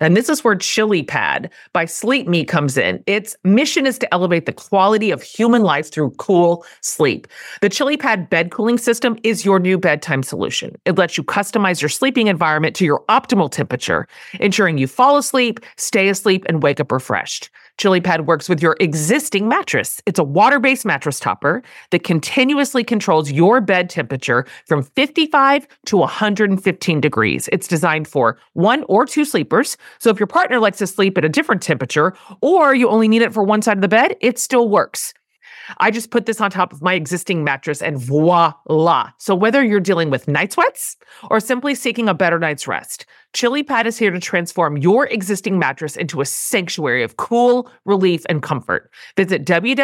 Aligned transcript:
And 0.00 0.16
this 0.16 0.28
is 0.28 0.44
where 0.44 0.54
Chili 0.54 1.02
Pad 1.02 1.50
by 1.72 1.84
Sleep 1.84 2.26
Me 2.26 2.44
comes 2.44 2.76
in. 2.76 3.02
Its 3.06 3.36
mission 3.44 3.86
is 3.86 3.98
to 3.98 4.14
elevate 4.14 4.46
the 4.46 4.52
quality 4.52 5.10
of 5.10 5.22
human 5.22 5.62
life 5.62 5.90
through 5.90 6.10
cool 6.12 6.64
sleep. 6.80 7.26
The 7.60 7.68
Chili 7.68 7.96
Pad 7.96 8.30
bed 8.30 8.50
cooling 8.50 8.78
system 8.78 9.18
is 9.22 9.44
your 9.44 9.58
new 9.58 9.78
bedtime 9.78 10.22
solution. 10.22 10.76
It 10.84 10.96
lets 10.98 11.16
you 11.16 11.24
customize 11.24 11.80
your 11.80 11.88
sleeping 11.88 12.26
environment 12.26 12.76
to 12.76 12.84
your 12.84 13.04
optimal 13.08 13.50
temperature, 13.50 14.06
ensuring 14.40 14.78
you 14.78 14.86
fall 14.86 15.16
asleep, 15.16 15.60
stay 15.76 16.08
asleep, 16.08 16.44
and 16.48 16.62
wake 16.62 16.80
up 16.80 16.92
refreshed. 16.92 17.50
ChiliPad 17.78 18.26
works 18.26 18.48
with 18.48 18.60
your 18.60 18.76
existing 18.80 19.48
mattress. 19.48 20.02
It's 20.04 20.18
a 20.18 20.24
water 20.24 20.58
based 20.58 20.84
mattress 20.84 21.20
topper 21.20 21.62
that 21.90 22.02
continuously 22.02 22.82
controls 22.84 23.30
your 23.30 23.60
bed 23.60 23.88
temperature 23.88 24.44
from 24.66 24.82
55 24.82 25.66
to 25.86 25.96
115 25.96 27.00
degrees. 27.00 27.48
It's 27.52 27.68
designed 27.68 28.08
for 28.08 28.36
one 28.54 28.84
or 28.88 29.06
two 29.06 29.24
sleepers. 29.24 29.76
So 30.00 30.10
if 30.10 30.18
your 30.18 30.26
partner 30.26 30.58
likes 30.58 30.78
to 30.78 30.86
sleep 30.86 31.16
at 31.16 31.24
a 31.24 31.28
different 31.28 31.62
temperature 31.62 32.14
or 32.42 32.74
you 32.74 32.88
only 32.88 33.08
need 33.08 33.22
it 33.22 33.32
for 33.32 33.44
one 33.44 33.62
side 33.62 33.78
of 33.78 33.82
the 33.82 33.88
bed, 33.88 34.16
it 34.20 34.38
still 34.38 34.68
works. 34.68 35.14
I 35.76 35.90
just 35.90 36.10
put 36.10 36.26
this 36.26 36.40
on 36.40 36.50
top 36.50 36.72
of 36.72 36.80
my 36.82 36.94
existing 36.94 37.44
mattress 37.44 37.82
and 37.82 37.98
voila. 37.98 39.10
So 39.18 39.34
whether 39.34 39.62
you're 39.62 39.80
dealing 39.80 40.08
with 40.10 40.26
night 40.26 40.52
sweats 40.52 40.96
or 41.30 41.40
simply 41.40 41.74
seeking 41.74 42.08
a 42.08 42.14
better 42.14 42.38
night's 42.38 42.66
rest, 42.66 43.04
Chili 43.34 43.62
Pad 43.62 43.86
is 43.86 43.98
here 43.98 44.10
to 44.10 44.18
transform 44.18 44.78
your 44.78 45.06
existing 45.06 45.58
mattress 45.58 45.96
into 45.96 46.20
a 46.20 46.24
sanctuary 46.24 47.02
of 47.02 47.16
cool, 47.18 47.70
relief, 47.84 48.24
and 48.28 48.42
comfort. 48.42 48.90
Visit 49.16 49.44
www.sleep.me 49.44 49.80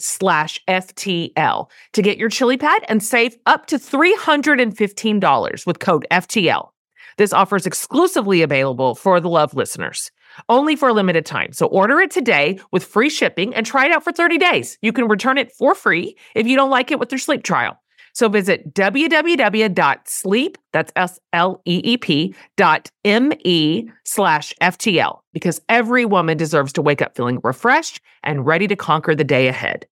slash 0.00 0.60
FTL 0.68 1.70
to 1.92 2.02
get 2.02 2.18
your 2.18 2.28
Chili 2.28 2.56
Pad 2.56 2.84
and 2.88 3.02
save 3.02 3.36
up 3.46 3.66
to 3.66 3.78
$315 3.78 5.66
with 5.66 5.78
code 5.78 6.06
FTL. 6.10 6.70
This 7.16 7.32
offer 7.32 7.54
is 7.56 7.66
exclusively 7.66 8.42
available 8.42 8.96
for 8.96 9.20
the 9.20 9.28
Love 9.28 9.54
listeners 9.54 10.10
only 10.48 10.76
for 10.76 10.88
a 10.88 10.92
limited 10.92 11.26
time. 11.26 11.52
So 11.52 11.66
order 11.66 12.00
it 12.00 12.10
today 12.10 12.58
with 12.72 12.84
free 12.84 13.10
shipping 13.10 13.54
and 13.54 13.64
try 13.64 13.86
it 13.86 13.92
out 13.92 14.04
for 14.04 14.12
30 14.12 14.38
days. 14.38 14.78
You 14.82 14.92
can 14.92 15.08
return 15.08 15.38
it 15.38 15.52
for 15.52 15.74
free 15.74 16.16
if 16.34 16.46
you 16.46 16.56
don't 16.56 16.70
like 16.70 16.90
it 16.90 16.98
with 16.98 17.12
your 17.12 17.18
sleep 17.18 17.42
trial. 17.42 17.78
So 18.14 18.28
visit 18.28 18.72
www.sleep, 18.74 20.58
that's 20.72 20.92
S-L-E-E-P 20.94 22.34
dot 22.56 22.90
M-E 23.04 23.90
slash 24.04 24.54
FTL 24.62 25.18
because 25.32 25.60
every 25.68 26.04
woman 26.04 26.36
deserves 26.36 26.72
to 26.74 26.82
wake 26.82 27.02
up 27.02 27.16
feeling 27.16 27.40
refreshed 27.42 28.00
and 28.22 28.46
ready 28.46 28.68
to 28.68 28.76
conquer 28.76 29.16
the 29.16 29.24
day 29.24 29.48
ahead. 29.48 29.86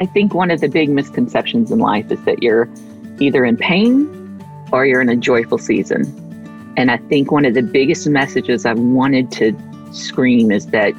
I 0.00 0.06
think 0.06 0.32
one 0.32 0.50
of 0.50 0.60
the 0.60 0.68
big 0.68 0.88
misconceptions 0.88 1.70
in 1.70 1.78
life 1.78 2.10
is 2.10 2.22
that 2.24 2.42
you're 2.42 2.70
either 3.18 3.44
in 3.44 3.58
pain 3.58 4.06
or 4.72 4.86
you're 4.86 5.00
in 5.00 5.08
a 5.08 5.16
joyful 5.16 5.58
season. 5.58 6.04
And 6.76 6.90
I 6.90 6.96
think 6.96 7.32
one 7.32 7.44
of 7.44 7.54
the 7.54 7.62
biggest 7.62 8.06
messages 8.08 8.64
I 8.66 8.74
wanted 8.74 9.30
to 9.32 9.56
scream 9.92 10.50
is 10.50 10.66
that 10.66 10.94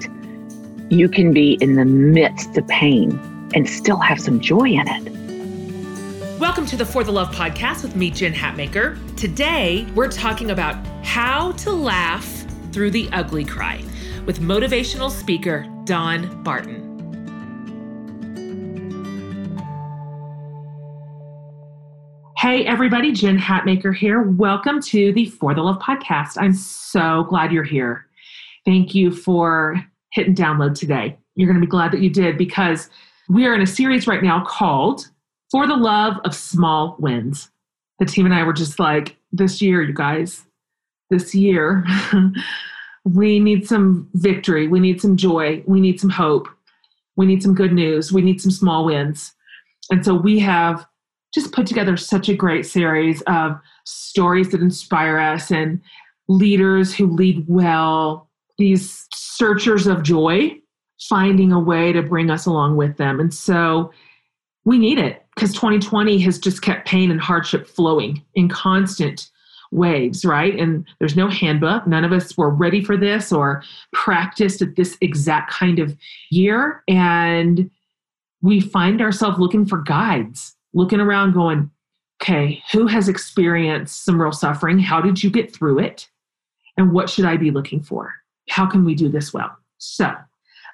you 0.90 1.08
can 1.08 1.34
be 1.34 1.54
in 1.62 1.76
the 1.76 1.86
midst 1.86 2.58
of 2.58 2.68
pain 2.68 3.20
and 3.54 3.70
still 3.70 3.98
have 3.98 4.20
some 4.20 4.40
joy 4.40 4.70
in 4.70 4.88
it. 4.88 6.40
Welcome 6.40 6.66
to 6.68 6.78
the 6.78 6.86
For 6.86 7.04
the 7.04 7.12
Love 7.12 7.34
podcast 7.34 7.84
with 7.84 7.96
me, 7.96 8.10
Jen 8.10 8.34
Hatmaker. 8.34 8.98
Today, 9.16 9.86
we're 9.94 10.12
talking 10.12 10.52
about 10.52 10.76
how 11.04 11.52
to 11.54 11.72
laugh 11.72 12.46
through 12.72 12.92
the 12.92 13.10
ugly 13.12 13.46
cry 13.46 13.84
with 14.26 14.40
motivational 14.40 15.12
speaker 15.12 15.68
Dawn 15.86 16.44
Barton. 16.44 16.89
Hey, 22.50 22.66
everybody, 22.66 23.12
Jen 23.12 23.38
Hatmaker 23.38 23.96
here. 23.96 24.24
Welcome 24.24 24.82
to 24.82 25.14
the 25.14 25.28
For 25.28 25.54
the 25.54 25.62
Love 25.62 25.78
podcast. 25.78 26.36
I'm 26.36 26.54
so 26.54 27.26
glad 27.26 27.52
you're 27.52 27.64
here. 27.64 28.08
Thank 28.66 28.96
you 28.96 29.12
for 29.12 29.80
hitting 30.14 30.34
download 30.34 30.74
today. 30.74 31.16
You're 31.36 31.46
going 31.48 31.62
to 31.62 31.66
be 31.66 31.70
glad 31.70 31.92
that 31.92 32.02
you 32.02 32.10
did 32.10 32.40
because 32.40 32.90
we 33.30 33.46
are 33.46 33.54
in 33.54 33.62
a 33.62 33.68
series 33.68 34.08
right 34.08 34.24
now 34.24 34.44
called 34.44 35.12
For 35.52 35.68
the 35.68 35.76
Love 35.76 36.16
of 36.26 36.34
Small 36.34 36.96
Wins. 36.98 37.52
The 38.00 38.06
team 38.06 38.26
and 38.26 38.34
I 38.34 38.42
were 38.42 38.54
just 38.54 38.80
like, 38.80 39.16
this 39.32 39.62
year, 39.62 39.84
you 39.84 39.94
guys, 39.94 40.44
this 41.12 41.36
year, 41.36 41.86
we 43.04 43.40
need 43.40 43.68
some 43.68 44.10
victory. 44.16 44.68
We 44.68 44.80
need 44.80 45.00
some 45.00 45.18
joy. 45.18 45.62
We 45.68 45.80
need 45.80 46.00
some 46.00 46.10
hope. 46.10 46.48
We 47.16 47.28
need 47.28 47.44
some 47.44 47.54
good 47.54 47.74
news. 47.74 48.12
We 48.12 48.24
need 48.24 48.42
some 48.42 48.50
small 48.50 48.86
wins. 48.86 49.36
And 49.92 50.04
so 50.04 50.16
we 50.16 50.40
have 50.40 50.88
just 51.34 51.52
put 51.52 51.68
together 51.68 51.98
such 51.98 52.30
a 52.30 52.36
great 52.36 52.66
series 52.66 53.22
of 53.24 53.60
stories 53.86 54.50
that 54.50 54.62
inspire 54.62 55.20
us 55.20 55.52
and 55.52 55.82
leaders 56.28 56.94
who 56.94 57.08
lead 57.08 57.44
well, 57.48 58.30
these 58.58 59.08
searchers 59.14 59.88
of 59.88 60.04
joy, 60.04 60.52
finding 61.02 61.52
a 61.52 61.60
way 61.60 61.92
to 61.94 62.02
bring 62.02 62.30
us 62.30 62.46
along 62.46 62.76
with 62.78 62.98
them. 62.98 63.20
And 63.20 63.34
so 63.34 63.92
we 64.66 64.78
need 64.78 65.00
it 65.00 65.26
because 65.36 65.54
2020 65.54 66.20
has 66.20 66.38
just 66.38 66.62
kept 66.62 66.88
pain 66.88 67.12
and 67.12 67.22
hardship 67.22 67.68
flowing 67.68 68.24
in 68.36 68.50
constant 68.50 69.30
waves, 69.72 70.26
right? 70.26 70.60
And 70.60 70.86
there's 71.00 71.16
no 71.16 71.30
handbook. 71.30 71.88
None 71.88 72.04
of 72.04 72.12
us 72.12 72.36
were 72.38 72.50
ready 72.50 72.84
for 72.84 72.98
this 72.98 73.32
or 73.32 73.64
practiced 73.94 74.62
at 74.62 74.76
this 74.76 74.98
exact 75.00 75.52
kind 75.52 75.80
of 75.80 75.96
year. 76.30 76.84
And 76.88 77.70
we 78.42 78.60
find 78.60 79.02
ourselves 79.02 79.40
looking 79.40 79.66
for 79.66 79.82
guides 79.82 80.56
looking 80.74 81.00
around 81.00 81.34
going, 81.34 81.70
okay, 82.22 82.62
who 82.72 82.88
has 82.88 83.08
experienced 83.08 84.04
some 84.04 84.22
real 84.22 84.32
suffering? 84.32 84.80
How 84.80 85.02
did 85.02 85.24
you 85.24 85.30
get 85.30 85.54
through 85.54 85.80
it? 85.80 86.10
And 86.78 86.92
what 86.92 87.10
should 87.10 87.26
I 87.26 87.38
be 87.38 87.52
looking 87.52 87.82
for? 87.82 88.14
How 88.50 88.66
can 88.66 88.86
we 88.86 88.96
do 88.96 89.10
this 89.10 89.34
well? 89.34 89.56
So, 89.78 90.12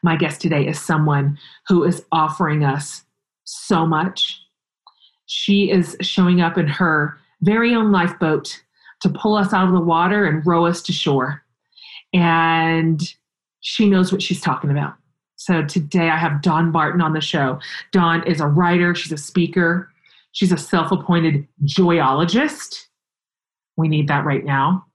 my 0.03 0.15
guest 0.15 0.41
today 0.41 0.67
is 0.67 0.79
someone 0.79 1.37
who 1.67 1.83
is 1.83 2.03
offering 2.11 2.63
us 2.63 3.03
so 3.43 3.85
much. 3.85 4.39
She 5.25 5.71
is 5.71 5.95
showing 6.01 6.41
up 6.41 6.57
in 6.57 6.67
her 6.67 7.17
very 7.41 7.73
own 7.73 7.91
lifeboat 7.91 8.61
to 9.01 9.09
pull 9.09 9.35
us 9.35 9.53
out 9.53 9.67
of 9.67 9.73
the 9.73 9.79
water 9.79 10.25
and 10.25 10.45
row 10.45 10.65
us 10.65 10.81
to 10.83 10.93
shore. 10.93 11.43
And 12.13 13.01
she 13.61 13.89
knows 13.89 14.11
what 14.11 14.21
she's 14.21 14.41
talking 14.41 14.69
about. 14.69 14.95
So 15.35 15.63
today 15.63 16.09
I 16.09 16.17
have 16.17 16.41
Dawn 16.41 16.71
Barton 16.71 17.01
on 17.01 17.13
the 17.13 17.21
show. 17.21 17.59
Dawn 17.91 18.25
is 18.27 18.39
a 18.39 18.47
writer, 18.47 18.95
she's 18.95 19.11
a 19.11 19.17
speaker, 19.17 19.89
she's 20.31 20.51
a 20.51 20.57
self 20.57 20.91
appointed 20.91 21.47
joyologist. 21.63 22.85
We 23.77 23.87
need 23.87 24.07
that 24.07 24.25
right 24.25 24.45
now. 24.45 24.85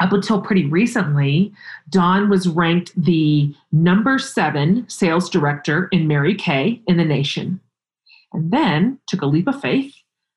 up 0.00 0.12
until 0.12 0.40
pretty 0.40 0.66
recently, 0.66 1.52
Dawn 1.90 2.30
was 2.30 2.48
ranked 2.48 2.92
the 2.96 3.54
number 3.70 4.18
seven 4.18 4.88
sales 4.88 5.28
director 5.28 5.88
in 5.92 6.08
Mary 6.08 6.34
Kay 6.34 6.80
in 6.86 6.96
the 6.96 7.04
nation. 7.04 7.60
And 8.32 8.50
then 8.50 8.98
took 9.08 9.22
a 9.22 9.26
leap 9.26 9.48
of 9.48 9.60
faith, 9.60 9.94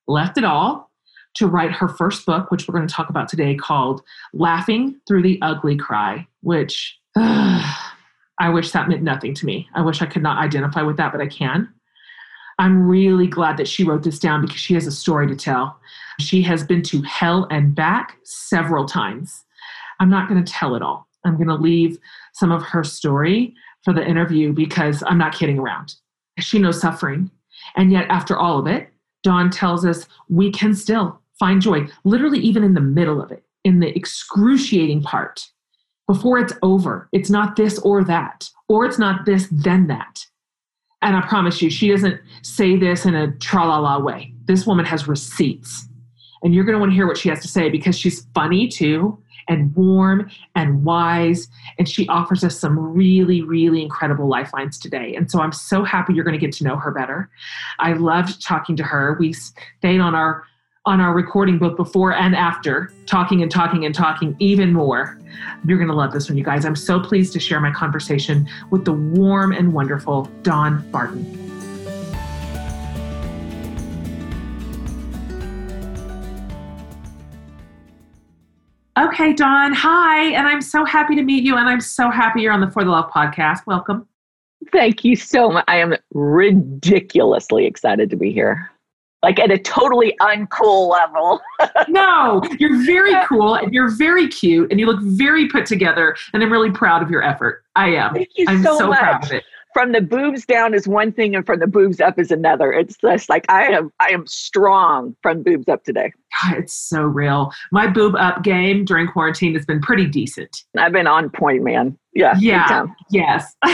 left 0.08 0.38
it 0.38 0.44
all 0.44 0.92
to 1.36 1.48
write 1.48 1.72
her 1.72 1.88
first 1.88 2.26
book, 2.26 2.52
which 2.52 2.68
we're 2.68 2.76
going 2.76 2.88
to 2.88 2.94
talk 2.94 3.10
about 3.10 3.28
today, 3.28 3.56
called 3.56 4.02
Laughing 4.34 5.00
Through 5.08 5.24
the 5.24 5.40
Ugly 5.42 5.78
Cry, 5.78 6.28
which 6.42 7.00
I 8.40 8.50
wish 8.50 8.72
that 8.72 8.90
meant 8.90 9.04
nothing 9.04 9.34
to 9.36 9.46
me. 9.46 9.70
I 9.76 9.82
wish 9.82 10.02
I 10.02 10.06
could 10.06 10.24
not 10.24 10.44
identify 10.44 10.82
with 10.82 10.98
that, 10.98 11.12
but 11.12 11.22
I 11.22 11.28
can. 11.28 11.72
I'm 12.60 12.88
really 12.88 13.28
glad 13.28 13.58
that 13.58 13.68
she 13.68 13.84
wrote 13.84 14.04
this 14.04 14.20
down 14.20 14.42
because 14.42 14.60
she 14.60 14.74
has 14.74 14.88
a 14.88 14.92
story 14.92 15.28
to 15.28 15.36
tell. 15.36 15.80
She 16.20 16.42
has 16.44 16.64
been 16.64 16.84
to 16.84 17.02
hell 17.02 17.48
and 17.50 17.74
back 17.74 18.18
several 18.24 18.86
times. 18.86 19.44
I'm 20.00 20.10
not 20.10 20.30
going 20.30 20.44
to 20.44 20.52
tell 20.52 20.76
it 20.76 20.82
all. 20.82 21.08
I'm 21.26 21.36
going 21.36 21.48
to 21.48 21.56
leave 21.56 21.98
some 22.34 22.52
of 22.52 22.62
her 22.64 22.84
story 22.84 23.54
for 23.84 23.94
the 23.94 24.06
interview 24.06 24.54
because 24.54 25.04
I'm 25.08 25.18
not 25.18 25.34
kidding 25.34 25.60
around. 25.60 25.96
She 26.40 26.60
knows 26.60 26.80
suffering. 26.80 27.32
And 27.76 27.92
yet, 27.92 28.08
after 28.10 28.38
all 28.38 28.60
of 28.60 28.68
it, 28.68 28.90
Dawn 29.24 29.50
tells 29.50 29.86
us 29.86 30.06
we 30.30 30.52
can 30.52 30.76
still 30.76 31.20
find 31.40 31.62
joy, 31.62 31.88
literally, 32.04 32.40
even 32.40 32.64
in 32.64 32.74
the 32.74 32.82
middle 32.82 33.22
of 33.22 33.32
it, 33.32 33.44
in 33.64 33.80
the 33.80 33.96
excruciating 33.96 35.02
part. 35.02 35.48
Before 36.14 36.38
it's 36.38 36.54
over, 36.62 37.10
it's 37.12 37.32
not 37.32 37.56
this 37.56 37.80
or 37.80 38.04
that, 38.04 38.48
or 38.70 38.86
it's 38.86 39.00
not 39.00 39.26
this, 39.26 39.48
then 39.50 39.88
that. 39.88 40.24
And 41.02 41.18
I 41.18 41.22
promise 41.22 41.60
you, 41.60 41.72
she 41.72 41.90
doesn't 41.90 42.22
say 42.44 42.78
this 42.78 43.08
in 43.08 43.16
a 43.16 43.32
tra 43.38 43.66
la 43.66 43.80
la 43.80 43.98
way. 43.98 44.32
This 44.46 44.68
woman 44.68 44.86
has 44.86 45.08
receipts. 45.08 45.88
And 46.44 46.54
you're 46.54 46.66
going 46.66 46.76
to 46.76 46.80
want 46.80 46.92
to 46.92 46.96
hear 46.96 47.08
what 47.08 47.18
she 47.18 47.30
has 47.30 47.40
to 47.40 47.48
say 47.48 47.68
because 47.68 47.98
she's 47.98 48.28
funny 48.36 48.68
too 48.68 49.18
and 49.48 49.76
warm 49.76 50.30
and 50.54 50.86
wise. 50.86 51.48
And 51.80 51.90
she 51.90 52.08
offers 52.10 52.44
us 52.44 52.60
some 52.60 52.78
really, 52.78 53.42
really 53.42 53.82
incredible 53.82 54.30
lifelines 54.30 54.78
today. 54.78 55.16
And 55.16 55.32
so 55.32 55.42
I'm 55.42 55.52
so 55.52 55.84
happy 55.84 56.14
you're 56.14 56.24
going 56.24 56.40
to 56.40 56.46
get 56.46 56.54
to 56.58 56.64
know 56.64 56.76
her 56.76 56.92
better. 56.92 57.28
I 57.80 57.94
loved 57.94 58.40
talking 58.46 58.76
to 58.76 58.84
her. 58.84 59.18
We 59.20 59.34
stayed 59.34 60.00
on 60.00 60.14
our 60.14 60.44
on 60.86 61.00
our 61.00 61.14
recording 61.14 61.58
both 61.58 61.78
before 61.78 62.14
and 62.14 62.36
after, 62.36 62.94
talking 63.06 63.42
and 63.42 63.50
talking 63.50 63.86
and 63.86 63.96
talking 63.96 64.36
even 64.40 64.74
more. 64.74 65.18
You're 65.66 65.78
going 65.78 65.88
to 65.88 65.96
love 65.96 66.12
this 66.12 66.30
one, 66.30 66.38
you 66.38 66.44
guys. 66.44 66.66
I'm 66.66 66.76
so 66.76 67.00
pleased 67.00 67.32
to 67.34 67.40
share 67.40 67.62
my 67.62 67.72
conversation 67.72 68.50
with 68.70 68.84
the 68.84 68.92
warm 68.92 69.54
and 69.54 69.72
wonderful 69.72 70.30
Dawn 70.42 70.90
Barton. 70.92 71.40
Okay, 79.00 79.34
Dawn, 79.34 79.74
hi. 79.74 80.26
And 80.34 80.48
I'm 80.48 80.62
so 80.62 80.84
happy 80.84 81.16
to 81.16 81.24
meet 81.24 81.46
you. 81.46 81.56
And 81.56 81.70
I'm 81.70 81.80
so 81.80 82.10
happy 82.10 82.42
you're 82.42 82.52
on 82.52 82.60
the 82.60 82.70
For 82.70 82.84
the 82.84 82.92
Love 82.92 83.10
podcast. 83.10 83.66
Welcome. 83.66 84.06
Thank 84.72 85.06
you 85.06 85.16
so 85.16 85.50
much. 85.50 85.64
I 85.68 85.78
am 85.78 85.96
ridiculously 86.14 87.66
excited 87.66 88.10
to 88.10 88.18
be 88.18 88.34
here. 88.34 88.70
Like 89.24 89.40
at 89.40 89.50
a 89.50 89.58
totally 89.58 90.16
uncool 90.22 90.92
level. 90.92 91.42
no, 91.88 92.44
you're 92.60 92.86
very 92.86 93.14
cool 93.26 93.56
and 93.56 93.74
you're 93.74 93.90
very 93.90 94.28
cute 94.28 94.70
and 94.70 94.80
you 94.80 94.86
look 94.86 95.02
very 95.02 95.48
put 95.48 95.66
together. 95.66 96.16
And 96.34 96.44
I'm 96.44 96.52
really 96.52 96.72
proud 96.72 97.02
of 97.02 97.10
your 97.10 97.24
effort. 97.24 97.64
I 97.76 97.90
am. 97.96 98.14
Thank 98.14 98.30
you 98.36 98.46
I'm 98.48 98.62
so, 98.62 98.78
so 98.78 98.90
much. 98.90 99.00
proud 99.00 99.24
of 99.24 99.32
it 99.32 99.44
from 99.74 99.92
the 99.92 100.02
boobs 100.02 100.46
down 100.46 100.74
is 100.74 100.88
one 100.88 101.12
thing 101.12 101.36
and 101.36 101.46
from 101.46 101.60
the 101.60 101.68
boobs 101.68 102.00
up 102.00 102.20
is 102.20 102.32
another 102.32 102.72
it's 102.72 102.96
just 102.98 103.28
like 103.28 103.46
i 103.50 103.64
am 103.64 103.92
i 104.00 104.08
am 104.10 104.26
strong 104.28 105.16
from 105.22 105.44
boobs 105.44 105.68
up 105.68 105.84
today 105.84 106.12
God, 106.44 106.58
it's 106.58 106.74
so 106.74 107.02
real 107.02 107.52
my 107.72 107.88
boob 107.88 108.16
up 108.16 108.44
game 108.44 108.86
during 108.86 109.08
quarantine 109.08 109.56
has 109.56 109.66
been 109.66 109.82
pretty 109.82 110.06
decent 110.06 110.64
i've 110.78 110.94
been 110.94 111.08
on 111.08 111.30
point 111.30 111.64
man 111.64 111.98
yeah 112.14 112.36
yeah 112.40 112.86
yes 113.10 113.56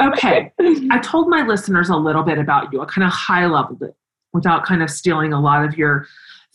okay 0.00 0.52
i 0.90 0.98
told 1.02 1.28
my 1.28 1.42
listeners 1.42 1.88
a 1.88 1.96
little 1.96 2.22
bit 2.22 2.38
about 2.38 2.72
you 2.72 2.80
i 2.80 2.84
kind 2.84 3.06
of 3.06 3.12
high 3.12 3.46
leveled 3.46 3.82
it 3.82 3.94
without 4.32 4.64
kind 4.64 4.82
of 4.82 4.90
stealing 4.90 5.32
a 5.32 5.40
lot 5.40 5.64
of 5.64 5.76
your 5.76 6.06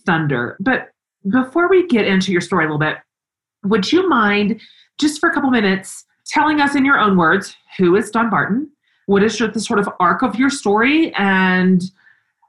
thunder 0.05 0.57
but 0.59 0.89
before 1.29 1.69
we 1.69 1.87
get 1.87 2.05
into 2.05 2.31
your 2.31 2.41
story 2.41 2.65
a 2.65 2.67
little 2.67 2.79
bit 2.79 2.97
would 3.63 3.91
you 3.91 4.07
mind 4.09 4.59
just 4.99 5.19
for 5.19 5.29
a 5.29 5.33
couple 5.33 5.49
minutes 5.49 6.05
telling 6.25 6.61
us 6.61 6.75
in 6.75 6.85
your 6.85 6.99
own 6.99 7.17
words 7.17 7.55
who 7.77 7.95
is 7.95 8.09
Dawn 8.11 8.29
Barton, 8.29 8.69
what 9.05 9.23
is 9.23 9.37
the 9.37 9.59
sort 9.59 9.79
of 9.79 9.89
arc 9.99 10.21
of 10.21 10.35
your 10.35 10.49
story, 10.49 11.13
and 11.15 11.83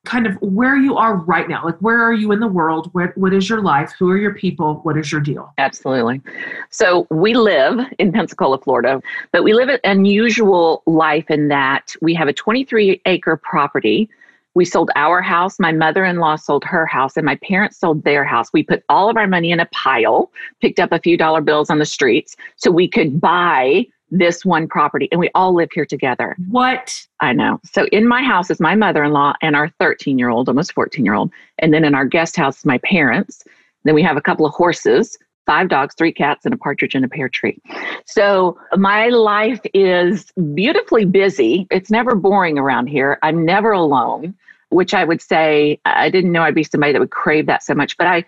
kind 0.04 0.26
of 0.26 0.34
where 0.42 0.76
you 0.76 0.96
are 0.96 1.16
right 1.16 1.48
now. 1.48 1.64
Like, 1.64 1.78
where 1.78 2.02
are 2.02 2.12
you 2.12 2.30
in 2.30 2.38
the 2.38 2.46
world? 2.46 2.90
What, 2.92 3.16
what 3.16 3.32
is 3.32 3.48
your 3.48 3.62
life? 3.62 3.90
Who 3.98 4.10
are 4.10 4.18
your 4.18 4.34
people? 4.34 4.80
What 4.82 4.98
is 4.98 5.10
your 5.10 5.20
deal? 5.22 5.50
Absolutely. 5.56 6.20
So, 6.68 7.06
we 7.10 7.32
live 7.34 7.80
in 7.98 8.12
Pensacola, 8.12 8.58
Florida, 8.58 9.00
but 9.32 9.44
we 9.44 9.54
live 9.54 9.70
an 9.70 9.80
unusual 9.84 10.82
life 10.86 11.30
in 11.30 11.48
that 11.48 11.94
we 12.02 12.14
have 12.14 12.28
a 12.28 12.34
23 12.34 13.00
acre 13.06 13.36
property. 13.38 14.10
We 14.54 14.64
sold 14.64 14.90
our 14.94 15.20
house. 15.20 15.58
My 15.58 15.72
mother 15.72 16.04
in 16.04 16.18
law 16.18 16.36
sold 16.36 16.64
her 16.64 16.86
house, 16.86 17.16
and 17.16 17.26
my 17.26 17.36
parents 17.36 17.78
sold 17.78 18.04
their 18.04 18.24
house. 18.24 18.52
We 18.52 18.62
put 18.62 18.84
all 18.88 19.10
of 19.10 19.16
our 19.16 19.26
money 19.26 19.50
in 19.50 19.60
a 19.60 19.66
pile, 19.66 20.30
picked 20.60 20.78
up 20.80 20.92
a 20.92 21.00
few 21.00 21.16
dollar 21.16 21.40
bills 21.40 21.70
on 21.70 21.78
the 21.78 21.86
streets 21.86 22.36
so 22.56 22.70
we 22.70 22.88
could 22.88 23.20
buy 23.20 23.86
this 24.10 24.44
one 24.44 24.68
property 24.68 25.08
and 25.10 25.18
we 25.18 25.30
all 25.34 25.54
live 25.54 25.70
here 25.72 25.86
together. 25.86 26.36
What? 26.48 26.94
I 27.20 27.32
know. 27.32 27.60
So 27.64 27.86
in 27.86 28.06
my 28.06 28.22
house 28.22 28.48
is 28.48 28.60
my 28.60 28.76
mother-in-law 28.76 29.34
and 29.42 29.56
our 29.56 29.70
13-year-old, 29.80 30.48
almost 30.48 30.74
14-year-old. 30.74 31.32
And 31.58 31.74
then 31.74 31.84
in 31.84 31.94
our 31.94 32.04
guest 32.04 32.36
house 32.36 32.64
my 32.64 32.78
parents. 32.78 33.44
Then 33.84 33.94
we 33.94 34.02
have 34.02 34.16
a 34.16 34.20
couple 34.20 34.46
of 34.46 34.54
horses, 34.54 35.18
five 35.46 35.68
dogs, 35.68 35.94
three 35.96 36.12
cats, 36.12 36.44
and 36.44 36.54
a 36.54 36.56
partridge 36.56 36.94
in 36.94 37.04
a 37.04 37.08
pear 37.08 37.28
tree. 37.28 37.60
So 38.06 38.58
my 38.76 39.08
life 39.08 39.60
is 39.74 40.32
beautifully 40.54 41.04
busy. 41.04 41.66
It's 41.70 41.90
never 41.90 42.14
boring 42.14 42.58
around 42.58 42.86
here. 42.86 43.18
I'm 43.22 43.44
never 43.44 43.72
alone, 43.72 44.34
which 44.70 44.94
I 44.94 45.04
would 45.04 45.20
say 45.20 45.80
I 45.84 46.10
didn't 46.10 46.32
know 46.32 46.42
I'd 46.42 46.54
be 46.54 46.64
somebody 46.64 46.92
that 46.92 47.00
would 47.00 47.10
crave 47.10 47.46
that 47.46 47.62
so 47.62 47.74
much. 47.74 47.96
But 47.96 48.06
I 48.06 48.24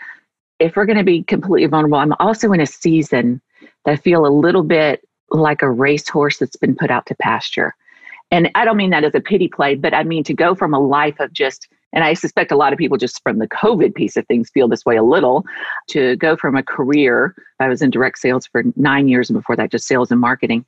if 0.59 0.77
we're 0.77 0.87
going 0.87 0.99
to 0.99 1.05
be 1.05 1.23
completely 1.23 1.69
vulnerable, 1.69 1.99
I'm 1.99 2.15
also 2.19 2.53
in 2.53 2.61
a 2.61 2.67
season 2.67 3.41
that 3.85 3.93
I 3.93 3.97
feel 3.97 4.27
a 4.27 4.29
little 4.29 4.63
bit 4.63 5.07
like 5.31 5.63
a 5.63 5.71
racehorse 5.71 6.39
that's 6.39 6.57
been 6.57 6.75
put 6.75 6.91
out 6.91 7.07
to 7.07 7.15
pasture. 7.17 7.75
And 8.31 8.51
I 8.55 8.65
don't 8.65 8.77
mean 8.77 8.91
that 8.91 9.05
as 9.05 9.15
a 9.15 9.21
pity 9.21 9.49
play, 9.49 9.75
but 9.75 9.95
I 9.95 10.03
mean 10.03 10.25
to 10.25 10.35
go 10.35 10.55
from 10.55 10.75
a 10.75 10.81
life 10.81 11.21
of 11.21 11.33
just, 11.33 11.69
and 11.93 12.05
I 12.05 12.15
suspect 12.15 12.53
a 12.53 12.57
lot 12.57 12.73
of 12.73 12.79
people 12.79 12.97
just 12.97 13.23
from 13.23 13.39
the 13.39 13.49
COVID 13.49 13.95
piece 13.95 14.17
of 14.17 14.27
things 14.27 14.51
feel 14.51 14.69
this 14.69 14.85
way 14.85 14.97
a 14.97 15.03
little, 15.03 15.45
to 15.89 16.17
go 16.17 16.37
from 16.37 16.57
a 16.57 16.63
career. 16.63 17.35
I 17.61 17.69
was 17.69 17.83
in 17.83 17.91
direct 17.91 18.19
sales 18.19 18.47
for 18.47 18.65
nine 18.77 19.09
years, 19.09 19.31
and 19.31 19.39
before 19.39 19.57
that, 19.57 19.71
just 19.71 19.87
sales 19.87 20.11
and 20.11 20.21
marketing. 20.21 20.65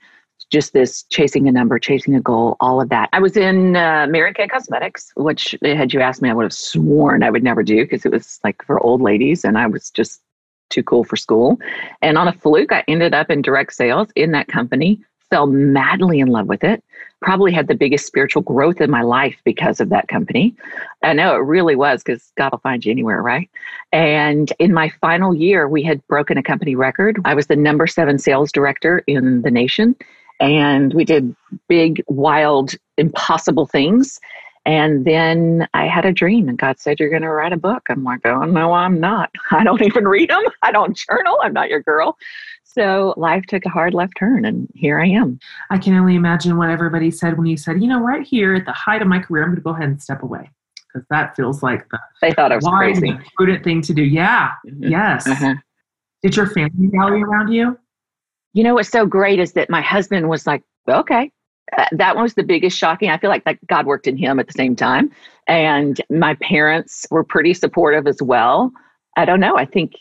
Just 0.51 0.73
this 0.73 1.03
chasing 1.03 1.49
a 1.49 1.53
number, 1.53 1.79
chasing 1.79 2.15
a 2.15 2.21
goal, 2.21 2.57
all 2.61 2.81
of 2.81 2.89
that. 2.89 3.11
I 3.13 3.21
was 3.21 3.37
in 3.37 3.77
uh, 3.77 4.07
Mary 4.09 4.33
Kay 4.33 4.47
Cosmetics, 4.47 5.13
which 5.17 5.55
had 5.63 5.93
you 5.93 6.01
asked 6.01 6.23
me, 6.23 6.31
I 6.31 6.33
would 6.33 6.45
have 6.45 6.53
sworn 6.53 7.23
I 7.23 7.31
would 7.31 7.43
never 7.43 7.63
do 7.63 7.85
because 7.85 8.07
it 8.07 8.13
was 8.13 8.39
like 8.45 8.65
for 8.65 8.81
old 8.81 9.03
ladies, 9.03 9.45
and 9.45 9.59
I 9.59 9.67
was 9.67 9.91
just 9.91 10.23
too 10.71 10.83
cool 10.83 11.05
for 11.05 11.17
school. 11.17 11.59
And 12.03 12.17
on 12.17 12.29
a 12.29 12.33
fluke, 12.33 12.73
I 12.73 12.85
ended 12.89 13.15
up 13.15 13.31
in 13.31 13.43
direct 13.43 13.75
sales 13.75 14.09
in 14.15 14.31
that 14.33 14.49
company, 14.49 15.03
fell 15.31 15.47
madly 15.47 16.21
in 16.21 16.29
love 16.29 16.47
with 16.47 16.65
it, 16.65 16.83
probably 17.21 17.53
had 17.53 17.69
the 17.69 17.75
biggest 17.75 18.07
spiritual 18.07 18.43
growth 18.43 18.81
in 18.81 18.91
my 18.91 19.03
life 19.03 19.37
because 19.45 19.81
of 19.81 19.89
that 19.89 20.09
company. 20.09 20.55
I 21.03 21.13
know 21.13 21.35
it 21.35 21.41
really 21.41 21.77
was 21.77 22.03
because 22.03 22.33
God 22.37 22.53
will 22.53 22.59
find 22.59 22.85
you 22.85 22.93
anywhere, 22.93 23.23
right? 23.23 23.51
And 23.93 24.53
in 24.59 24.73
my 24.73 24.89
final 25.01 25.35
year, 25.35 25.69
we 25.69 25.83
had 25.83 26.07
broken 26.07 26.39
a 26.39 26.43
company 26.43 26.75
record. 26.75 27.21
I 27.25 27.35
was 27.35 27.47
the 27.47 27.57
number 27.57 27.87
seven 27.87 28.19
sales 28.19 28.53
director 28.53 29.03
in 29.07 29.43
the 29.43 29.51
nation. 29.51 29.97
And 30.41 30.95
we 30.95 31.05
did 31.05 31.35
big, 31.69 32.03
wild, 32.07 32.75
impossible 32.97 33.67
things. 33.67 34.21
And 34.69 35.07
then 35.07 35.67
I 35.73 35.87
had 35.87 36.05
a 36.05 36.13
dream, 36.13 36.47
and 36.47 36.59
God 36.59 36.79
said, 36.79 37.01
You're 37.01 37.09
going 37.09 37.23
to 37.23 37.31
write 37.31 37.55
a 37.55 37.57
book. 37.57 37.85
I'm 37.89 38.05
like, 38.05 38.21
Oh, 38.27 38.43
no, 38.43 38.73
I'm 38.75 39.01
not. 39.01 39.31
I 39.51 39.65
don't 39.65 39.83
even 39.83 40.07
read 40.07 40.29
them. 40.29 40.43
I 40.63 40.73
don't 40.73 40.95
journal. 40.95 41.39
I'm 41.43 41.55
not 41.55 41.71
your 41.71 41.81
girl. 41.81 42.19
So 42.79 43.13
life 43.17 43.45
took 43.47 43.67
a 43.67 43.69
hard 43.69 43.93
left 43.93 44.13
turn, 44.17 44.45
and 44.45 44.69
here 44.75 45.01
I 45.01 45.09
am. 45.09 45.41
I 45.71 45.79
can 45.79 45.95
only 45.95 46.15
imagine 46.15 46.57
what 46.57 46.71
everybody 46.71 47.11
said 47.11 47.37
when 47.37 47.47
you 47.47 47.57
said, 47.57 47.83
You 47.83 47.89
know, 47.89 48.01
right 48.01 48.25
here 48.25 48.55
at 48.55 48.67
the 48.67 48.73
height 48.73 49.03
of 49.03 49.09
my 49.09 49.19
career, 49.19 49.43
I'm 49.43 49.49
going 49.49 49.57
to 49.57 49.63
go 49.63 49.71
ahead 49.71 49.89
and 49.89 50.01
step 50.01 50.23
away. 50.23 50.49
Because 50.87 51.05
that 51.11 51.35
feels 51.35 51.61
like 51.61 51.89
the 51.91 51.99
they 52.23 52.33
thought 52.33 52.53
it 52.53 52.57
was 52.57 52.65
wise 52.65 53.01
crazy. 53.01 53.19
prudent 53.37 53.65
thing 53.65 53.83
to 53.83 53.93
do. 53.93 54.03
Yeah. 54.03 54.53
Mhm. 54.65 54.91
Yes. 54.91 55.27
Uh-huh. 55.27 55.55
Did 56.23 56.37
your 56.37 56.47
family 56.47 56.89
rally 56.93 57.21
around 57.21 57.53
you? 57.53 57.77
You 58.53 58.63
know 58.63 58.75
what's 58.75 58.89
so 58.89 59.07
great 59.07 59.41
is 59.41 59.55
that 59.55 59.69
my 59.69 59.81
husband 59.81 60.29
was 60.29 60.47
like, 60.47 60.63
okay. 60.89 61.31
Uh, 61.77 61.85
that 61.93 62.17
was 62.17 62.35
the 62.35 62.43
biggest 62.43 62.79
shocking. 62.79 63.11
I 63.11 63.19
feel 63.19 63.29
like 63.29 63.45
that 63.45 63.59
God 63.67 63.87
worked 63.87 64.07
in 64.07 64.17
him 64.17 64.39
at 64.39 64.47
the 64.47 64.55
same 64.55 64.75
time. 64.75 65.11
And 65.47 66.01
my 66.11 66.35
parents 66.37 67.07
were 67.11 67.25
pretty 67.25 67.55
supportive 67.55 68.07
as 68.07 68.23
well. 68.23 68.73
I 69.19 69.25
don't 69.25 69.41
know. 69.41 69.59
I 69.59 69.67
think 69.67 69.95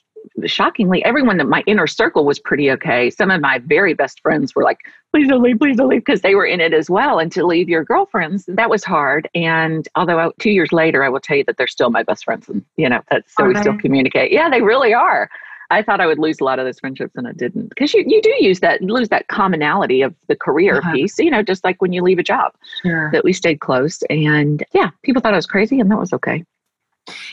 shockingly, 0.46 1.04
everyone 1.04 1.38
that 1.38 1.48
my 1.48 1.64
inner 1.66 1.88
circle 1.88 2.26
was 2.26 2.40
pretty 2.40 2.70
okay. 2.72 3.10
Some 3.10 3.32
of 3.32 3.42
my 3.42 3.60
very 3.60 3.94
best 3.94 4.20
friends 4.22 4.54
were 4.56 4.64
like, 4.64 4.80
please 5.12 5.28
don't 5.28 5.42
leave, 5.42 5.58
please 5.58 5.78
don't 5.78 5.90
leave, 5.90 6.04
because 6.06 6.22
they 6.22 6.36
were 6.36 6.46
in 6.46 6.62
it 6.62 6.74
as 6.74 6.90
well. 6.90 7.18
And 7.20 7.32
to 7.32 7.46
leave 7.46 7.70
your 7.70 7.84
girlfriends, 7.84 8.46
that 8.48 8.70
was 8.70 8.84
hard. 8.84 9.28
And 9.34 9.88
although 9.96 10.20
I, 10.20 10.30
two 10.40 10.52
years 10.52 10.72
later, 10.72 11.04
I 11.04 11.10
will 11.10 11.20
tell 11.20 11.38
you 11.38 11.44
that 11.46 11.58
they're 11.58 11.68
still 11.68 11.90
my 11.90 12.04
best 12.04 12.26
friends. 12.26 12.48
And, 12.50 12.64
you 12.76 12.88
know, 12.90 13.02
that's 13.10 13.34
so 13.36 13.46
Are 13.46 13.48
we 13.48 13.56
still 13.56 13.78
communicate. 13.78 14.32
Yeah, 14.32 14.50
they 14.50 14.62
really 14.62 14.94
are. 14.94 15.30
I 15.70 15.82
thought 15.82 16.00
I 16.00 16.06
would 16.06 16.20
lose 16.20 16.40
a 16.40 16.46
lot 16.46 16.60
of 16.60 16.66
those 16.66 16.80
friendships 16.80 17.14
and 17.16 17.28
I 17.28 17.34
didn't. 17.34 17.70
Because 17.70 17.94
you, 17.94 18.04
you 18.08 18.22
do 18.22 18.34
use 18.40 18.62
that, 18.62 18.82
lose 18.82 19.10
that 19.10 19.28
commonality 19.28 20.02
of 20.02 20.16
the 20.28 20.36
career 20.36 20.78
Uh-huh. 20.78 20.94
piece, 20.94 21.20
you 21.20 21.30
know, 21.30 21.44
just 21.44 21.64
like 21.66 21.82
when 21.82 21.92
you 21.92 22.02
leave 22.04 22.20
a 22.20 22.24
job, 22.24 22.54
Sure. 22.84 23.10
that 23.12 23.24
we 23.26 23.34
stayed 23.34 23.60
close. 23.60 24.02
And 24.10 24.64
yeah, 24.74 24.92
people 25.04 25.22
thought 25.22 25.34
I 25.34 25.38
was 25.38 25.46
crazy 25.46 25.80
and 25.80 25.92
that 25.92 26.00
was 26.00 26.14
okay. 26.14 26.46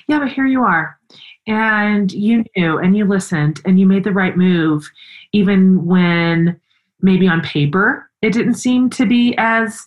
Yeah, 0.09 0.19
but 0.21 0.29
here 0.33 0.47
you 0.47 0.63
are. 0.63 0.99
And 1.47 2.11
you 2.13 2.45
knew 2.57 2.79
and 2.79 2.97
you 2.97 3.05
listened 3.05 3.61
and 3.65 3.79
you 3.79 3.87
made 3.87 4.05
the 4.05 4.13
right 4.13 4.37
move, 4.37 4.91
even 5.33 5.85
when 5.85 6.59
maybe 7.01 7.29
on 7.29 7.43
paper 7.43 8.11
it 8.23 8.33
didn't 8.33 8.55
seem 8.55 8.89
to 8.89 9.05
be 9.05 9.35
as 9.37 9.87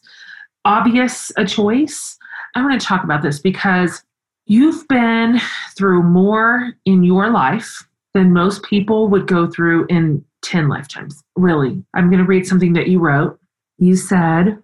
obvious 0.64 1.32
a 1.38 1.46
choice. 1.46 2.18
I 2.56 2.62
want 2.62 2.80
to 2.80 2.86
talk 2.86 3.04
about 3.04 3.24
this 3.24 3.40
because 3.40 4.04
you've 4.46 4.88
been 4.88 5.40
through 5.76 6.04
more 6.04 6.74
in 6.86 7.04
your 7.04 7.32
life 7.32 7.84
than 8.14 8.34
most 8.34 8.64
people 8.64 9.08
would 9.10 9.28
go 9.28 9.50
through 9.50 9.88
in 9.90 10.24
10 10.44 10.70
lifetimes. 10.70 11.24
Really. 11.36 11.84
I'm 11.96 12.10
going 12.10 12.20
to 12.20 12.28
read 12.28 12.46
something 12.46 12.74
that 12.74 12.88
you 12.88 13.00
wrote. 13.00 13.40
You 13.80 13.96
said, 13.96 14.58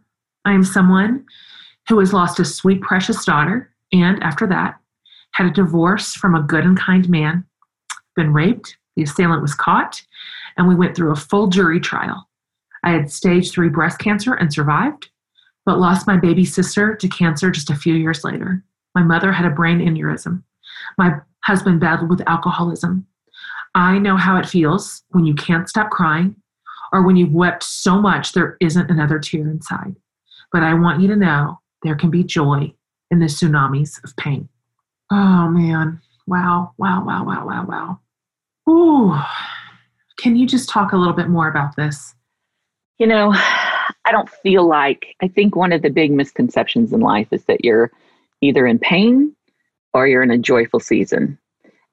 I 0.46 0.54
am 0.54 0.64
someone 0.64 1.26
who 1.90 1.98
has 2.00 2.14
lost 2.14 2.40
a 2.40 2.46
sweet, 2.46 2.82
precious 2.82 3.26
daughter, 3.26 3.72
and 3.92 4.22
after 4.24 4.48
that, 4.48 4.80
had 5.34 5.48
a 5.48 5.52
divorce 5.52 6.14
from 6.14 6.36
a 6.36 6.42
good 6.42 6.64
and 6.64 6.80
kind 6.80 7.10
man, 7.10 7.46
been 8.16 8.34
raped, 8.34 8.78
the 8.96 9.04
assailant 9.04 9.42
was 9.42 9.56
caught, 9.56 10.02
and 10.58 10.68
we 10.68 10.76
went 10.76 10.96
through 10.96 11.12
a 11.12 11.16
full 11.16 11.48
jury 11.48 11.80
trial. 11.80 12.28
I 12.84 12.92
had 12.92 13.12
stage 13.12 13.52
three 13.52 13.70
breast 13.70 14.00
cancer 14.00 14.34
and 14.34 14.54
survived, 14.54 15.10
but 15.66 15.80
lost 15.80 16.08
my 16.08 16.18
baby 16.18 16.46
sister 16.46 16.96
to 16.96 17.08
cancer 17.08 17.50
just 17.50 17.70
a 17.70 17.76
few 17.76 17.96
years 17.96 18.24
later. 18.24 18.64
My 18.94 19.04
mother 19.04 19.32
had 19.32 19.46
a 19.46 19.56
brain 19.56 19.80
aneurysm. 19.80 20.44
My 20.98 21.16
husband 21.44 21.80
battled 21.80 22.10
with 22.10 22.28
alcoholism. 22.28 23.08
I 23.74 23.98
know 23.98 24.18
how 24.18 24.38
it 24.38 24.48
feels 24.48 25.04
when 25.10 25.26
you 25.26 25.34
can't 25.34 25.68
stop 25.68 25.90
crying 25.90 26.36
or 26.92 27.02
when 27.02 27.16
you've 27.16 27.34
wept 27.34 27.64
so 27.64 28.00
much 28.00 28.34
there 28.34 28.56
isn't 28.62 28.92
another 28.92 29.18
tear 29.18 29.50
inside. 29.50 29.96
But 30.52 30.62
I 30.62 30.76
want 30.76 31.02
you 31.02 31.08
to 31.08 31.16
know 31.16 31.60
there 31.82 31.96
can 31.96 32.12
be 32.12 32.24
joy 32.24 32.74
in 33.10 33.20
the 33.20 33.26
tsunamis 33.26 34.04
of 34.04 34.16
pain. 34.16 34.48
Oh 35.16 35.48
man. 35.48 36.02
Wow. 36.26 36.74
Wow. 36.80 37.06
Wow. 37.06 37.24
Wow. 37.24 37.46
Wow. 37.46 37.66
Wow. 37.68 38.00
Ooh. 38.68 39.16
Can 40.18 40.36
you 40.36 40.48
just 40.48 40.70
talk 40.70 40.92
a 40.92 40.98
little 40.98 41.14
bit 41.14 41.30
more 41.30 41.48
about 41.48 41.76
this? 41.76 42.16
You 42.98 43.06
know, 43.06 43.32
I 43.36 44.12
don't 44.12 44.30
feel 44.30 44.68
like, 44.68 45.16
I 45.22 45.28
think 45.28 45.56
one 45.56 45.72
of 45.72 45.84
the 45.84 45.92
big 45.92 46.12
misconceptions 46.12 46.94
in 46.94 47.00
life 47.02 47.28
is 47.30 47.46
that 47.46 47.64
you're 47.64 47.92
either 48.42 48.66
in 48.66 48.80
pain 48.80 49.36
or 49.94 50.08
you're 50.08 50.24
in 50.24 50.32
a 50.32 50.38
joyful 50.38 50.80
season. 50.80 51.38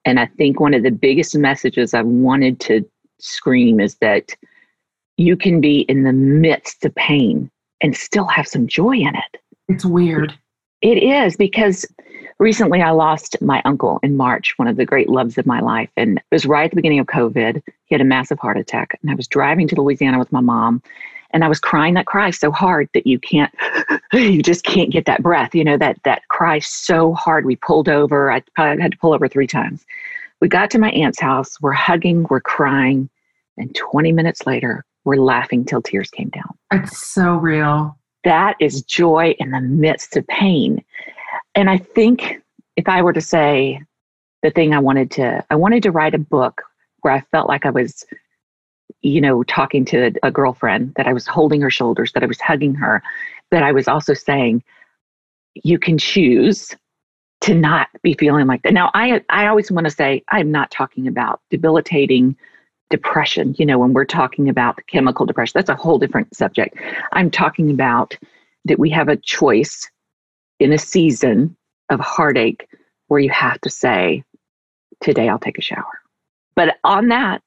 And 0.06 0.18
I 0.18 0.24
think 0.24 0.58
one 0.58 0.72
of 0.72 0.82
the 0.82 0.90
biggest 0.90 1.36
messages 1.36 1.92
I 1.92 2.00
wanted 2.00 2.58
to 2.60 2.88
scream 3.18 3.80
is 3.80 3.96
that 3.96 4.34
you 5.18 5.36
can 5.36 5.60
be 5.60 5.80
in 5.80 6.04
the 6.04 6.12
midst 6.14 6.86
of 6.86 6.94
pain 6.94 7.50
and 7.82 7.94
still 7.94 8.26
have 8.28 8.48
some 8.48 8.66
joy 8.66 8.92
in 8.92 9.14
it. 9.14 9.40
It's 9.68 9.84
weird. 9.84 10.38
It 10.80 11.02
is 11.02 11.36
because 11.36 11.84
recently 12.40 12.82
I 12.82 12.90
lost 12.90 13.40
my 13.40 13.62
uncle 13.64 14.00
in 14.02 14.16
March, 14.16 14.54
one 14.56 14.66
of 14.66 14.76
the 14.76 14.85
great 14.87 15.09
loves 15.09 15.38
of 15.38 15.47
my 15.47 15.61
life. 15.61 15.90
And 15.97 16.18
it 16.18 16.25
was 16.32 16.47
right 16.47 16.64
at 16.64 16.70
the 16.70 16.76
beginning 16.76 16.99
of 16.99 17.06
COVID. 17.06 17.62
He 17.85 17.94
had 17.94 18.00
a 18.00 18.04
massive 18.04 18.38
heart 18.38 18.56
attack. 18.56 18.99
And 19.02 19.11
I 19.11 19.14
was 19.14 19.28
driving 19.28 19.68
to 19.68 19.76
Louisiana 19.80 20.18
with 20.18 20.32
my 20.32 20.40
mom. 20.40 20.82
And 21.32 21.44
I 21.44 21.49
was 21.49 21.61
crying 21.61 21.94
that 21.94 22.06
cry 22.06 22.30
so 22.30 22.50
hard 22.50 22.88
that 22.94 23.06
you 23.06 23.20
can't, 23.20 23.54
you 24.12 24.42
just 24.42 24.64
can't 24.64 24.90
get 24.90 25.04
that 25.04 25.23
breath. 25.23 25.54
You 25.54 25.62
know, 25.62 25.76
that 25.78 26.02
that 26.02 26.26
cry 26.28 26.59
so 26.59 27.14
hard. 27.14 27.44
We 27.44 27.54
pulled 27.56 27.88
over. 27.88 28.32
I 28.32 28.42
probably 28.56 28.82
had 28.82 28.92
to 28.92 28.99
pull 28.99 29.12
over 29.12 29.28
three 29.28 29.47
times. 29.47 29.85
We 30.40 30.49
got 30.49 30.70
to 30.73 30.78
my 30.78 30.90
aunt's 30.90 31.20
house. 31.20 31.61
We're 31.61 31.73
hugging, 31.73 32.26
we're 32.30 32.40
crying. 32.40 33.09
And 33.59 33.75
20 33.76 34.11
minutes 34.12 34.47
later, 34.47 34.85
we're 35.04 35.16
laughing 35.16 35.64
till 35.66 35.82
tears 35.82 36.11
came 36.11 36.30
down 36.30 36.56
It's 36.73 36.97
so 37.06 37.37
real. 37.37 37.97
that 38.25 38.56
is 38.59 38.82
joy 38.82 39.35
in 39.38 39.50
the 39.50 39.61
midst 39.61 40.16
of 40.16 40.26
pain. 40.28 40.82
And 41.54 41.69
I 41.69 41.78
think 41.78 42.40
if 42.76 42.88
I 42.88 43.02
were 43.02 43.12
to 43.12 43.21
say 43.21 43.83
the 44.42 44.50
thing 44.50 44.73
I 44.73 44.78
wanted 44.78 45.11
to, 45.12 45.45
I 45.50 45.57
wanted 45.57 45.83
to 45.85 45.90
write 45.90 46.14
a 46.14 46.19
book 46.19 46.62
where 47.00 47.12
I 47.12 47.21
felt 47.33 47.49
like 47.49 47.66
I 47.66 47.71
was, 47.71 48.04
you 49.02 49.21
know, 49.21 49.42
talking 49.42 49.85
to 49.87 50.12
a 50.23 50.30
girlfriend, 50.30 50.95
that 50.97 51.07
I 51.07 51.12
was 51.12 51.26
holding 51.26 51.61
her 51.62 51.71
shoulders, 51.71 52.12
that 52.12 52.23
I 52.23 52.26
was 52.26 52.40
hugging 52.40 52.75
her, 52.75 53.02
that 53.50 53.62
I 53.62 53.73
was 53.73 53.88
also 53.88 54.14
saying, 54.14 54.62
you 55.54 55.78
can 55.78 55.99
choose 55.99 56.75
to 57.42 57.54
not 57.54 57.88
be 58.02 58.14
feeling 58.14 58.47
like 58.47 58.62
that. 58.62 58.73
Now, 58.73 58.90
I 58.95 59.23
I 59.30 59.47
always 59.47 59.71
want 59.71 59.87
to 59.87 59.90
say 59.90 60.23
I'm 60.28 60.50
not 60.50 60.71
talking 60.71 61.09
about 61.09 61.40
debilitating 61.50 62.37
depression. 62.90 63.54
You 63.59 63.66
know, 63.66 63.78
when 63.78 63.92
we're 63.92 64.04
talking 64.04 64.49
about 64.49 64.78
chemical 64.87 65.26
depression, 65.26 65.52
that's 65.54 65.71
a 65.71 65.75
whole 65.75 65.99
different 65.99 66.35
subject. 66.37 66.76
I'm 67.12 67.30
talking 67.30 67.71
about 67.71 68.16
that 68.66 68.78
we 68.78 68.90
have 68.90 69.09
a 69.09 69.16
choice 69.16 69.90
in 70.61 70.73
a 70.73 70.79
season 70.79 71.57
of 71.88 71.99
heartache 71.99 72.69
where 73.09 73.21
you 73.21 73.31
have 73.31 73.61
to 73.62 73.71
say, 73.71 74.23
Today 75.00 75.31
I'll 75.31 75.38
take 75.38 75.57
a 75.57 75.62
shower. 75.62 76.00
But 76.55 76.76
on 76.85 77.09
that, 77.09 77.40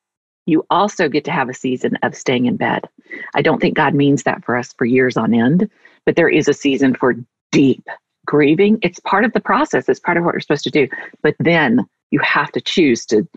you 0.48 0.66
also 0.72 1.08
get 1.08 1.24
to 1.26 1.32
have 1.32 1.50
a 1.50 1.54
season 1.54 1.98
of 2.02 2.16
staying 2.16 2.48
in 2.48 2.58
bed. 2.58 2.90
I 3.36 3.44
don't 3.44 3.62
think 3.62 3.76
God 3.76 3.94
means 3.94 4.24
that 4.24 4.44
for 4.44 4.58
us 4.58 4.74
for 4.74 4.86
years 4.86 5.18
on 5.18 5.36
end, 5.36 5.70
but 6.06 6.16
there 6.16 6.28
is 6.28 6.48
a 6.48 6.54
season 6.54 6.96
for 6.96 7.16
deep 7.52 7.88
grieving. 8.26 8.80
It's 8.82 9.00
part 9.02 9.24
of 9.24 9.34
the 9.34 9.40
process, 9.40 9.88
it's 9.88 10.00
part 10.00 10.18
of 10.18 10.24
what 10.24 10.34
we're 10.34 10.40
supposed 10.40 10.64
to 10.64 10.72
do. 10.72 10.88
But 11.22 11.36
then 11.40 11.88
you 12.10 12.20
have 12.20 12.52
to 12.54 12.62
choose 12.62 13.06
to 13.08 13.28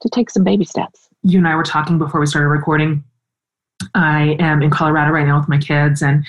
to 0.00 0.08
take 0.10 0.28
some 0.28 0.44
baby 0.44 0.64
steps. 0.64 1.08
You 1.22 1.38
and 1.38 1.48
I 1.48 1.56
were 1.56 1.62
talking 1.62 1.98
before 1.98 2.20
we 2.20 2.26
started 2.26 2.48
recording. 2.48 3.02
I 3.94 4.36
am 4.38 4.62
in 4.62 4.70
Colorado 4.70 5.10
right 5.10 5.26
now 5.26 5.38
with 5.38 5.48
my 5.48 5.58
kids, 5.58 6.02
and 6.02 6.24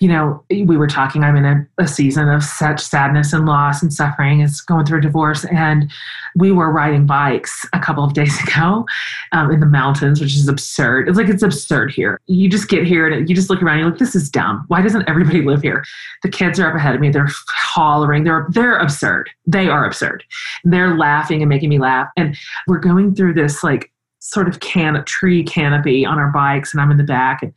you 0.00 0.08
know, 0.08 0.44
we 0.50 0.76
were 0.76 0.86
talking. 0.86 1.24
I'm 1.24 1.36
in 1.36 1.44
a, 1.44 1.66
a 1.78 1.88
season 1.88 2.28
of 2.28 2.42
such 2.42 2.80
sadness 2.80 3.32
and 3.32 3.46
loss 3.46 3.82
and 3.82 3.92
suffering. 3.92 4.40
It's 4.40 4.60
going 4.60 4.84
through 4.84 4.98
a 4.98 5.02
divorce, 5.02 5.44
and 5.46 5.90
we 6.36 6.52
were 6.52 6.70
riding 6.70 7.06
bikes 7.06 7.64
a 7.72 7.80
couple 7.80 8.04
of 8.04 8.12
days 8.14 8.38
ago 8.42 8.86
um, 9.32 9.50
in 9.50 9.60
the 9.60 9.66
mountains, 9.66 10.20
which 10.20 10.34
is 10.34 10.48
absurd. 10.48 11.08
It's 11.08 11.16
like 11.16 11.28
it's 11.28 11.42
absurd 11.42 11.92
here. 11.92 12.20
You 12.26 12.48
just 12.48 12.68
get 12.68 12.86
here 12.86 13.06
and 13.06 13.28
you 13.28 13.34
just 13.34 13.50
look 13.50 13.62
around. 13.62 13.78
And 13.78 13.80
You're 13.80 13.90
like, 13.90 13.98
this 13.98 14.14
is 14.14 14.28
dumb. 14.28 14.64
Why 14.68 14.82
doesn't 14.82 15.08
everybody 15.08 15.42
live 15.42 15.62
here? 15.62 15.84
The 16.22 16.28
kids 16.28 16.60
are 16.60 16.68
up 16.68 16.76
ahead 16.76 16.94
of 16.94 17.00
me. 17.00 17.10
They're 17.10 17.28
hollering. 17.48 18.24
They're 18.24 18.46
they're 18.50 18.78
absurd. 18.78 19.30
They 19.46 19.68
are 19.68 19.84
absurd. 19.84 20.24
They're 20.64 20.96
laughing 20.96 21.42
and 21.42 21.48
making 21.48 21.70
me 21.70 21.78
laugh. 21.78 22.08
And 22.16 22.36
we're 22.66 22.78
going 22.78 23.14
through 23.14 23.34
this 23.34 23.62
like 23.62 23.90
sort 24.18 24.48
of 24.48 24.60
can 24.60 25.02
tree 25.04 25.42
canopy 25.44 26.04
on 26.04 26.18
our 26.18 26.30
bikes, 26.30 26.72
and 26.72 26.80
I'm 26.80 26.90
in 26.90 26.96
the 26.96 27.04
back 27.04 27.42
and. 27.42 27.52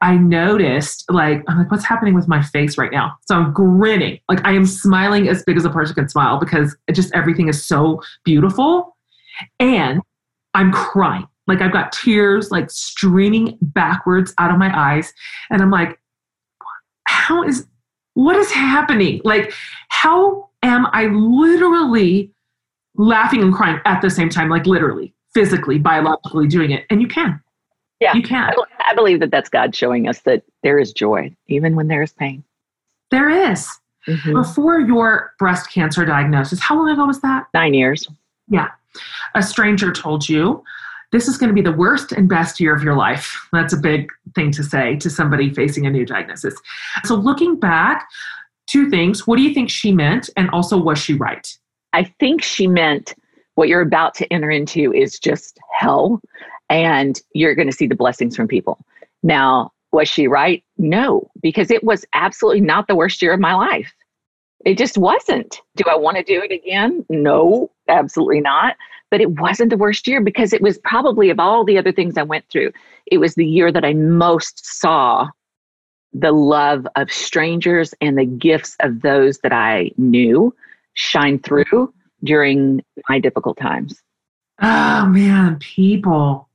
I 0.00 0.16
noticed, 0.16 1.04
like, 1.10 1.44
I'm 1.46 1.58
like, 1.58 1.70
what's 1.70 1.84
happening 1.84 2.14
with 2.14 2.26
my 2.26 2.42
face 2.42 2.76
right 2.76 2.90
now? 2.90 3.16
So 3.28 3.36
I'm 3.36 3.52
grinning. 3.52 4.18
Like, 4.28 4.44
I 4.44 4.50
am 4.50 4.66
smiling 4.66 5.28
as 5.28 5.44
big 5.44 5.56
as 5.56 5.64
a 5.64 5.70
person 5.70 5.94
can 5.94 6.08
smile 6.08 6.40
because 6.40 6.76
just 6.92 7.14
everything 7.14 7.46
is 7.48 7.64
so 7.64 8.02
beautiful. 8.24 8.96
And 9.60 10.00
I'm 10.54 10.72
crying. 10.72 11.28
Like, 11.46 11.60
I've 11.60 11.72
got 11.72 11.92
tears 11.92 12.50
like 12.50 12.68
streaming 12.68 13.56
backwards 13.62 14.34
out 14.38 14.50
of 14.50 14.58
my 14.58 14.76
eyes. 14.76 15.12
And 15.50 15.62
I'm 15.62 15.70
like, 15.70 16.00
how 17.06 17.44
is, 17.44 17.68
what 18.14 18.34
is 18.34 18.50
happening? 18.50 19.20
Like, 19.22 19.52
how 19.90 20.50
am 20.64 20.88
I 20.90 21.06
literally 21.06 22.32
laughing 22.96 23.40
and 23.40 23.54
crying 23.54 23.78
at 23.84 24.02
the 24.02 24.10
same 24.10 24.30
time? 24.30 24.48
Like, 24.48 24.66
literally, 24.66 25.14
physically, 25.34 25.78
biologically 25.78 26.46
doing 26.46 26.70
it. 26.70 26.84
And 26.90 27.00
you 27.00 27.08
can. 27.08 27.40
Yeah. 28.00 28.14
You 28.14 28.22
can. 28.22 28.52
I, 28.80 28.94
believe 28.94 29.20
that 29.20 29.30
that's 29.30 29.48
God 29.48 29.74
showing 29.76 30.08
us 30.08 30.20
that 30.22 30.42
there 30.62 30.78
is 30.78 30.92
joy, 30.92 31.34
even 31.46 31.76
when 31.76 31.88
there 31.88 32.02
is 32.02 32.12
pain. 32.12 32.42
There 33.10 33.30
is. 33.30 33.68
Mhm. 34.08 34.32
Before 34.32 34.80
your 34.80 35.32
breast 35.38 35.70
cancer 35.70 36.04
diagnosis, 36.04 36.60
how 36.60 36.76
long 36.76 36.88
ago 36.88 37.06
was 37.06 37.20
that? 37.20 37.46
Nine 37.54 37.74
years. 37.74 38.08
Yeah. 38.48 38.68
A 39.36 39.42
stranger 39.42 39.92
told 39.92 40.28
you 40.28 40.64
this 41.12 41.28
is 41.28 41.36
going 41.36 41.48
to 41.48 41.54
be 41.54 41.62
the 41.62 41.76
worst 41.76 42.10
and 42.10 42.28
best 42.28 42.58
year 42.58 42.74
of 42.74 42.82
your 42.82 42.96
life. 42.96 43.48
That's 43.52 43.72
a 43.72 43.76
big 43.76 44.10
thing 44.34 44.50
to 44.52 44.64
say 44.64 44.96
to 44.96 45.08
somebody 45.08 45.54
facing 45.54 45.86
a 45.86 45.90
new 45.90 46.04
diagnosis. 46.04 46.54
So, 47.04 47.14
looking 47.14 47.60
back, 47.60 48.08
two 48.66 48.90
things. 48.90 49.26
What 49.26 49.36
do 49.36 49.42
you 49.42 49.54
think 49.54 49.70
she 49.70 49.92
meant? 49.92 50.30
And 50.36 50.50
also, 50.50 50.76
was 50.76 50.98
she 50.98 51.14
right? 51.14 51.46
I 51.92 52.04
think 52.18 52.42
she 52.42 52.66
meant 52.66 53.14
what 53.54 53.68
you're 53.68 53.80
about 53.80 54.14
to 54.14 54.32
enter 54.32 54.50
into 54.50 54.92
is 54.92 55.18
just 55.18 55.58
hell, 55.72 56.20
and 56.70 57.20
you're 57.34 57.54
going 57.54 57.70
to 57.70 57.76
see 57.76 57.86
the 57.86 57.94
blessings 57.94 58.36
from 58.36 58.48
people. 58.48 58.78
Now, 59.22 59.72
was 59.92 60.08
she 60.08 60.26
right? 60.26 60.64
No, 60.78 61.30
because 61.42 61.70
it 61.70 61.84
was 61.84 62.04
absolutely 62.14 62.62
not 62.62 62.88
the 62.88 62.96
worst 62.96 63.20
year 63.20 63.34
of 63.34 63.40
my 63.40 63.54
life. 63.54 63.92
It 64.64 64.78
just 64.78 64.96
wasn't. 64.96 65.60
Do 65.76 65.84
I 65.90 65.96
want 65.96 66.16
to 66.16 66.22
do 66.22 66.40
it 66.42 66.52
again? 66.52 67.04
No, 67.08 67.70
absolutely 67.88 68.40
not. 68.40 68.76
But 69.10 69.20
it 69.20 69.38
wasn't 69.38 69.70
the 69.70 69.76
worst 69.76 70.06
year 70.06 70.22
because 70.22 70.52
it 70.52 70.62
was 70.62 70.78
probably 70.78 71.28
of 71.28 71.38
all 71.38 71.64
the 71.64 71.76
other 71.76 71.92
things 71.92 72.16
I 72.16 72.22
went 72.22 72.48
through, 72.48 72.72
it 73.06 73.18
was 73.18 73.34
the 73.34 73.46
year 73.46 73.70
that 73.70 73.84
I 73.84 73.92
most 73.92 74.64
saw 74.64 75.28
the 76.14 76.32
love 76.32 76.86
of 76.96 77.12
strangers 77.12 77.94
and 78.00 78.16
the 78.16 78.24
gifts 78.24 78.76
of 78.80 79.02
those 79.02 79.38
that 79.38 79.52
I 79.52 79.90
knew 79.98 80.54
shine 80.94 81.38
through 81.38 81.92
during 82.24 82.82
my 83.08 83.18
difficult 83.18 83.56
times. 83.58 84.00
Oh 84.60 85.06
man, 85.06 85.58
people. 85.58 86.48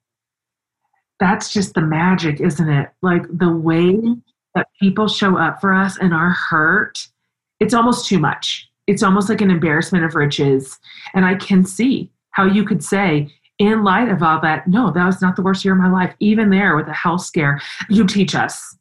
That's 1.19 1.51
just 1.51 1.73
the 1.73 1.81
magic, 1.81 2.39
isn't 2.39 2.69
it? 2.69 2.89
Like 3.01 3.23
the 3.29 3.51
way 3.51 3.97
that 4.55 4.67
people 4.79 5.07
show 5.07 5.37
up 5.37 5.59
for 5.59 5.73
us 5.73 5.97
and 5.97 6.13
our 6.13 6.29
hurt, 6.29 7.07
it's 7.59 7.73
almost 7.73 8.07
too 8.07 8.19
much. 8.19 8.69
It's 8.85 9.03
almost 9.03 9.29
like 9.29 9.41
an 9.41 9.51
embarrassment 9.51 10.05
of 10.05 10.15
riches. 10.15 10.79
And 11.13 11.25
I 11.25 11.35
can 11.35 11.65
see 11.65 12.11
how 12.31 12.45
you 12.45 12.63
could 12.63 12.83
say, 12.83 13.33
in 13.59 13.83
light 13.83 14.09
of 14.09 14.21
all 14.21 14.39
that, 14.41 14.67
no, 14.67 14.91
that 14.91 15.05
was 15.05 15.21
not 15.21 15.35
the 15.35 15.41
worst 15.41 15.65
year 15.65 15.73
of 15.73 15.79
my 15.79 15.89
life. 15.89 16.13
Even 16.19 16.51
there 16.51 16.75
with 16.75 16.87
a 16.87 16.93
health 16.93 17.21
scare, 17.21 17.59
you 17.89 18.05
teach 18.05 18.35
us 18.35 18.75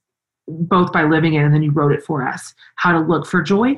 both 0.46 0.92
by 0.92 1.02
living 1.02 1.34
it 1.34 1.42
and 1.42 1.54
then 1.54 1.62
you 1.62 1.72
wrote 1.72 1.92
it 1.92 2.04
for 2.04 2.26
us 2.26 2.54
how 2.76 2.92
to 2.92 3.00
look 3.00 3.26
for 3.26 3.42
joy 3.42 3.76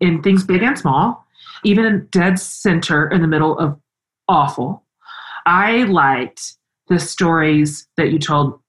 in 0.00 0.22
things 0.22 0.44
big 0.44 0.62
and 0.62 0.78
small, 0.78 1.26
even 1.64 2.06
dead 2.10 2.38
center 2.38 3.08
in 3.08 3.22
the 3.22 3.28
middle 3.28 3.58
of 3.58 3.78
awful. 4.28 4.84
I 5.46 5.84
liked 5.84 6.56
the 6.88 6.98
stories 6.98 7.86
that 7.96 8.10
you 8.10 8.18
told 8.18 8.60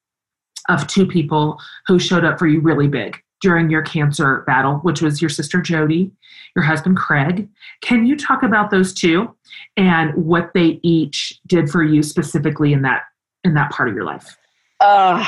of 0.70 0.88
two 0.88 1.06
people 1.06 1.60
who 1.88 2.00
showed 2.00 2.24
up 2.24 2.38
for 2.38 2.48
you 2.48 2.60
really 2.62 2.88
big 2.88 3.22
during 3.42 3.70
your 3.70 3.82
cancer 3.82 4.44
battle, 4.46 4.76
which 4.78 5.02
was 5.02 5.22
your 5.22 5.30
sister 5.30 5.62
Jody, 5.62 6.12
your 6.56 6.64
husband 6.64 6.98
Craig. 6.98 7.50
Can 7.82 8.06
you 8.06 8.16
talk 8.16 8.44
about 8.44 8.70
those 8.70 8.94
two 8.94 9.34
and 9.78 10.14
what 10.14 10.52
they 10.54 10.80
each 10.84 11.40
did 11.48 11.70
for 11.70 11.84
you 11.84 12.04
specifically 12.04 12.74
in 12.74 12.82
that 12.84 13.04
in 13.44 13.54
that 13.54 13.72
part 13.72 13.90
of 13.90 13.96
your 13.96 14.04
life? 14.04 14.38
Uh, 14.80 15.24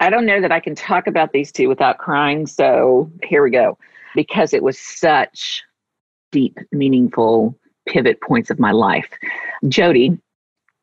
I 0.00 0.10
don't 0.10 0.26
know 0.26 0.40
that 0.40 0.52
I 0.52 0.60
can 0.60 0.74
talk 0.74 1.06
about 1.06 1.32
these 1.32 1.52
two 1.52 1.68
without 1.68 1.98
crying. 1.98 2.46
So 2.46 3.10
here 3.22 3.42
we 3.42 3.50
go. 3.50 3.78
Because 4.14 4.54
it 4.54 4.62
was 4.62 4.78
such 4.78 5.62
deep, 6.36 6.58
meaningful 6.70 7.58
pivot 7.88 8.20
points 8.20 8.50
of 8.50 8.58
my 8.58 8.72
life. 8.72 9.08
Jody, 9.68 10.18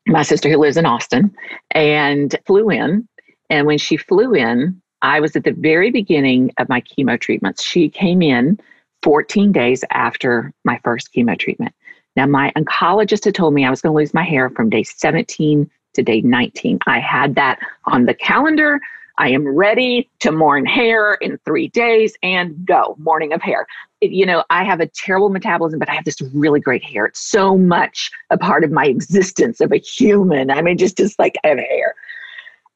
my 0.08 0.22
sister 0.22 0.50
who 0.50 0.58
lives 0.58 0.76
in 0.76 0.84
Austin, 0.84 1.32
and 1.70 2.34
flew 2.44 2.70
in. 2.70 3.06
And 3.50 3.64
when 3.68 3.78
she 3.78 3.96
flew 3.96 4.34
in, 4.34 4.82
I 5.02 5.20
was 5.20 5.36
at 5.36 5.44
the 5.44 5.52
very 5.52 5.92
beginning 5.92 6.50
of 6.58 6.68
my 6.68 6.80
chemo 6.80 7.20
treatments. 7.20 7.62
She 7.62 7.88
came 7.88 8.20
in 8.20 8.58
14 9.04 9.52
days 9.52 9.84
after 9.92 10.52
my 10.64 10.80
first 10.82 11.14
chemo 11.14 11.38
treatment. 11.38 11.72
Now, 12.16 12.26
my 12.26 12.50
oncologist 12.56 13.24
had 13.24 13.36
told 13.36 13.54
me 13.54 13.64
I 13.64 13.70
was 13.70 13.80
going 13.80 13.92
to 13.92 13.96
lose 13.96 14.12
my 14.12 14.24
hair 14.24 14.50
from 14.50 14.70
day 14.70 14.82
17 14.82 15.70
to 15.94 16.02
day 16.02 16.20
19. 16.20 16.80
I 16.88 16.98
had 16.98 17.36
that 17.36 17.60
on 17.84 18.06
the 18.06 18.14
calendar. 18.14 18.80
I 19.18 19.28
am 19.30 19.46
ready 19.46 20.10
to 20.20 20.32
mourn 20.32 20.66
hair 20.66 21.14
in 21.14 21.38
three 21.44 21.68
days 21.68 22.14
and 22.22 22.66
go, 22.66 22.96
morning 22.98 23.32
of 23.32 23.40
hair. 23.40 23.66
It, 24.00 24.10
you 24.10 24.26
know, 24.26 24.44
I 24.50 24.64
have 24.64 24.80
a 24.80 24.86
terrible 24.86 25.28
metabolism, 25.28 25.78
but 25.78 25.88
I 25.88 25.94
have 25.94 26.04
this 26.04 26.20
really 26.34 26.60
great 26.60 26.82
hair. 26.82 27.06
It's 27.06 27.20
so 27.20 27.56
much 27.56 28.10
a 28.30 28.38
part 28.38 28.64
of 28.64 28.72
my 28.72 28.86
existence 28.86 29.60
of 29.60 29.72
a 29.72 29.76
human. 29.76 30.50
I 30.50 30.62
mean, 30.62 30.76
just, 30.76 30.96
just 30.96 31.18
like 31.18 31.36
I 31.44 31.48
have 31.48 31.58
hair. 31.58 31.94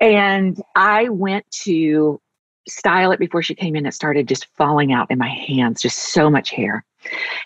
And 0.01 0.63
I 0.77 1.09
went 1.09 1.51
to 1.63 2.21
style 2.69 3.11
it 3.11 3.19
before 3.19 3.43
she 3.43 3.55
came 3.55 3.75
in. 3.75 3.87
It 3.87 3.95
started 3.95 4.29
just 4.29 4.47
falling 4.57 4.93
out 4.93 5.11
in 5.11 5.19
my 5.19 5.29
hands, 5.29 5.83
just 5.83 5.99
so 5.99 6.31
much 6.31 6.51
hair. 6.51 6.85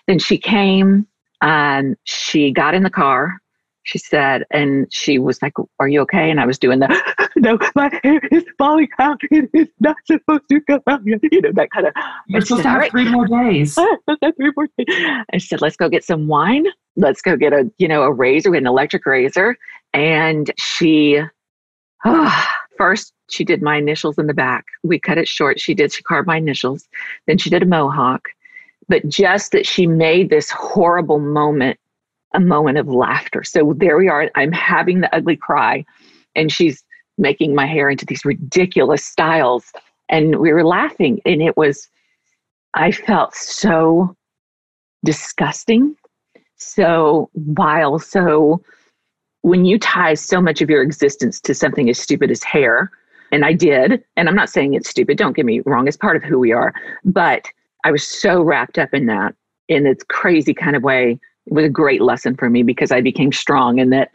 Then 0.05 0.19
she 0.19 0.37
came 0.37 1.07
and 1.41 1.97
she 2.03 2.51
got 2.51 2.75
in 2.75 2.83
the 2.83 2.89
car. 2.89 3.41
She 3.83 3.97
said, 3.97 4.45
and 4.51 4.87
she 4.91 5.19
was 5.19 5.41
like, 5.41 5.53
Are 5.79 5.87
you 5.87 6.01
okay? 6.01 6.31
And 6.31 6.39
I 6.39 6.45
was 6.45 6.57
doing 6.57 6.79
the, 6.79 7.29
No, 7.35 7.57
my 7.75 7.91
hair 8.03 8.21
is 8.31 8.45
falling 8.57 8.89
out. 8.99 9.19
It 9.29 9.49
is 9.53 9.67
not 9.79 9.97
supposed 10.05 10.43
to 10.49 10.61
come 10.61 10.81
out. 10.87 11.01
You 11.05 11.19
know, 11.41 11.51
that 11.53 11.69
kind 11.71 11.87
of. 11.87 11.93
You're 12.27 12.41
supposed 12.41 12.63
to 12.63 12.69
have 12.69 12.89
three 12.89 13.09
more 13.09 13.27
days. 13.27 13.75
three 14.37 14.51
more 14.55 14.67
days. 14.77 15.23
I 15.33 15.37
said, 15.37 15.61
Let's 15.61 15.75
go 15.75 15.89
get 15.89 16.03
some 16.03 16.27
wine. 16.27 16.65
Let's 16.95 17.21
go 17.21 17.35
get 17.35 17.53
a, 17.53 17.69
you 17.77 17.87
know, 17.87 18.03
a 18.03 18.11
razor, 18.11 18.53
an 18.55 18.67
electric 18.67 19.05
razor. 19.05 19.57
And 19.93 20.51
she, 20.57 21.21
oh, 22.05 22.47
First, 22.77 23.13
she 23.29 23.43
did 23.43 23.61
my 23.61 23.77
initials 23.77 24.17
in 24.17 24.27
the 24.27 24.33
back. 24.33 24.65
We 24.83 24.99
cut 24.99 25.17
it 25.17 25.27
short. 25.27 25.59
She 25.59 25.73
did, 25.73 25.93
she 25.93 26.03
carved 26.03 26.27
my 26.27 26.37
initials. 26.37 26.87
Then 27.27 27.37
she 27.37 27.49
did 27.49 27.63
a 27.63 27.67
mohawk. 27.67 28.29
But 28.89 29.07
just 29.07 29.51
that 29.51 29.65
she 29.65 29.87
made 29.87 30.29
this 30.29 30.49
horrible 30.49 31.19
moment 31.19 31.79
a 32.33 32.39
moment 32.39 32.77
of 32.77 32.87
laughter. 32.87 33.43
So 33.43 33.73
there 33.77 33.97
we 33.97 34.09
are. 34.09 34.29
I'm 34.35 34.51
having 34.51 35.01
the 35.01 35.15
ugly 35.15 35.35
cry, 35.35 35.85
and 36.35 36.51
she's 36.51 36.83
making 37.17 37.53
my 37.53 37.65
hair 37.65 37.89
into 37.89 38.05
these 38.05 38.25
ridiculous 38.25 39.05
styles. 39.05 39.71
And 40.09 40.39
we 40.39 40.51
were 40.51 40.65
laughing, 40.65 41.21
and 41.25 41.41
it 41.41 41.55
was, 41.57 41.87
I 42.73 42.91
felt 42.91 43.35
so 43.35 44.15
disgusting, 45.05 45.95
so 46.57 47.29
vile, 47.35 47.99
so 47.99 48.61
when 49.41 49.65
you 49.65 49.77
tie 49.77 50.13
so 50.13 50.41
much 50.41 50.61
of 50.61 50.69
your 50.69 50.81
existence 50.81 51.41
to 51.41 51.53
something 51.53 51.89
as 51.89 51.99
stupid 51.99 52.31
as 52.31 52.43
hair, 52.43 52.89
and 53.31 53.43
I 53.43 53.53
did, 53.53 54.03
and 54.15 54.29
I'm 54.29 54.35
not 54.35 54.49
saying 54.49 54.73
it's 54.73 54.89
stupid, 54.89 55.17
don't 55.17 55.35
get 55.35 55.45
me 55.45 55.61
wrong, 55.65 55.87
it's 55.87 55.97
part 55.97 56.15
of 56.15 56.23
who 56.23 56.39
we 56.39 56.53
are, 56.53 56.73
but 57.03 57.47
I 57.83 57.91
was 57.91 58.07
so 58.07 58.41
wrapped 58.41 58.77
up 58.77 58.93
in 58.93 59.07
that 59.07 59.35
in 59.67 59.83
this 59.83 59.97
crazy 60.07 60.53
kind 60.53 60.75
of 60.75 60.83
way. 60.83 61.19
It 61.47 61.53
was 61.53 61.65
a 61.65 61.69
great 61.69 62.01
lesson 62.01 62.35
for 62.35 62.49
me 62.49 62.63
because 62.63 62.91
I 62.91 63.01
became 63.01 63.31
strong 63.31 63.79
in 63.79 63.89
that, 63.89 64.11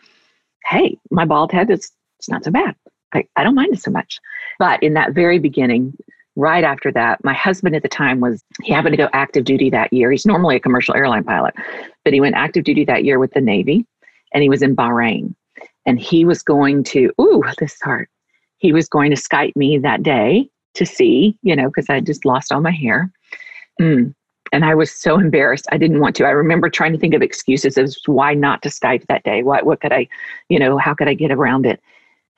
hey, 0.66 0.98
my 1.10 1.24
bald 1.24 1.52
head 1.52 1.70
is 1.70 1.90
it's 2.18 2.28
not 2.28 2.44
so 2.44 2.50
bad. 2.50 2.74
I, 3.14 3.24
I 3.36 3.44
don't 3.44 3.54
mind 3.54 3.74
it 3.74 3.80
so 3.80 3.90
much. 3.90 4.18
But 4.58 4.82
in 4.82 4.94
that 4.94 5.12
very 5.12 5.38
beginning, 5.38 5.96
right 6.36 6.64
after 6.64 6.92
that, 6.92 7.22
my 7.24 7.34
husband 7.34 7.74
at 7.76 7.82
the 7.82 7.88
time 7.88 8.20
was, 8.20 8.42
he 8.62 8.72
happened 8.72 8.92
to 8.92 9.02
go 9.02 9.08
active 9.12 9.44
duty 9.44 9.70
that 9.70 9.92
year. 9.92 10.10
He's 10.10 10.26
normally 10.26 10.56
a 10.56 10.60
commercial 10.60 10.94
airline 10.94 11.24
pilot, 11.24 11.54
but 12.04 12.12
he 12.12 12.20
went 12.20 12.34
active 12.34 12.64
duty 12.64 12.84
that 12.84 13.04
year 13.04 13.18
with 13.18 13.32
the 13.32 13.40
Navy 13.40 13.86
and 14.32 14.42
he 14.42 14.48
was 14.48 14.62
in 14.62 14.76
Bahrain. 14.76 15.34
And 15.86 15.98
he 15.98 16.24
was 16.24 16.42
going 16.42 16.84
to, 16.84 17.10
ooh, 17.20 17.42
this 17.58 17.74
is 17.74 17.80
hard. 17.80 18.08
He 18.58 18.72
was 18.72 18.88
going 18.88 19.10
to 19.10 19.16
Skype 19.16 19.56
me 19.56 19.78
that 19.78 20.02
day 20.02 20.50
to 20.74 20.84
see, 20.84 21.38
you 21.42 21.56
know, 21.56 21.68
because 21.68 21.88
I 21.88 22.00
just 22.00 22.24
lost 22.24 22.52
all 22.52 22.60
my 22.60 22.70
hair. 22.70 23.10
Mm. 23.80 24.14
And 24.52 24.64
I 24.64 24.74
was 24.74 24.90
so 24.90 25.18
embarrassed. 25.18 25.66
I 25.70 25.78
didn't 25.78 26.00
want 26.00 26.16
to. 26.16 26.24
I 26.24 26.30
remember 26.30 26.70
trying 26.70 26.92
to 26.92 26.98
think 26.98 27.14
of 27.14 27.22
excuses 27.22 27.78
as 27.78 27.98
why 28.06 28.34
not 28.34 28.62
to 28.62 28.68
Skype 28.68 29.06
that 29.06 29.22
day. 29.24 29.42
What 29.42 29.66
what 29.66 29.80
could 29.80 29.92
I, 29.92 30.08
you 30.48 30.58
know, 30.58 30.78
how 30.78 30.94
could 30.94 31.08
I 31.08 31.14
get 31.14 31.30
around 31.30 31.66
it? 31.66 31.80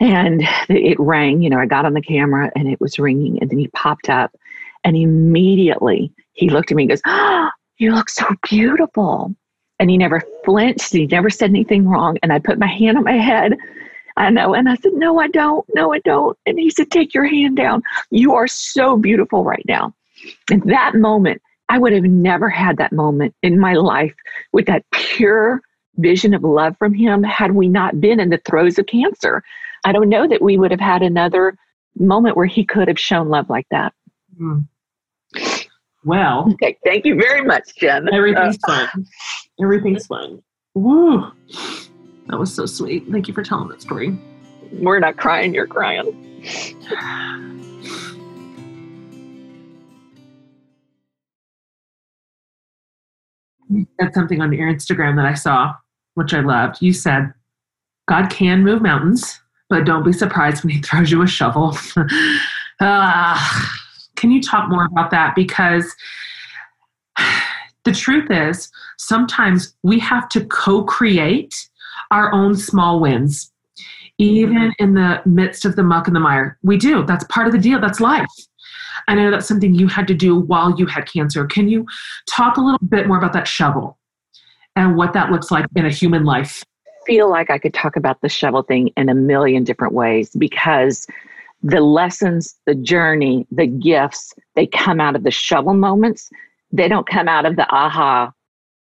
And 0.00 0.42
it 0.68 0.98
rang, 0.98 1.42
you 1.42 1.50
know, 1.50 1.58
I 1.58 1.66
got 1.66 1.84
on 1.84 1.94
the 1.94 2.00
camera 2.00 2.50
and 2.56 2.68
it 2.68 2.80
was 2.80 2.98
ringing. 2.98 3.38
And 3.40 3.50
then 3.50 3.58
he 3.58 3.68
popped 3.68 4.08
up 4.08 4.34
and 4.84 4.96
immediately 4.96 6.12
he 6.32 6.48
looked 6.48 6.70
at 6.70 6.76
me 6.76 6.84
and 6.84 6.90
goes, 6.90 7.02
Oh, 7.06 7.50
you 7.78 7.94
look 7.94 8.10
so 8.10 8.26
beautiful 8.48 9.34
and 9.78 9.90
he 9.90 9.96
never 9.96 10.22
flinched. 10.44 10.92
He 10.92 11.06
never 11.06 11.30
said 11.30 11.50
anything 11.50 11.88
wrong. 11.88 12.18
And 12.22 12.32
I 12.32 12.38
put 12.38 12.58
my 12.58 12.66
hand 12.66 12.98
on 12.98 13.04
my 13.04 13.16
head. 13.16 13.56
I 14.16 14.28
know. 14.28 14.54
And 14.54 14.68
I 14.68 14.74
said, 14.76 14.92
No, 14.94 15.18
I 15.18 15.28
don't. 15.28 15.64
No, 15.74 15.92
I 15.92 16.00
don't. 16.00 16.36
And 16.46 16.58
he 16.58 16.70
said, 16.70 16.90
Take 16.90 17.14
your 17.14 17.24
hand 17.24 17.56
down. 17.56 17.82
You 18.10 18.34
are 18.34 18.48
so 18.48 18.96
beautiful 18.96 19.44
right 19.44 19.64
now. 19.66 19.94
In 20.50 20.60
that 20.66 20.94
moment, 20.94 21.40
I 21.70 21.78
would 21.78 21.92
have 21.92 22.02
never 22.02 22.50
had 22.50 22.78
that 22.78 22.90
moment 22.90 23.32
in 23.44 23.60
my 23.60 23.74
life 23.74 24.14
with 24.52 24.66
that 24.66 24.84
pure 24.90 25.62
vision 25.98 26.34
of 26.34 26.42
love 26.42 26.76
from 26.78 26.92
him 26.92 27.22
had 27.22 27.52
we 27.52 27.68
not 27.68 28.00
been 28.00 28.18
in 28.18 28.30
the 28.30 28.38
throes 28.38 28.76
of 28.76 28.86
cancer. 28.86 29.44
I 29.84 29.92
don't 29.92 30.08
know 30.08 30.26
that 30.26 30.42
we 30.42 30.58
would 30.58 30.72
have 30.72 30.80
had 30.80 31.00
another 31.00 31.56
moment 31.96 32.36
where 32.36 32.46
he 32.46 32.64
could 32.64 32.88
have 32.88 32.98
shown 32.98 33.28
love 33.28 33.48
like 33.48 33.68
that. 33.70 33.94
Mm. 34.40 34.66
Well, 36.04 36.50
okay, 36.54 36.76
thank 36.84 37.04
you 37.04 37.14
very 37.14 37.42
much, 37.42 37.76
Jen. 37.76 38.12
Everything's 38.12 38.58
uh, 38.66 38.88
fine. 38.88 39.06
Everything's 39.62 40.06
fine. 40.06 40.42
Woo. 40.74 41.30
That 42.26 42.38
was 42.38 42.52
so 42.52 42.66
sweet. 42.66 43.06
Thank 43.12 43.28
you 43.28 43.34
for 43.34 43.44
telling 43.44 43.68
that 43.68 43.80
story. 43.80 44.18
We're 44.72 44.98
not 44.98 45.18
crying, 45.18 45.54
you're 45.54 45.68
crying. 45.68 46.42
You 53.70 53.86
said 54.00 54.12
something 54.14 54.40
on 54.40 54.52
your 54.52 54.72
Instagram 54.72 55.16
that 55.16 55.26
I 55.26 55.34
saw, 55.34 55.74
which 56.14 56.34
I 56.34 56.40
loved. 56.40 56.82
You 56.82 56.92
said, 56.92 57.32
God 58.08 58.28
can 58.28 58.64
move 58.64 58.82
mountains, 58.82 59.40
but 59.68 59.84
don't 59.84 60.04
be 60.04 60.12
surprised 60.12 60.64
when 60.64 60.72
he 60.72 60.82
throws 60.82 61.10
you 61.10 61.22
a 61.22 61.26
shovel. 61.26 61.76
uh, 62.80 63.66
can 64.16 64.30
you 64.32 64.42
talk 64.42 64.68
more 64.68 64.86
about 64.86 65.10
that? 65.12 65.34
Because 65.36 65.94
the 67.84 67.92
truth 67.92 68.30
is, 68.30 68.70
sometimes 68.98 69.74
we 69.84 69.98
have 70.00 70.28
to 70.30 70.44
co 70.46 70.82
create 70.82 71.54
our 72.10 72.32
own 72.32 72.56
small 72.56 72.98
wins, 72.98 73.52
even 74.18 74.72
in 74.80 74.94
the 74.94 75.22
midst 75.24 75.64
of 75.64 75.76
the 75.76 75.84
muck 75.84 76.08
and 76.08 76.16
the 76.16 76.20
mire. 76.20 76.58
We 76.62 76.76
do. 76.76 77.04
That's 77.04 77.24
part 77.24 77.46
of 77.46 77.52
the 77.52 77.58
deal. 77.58 77.80
That's 77.80 78.00
life. 78.00 78.26
I 79.08 79.14
know 79.14 79.30
that's 79.30 79.46
something 79.46 79.74
you 79.74 79.88
had 79.88 80.06
to 80.08 80.14
do 80.14 80.38
while 80.38 80.78
you 80.78 80.86
had 80.86 81.06
cancer. 81.06 81.46
Can 81.46 81.68
you 81.68 81.86
talk 82.28 82.56
a 82.56 82.60
little 82.60 82.78
bit 82.88 83.06
more 83.06 83.18
about 83.18 83.32
that 83.34 83.48
shovel 83.48 83.98
and 84.76 84.96
what 84.96 85.12
that 85.12 85.30
looks 85.30 85.50
like 85.50 85.66
in 85.76 85.86
a 85.86 85.90
human 85.90 86.24
life? 86.24 86.64
feel 87.06 87.30
like 87.30 87.50
I 87.50 87.58
could 87.58 87.74
talk 87.74 87.96
about 87.96 88.20
the 88.20 88.28
shovel 88.28 88.62
thing 88.62 88.90
in 88.96 89.08
a 89.08 89.14
million 89.14 89.64
different 89.64 89.94
ways 89.94 90.30
because 90.30 91.06
the 91.62 91.80
lessons, 91.80 92.54
the 92.66 92.74
journey, 92.74 93.46
the 93.50 93.66
gifts, 93.66 94.32
they 94.54 94.66
come 94.66 95.00
out 95.00 95.16
of 95.16 95.24
the 95.24 95.30
shovel 95.30 95.74
moments. 95.74 96.30
They 96.72 96.88
don't 96.88 97.08
come 97.08 97.28
out 97.28 97.46
of 97.46 97.56
the 97.56 97.68
aha, 97.68 98.32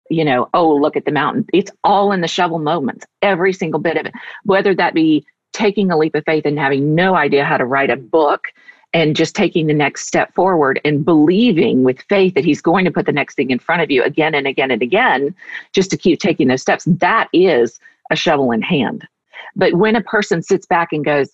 you 0.09 0.23
know, 0.23 0.49
oh, 0.53 0.75
look 0.75 0.95
at 0.95 1.05
the 1.05 1.11
mountain. 1.11 1.45
It's 1.53 1.71
all 1.83 2.11
in 2.11 2.21
the 2.21 2.27
shovel 2.27 2.59
moments, 2.59 3.05
every 3.21 3.53
single 3.53 3.79
bit 3.79 3.97
of 3.97 4.05
it, 4.05 4.13
whether 4.43 4.75
that 4.75 4.93
be 4.93 5.25
taking 5.51 5.91
a 5.91 5.97
leap 5.97 6.15
of 6.15 6.23
faith 6.25 6.45
and 6.45 6.57
having 6.57 6.95
no 6.95 7.15
idea 7.15 7.43
how 7.43 7.57
to 7.57 7.65
write 7.65 7.89
a 7.89 7.97
book 7.97 8.45
and 8.93 9.15
just 9.15 9.35
taking 9.35 9.67
the 9.67 9.73
next 9.73 10.05
step 10.05 10.33
forward 10.33 10.81
and 10.83 11.05
believing 11.05 11.83
with 11.83 12.01
faith 12.03 12.33
that 12.33 12.43
he's 12.43 12.61
going 12.61 12.85
to 12.85 12.91
put 12.91 13.05
the 13.05 13.11
next 13.11 13.35
thing 13.35 13.51
in 13.51 13.59
front 13.59 13.81
of 13.81 13.89
you 13.89 14.03
again 14.03 14.35
and 14.35 14.47
again 14.47 14.71
and 14.71 14.81
again, 14.81 15.33
just 15.73 15.89
to 15.91 15.97
keep 15.97 16.19
taking 16.19 16.47
those 16.47 16.61
steps. 16.61 16.85
That 16.85 17.29
is 17.31 17.79
a 18.11 18.15
shovel 18.15 18.51
in 18.51 18.61
hand. 18.61 19.07
But 19.55 19.75
when 19.75 19.95
a 19.95 20.01
person 20.01 20.41
sits 20.41 20.65
back 20.65 20.89
and 20.91 21.05
goes, 21.05 21.29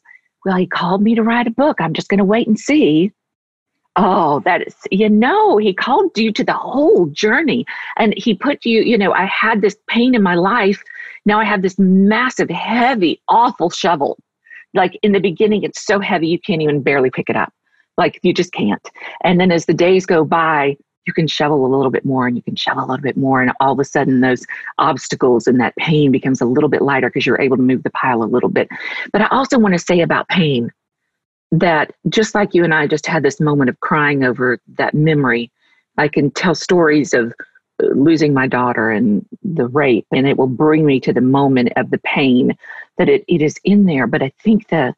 Well, 0.46 0.58
he 0.58 0.68
called 0.68 1.02
me 1.02 1.16
to 1.16 1.24
write 1.24 1.48
a 1.48 1.52
book, 1.52 1.82
I'm 1.82 1.94
just 1.94 2.10
going 2.10 2.20
to 2.20 2.26
wait 2.26 2.48
and 2.48 2.60
see. 2.60 3.12
Oh, 4.00 4.42
that 4.42 4.68
is, 4.68 4.76
you 4.92 5.10
know, 5.10 5.58
he 5.58 5.74
called 5.74 6.16
you 6.16 6.32
to 6.32 6.44
the 6.44 6.54
whole 6.54 7.08
journey 7.08 7.66
and 7.98 8.14
he 8.16 8.36
put 8.36 8.64
you, 8.64 8.82
you 8.82 8.96
know, 8.96 9.12
I 9.12 9.26
had 9.26 9.62
this 9.62 9.76
pain 9.88 10.14
in 10.14 10.22
my 10.22 10.36
life. 10.36 10.84
Now 11.26 11.40
I 11.40 11.46
have 11.46 11.64
this 11.64 11.80
massive, 11.80 12.52
heavy, 12.52 13.20
awful 13.28 13.72
shovel. 13.72 14.20
Like 14.78 14.98
in 15.04 15.12
the 15.12 15.20
beginning, 15.20 15.64
it's 15.64 15.86
so 15.86 16.00
heavy, 16.00 16.28
you 16.28 16.40
can't 16.40 16.62
even 16.62 16.82
barely 16.82 17.10
pick 17.10 17.30
it 17.30 17.36
up. 17.36 17.52
Like 17.98 18.20
you 18.22 18.34
just 18.34 18.54
can't. 18.54 18.88
And 19.24 19.40
then 19.40 19.52
as 19.52 19.66
the 19.66 19.74
days 19.74 20.06
go 20.06 20.24
by, 20.24 20.78
you 21.08 21.14
can 21.14 21.26
shovel 21.26 21.66
a 21.66 21.74
little 21.74 21.90
bit 21.90 22.06
more 22.06 22.28
and 22.28 22.36
you 22.36 22.44
can 22.44 22.56
shovel 22.56 22.84
a 22.84 22.88
little 22.88 23.02
bit 23.02 23.18
more. 23.18 23.42
And 23.42 23.52
all 23.60 23.72
of 23.72 23.80
a 23.80 23.86
sudden, 23.86 24.20
those 24.22 24.46
obstacles 24.78 25.48
and 25.48 25.60
that 25.60 25.76
pain 25.78 26.12
becomes 26.12 26.42
a 26.42 26.46
little 26.46 26.70
bit 26.70 26.82
lighter 26.82 27.10
because 27.10 27.26
you're 27.26 27.42
able 27.42 27.58
to 27.58 27.64
move 27.64 27.84
the 27.84 27.90
pile 27.92 28.22
a 28.22 28.26
little 28.26 28.50
bit. 28.50 28.68
But 29.12 29.22
I 29.22 29.28
also 29.30 29.58
want 29.58 29.74
to 29.74 29.80
say 29.80 30.02
about 30.02 30.28
pain 30.28 30.72
that 31.52 31.92
just 32.10 32.36
like 32.36 32.54
you 32.54 32.64
and 32.64 32.74
I 32.74 32.88
just 32.88 33.08
had 33.08 33.24
this 33.24 33.40
moment 33.40 33.70
of 33.70 33.80
crying 33.80 34.26
over 34.26 34.60
that 34.78 34.94
memory, 34.94 35.50
I 35.98 36.10
can 36.10 36.30
tell 36.30 36.54
stories 36.54 37.14
of 37.14 37.34
losing 37.80 38.34
my 38.34 38.48
daughter 38.48 38.90
and 38.90 39.26
the 39.44 39.68
rape, 39.68 40.06
and 40.12 40.28
it 40.28 40.38
will 40.38 40.48
bring 40.48 40.86
me 40.86 41.00
to 41.02 41.14
the 41.14 41.22
moment 41.22 41.70
of 41.76 41.90
the 41.92 42.00
pain 42.00 42.58
that 42.98 43.10
it, 43.10 43.24
it 43.28 43.42
is 43.42 43.60
in 43.64 43.86
there. 43.86 44.08
But 44.08 44.24
I 44.24 44.32
think 44.44 44.68
the 44.70 44.96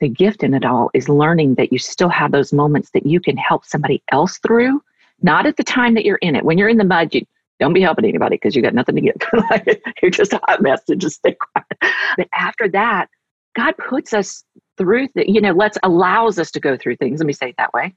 the 0.00 0.08
gift 0.08 0.42
in 0.42 0.54
it 0.54 0.64
all 0.64 0.90
is 0.94 1.10
learning 1.10 1.56
that 1.56 1.72
you 1.72 1.78
still 1.78 2.08
have 2.08 2.32
those 2.32 2.54
moments 2.54 2.90
that 2.92 3.04
you 3.04 3.20
can 3.20 3.36
help 3.36 3.66
somebody 3.66 4.02
else 4.12 4.38
through, 4.38 4.82
not 5.20 5.44
at 5.44 5.58
the 5.58 5.64
time 5.64 5.92
that 5.94 6.06
you're 6.06 6.16
in 6.16 6.34
it. 6.34 6.44
When 6.44 6.56
you're 6.56 6.70
in 6.70 6.78
the 6.78 6.84
mud, 6.84 7.14
you 7.14 7.26
don't 7.58 7.74
be 7.74 7.82
helping 7.82 8.06
anybody 8.06 8.36
because 8.36 8.56
you 8.56 8.62
got 8.62 8.74
nothing 8.74 8.94
to 8.94 9.00
give. 9.02 9.76
you're 10.02 10.10
just 10.10 10.32
a 10.32 10.40
hot 10.44 10.62
mess, 10.62 10.80
so 10.86 10.94
just 10.94 11.16
stay 11.16 11.36
quiet. 11.36 11.94
But 12.16 12.28
after 12.32 12.66
that, 12.70 13.10
God 13.54 13.74
puts 13.76 14.14
us 14.14 14.42
through 14.78 15.08
the, 15.14 15.30
you 15.30 15.40
know, 15.40 15.52
let's 15.52 15.76
allows 15.82 16.38
us 16.38 16.50
to 16.52 16.60
go 16.60 16.76
through 16.76 16.96
things. 16.96 17.20
Let 17.20 17.26
me 17.26 17.34
say 17.34 17.50
it 17.50 17.56
that 17.58 17.74
way. 17.74 17.94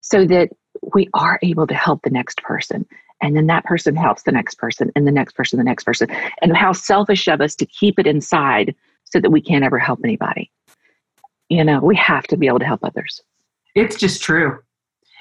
So 0.00 0.26
that 0.26 0.50
we 0.94 1.08
are 1.14 1.38
able 1.42 1.66
to 1.68 1.74
help 1.74 2.02
the 2.02 2.10
next 2.10 2.42
person. 2.42 2.86
And 3.22 3.36
then 3.36 3.46
that 3.46 3.64
person 3.64 3.96
helps 3.96 4.24
the 4.24 4.32
next 4.32 4.56
person 4.56 4.90
and 4.94 5.06
the 5.06 5.12
next 5.12 5.34
person, 5.34 5.58
the 5.58 5.64
next 5.64 5.84
person. 5.84 6.08
And 6.42 6.56
how 6.56 6.72
selfish 6.72 7.28
of 7.28 7.40
us 7.40 7.54
to 7.56 7.66
keep 7.66 7.98
it 7.98 8.06
inside 8.06 8.74
so 9.04 9.20
that 9.20 9.30
we 9.30 9.40
can't 9.40 9.64
ever 9.64 9.78
help 9.78 10.00
anybody. 10.04 10.50
You 11.48 11.64
know, 11.64 11.80
we 11.80 11.96
have 11.96 12.26
to 12.28 12.36
be 12.36 12.46
able 12.46 12.58
to 12.58 12.66
help 12.66 12.84
others. 12.84 13.22
It's 13.74 13.96
just 13.96 14.22
true. 14.22 14.58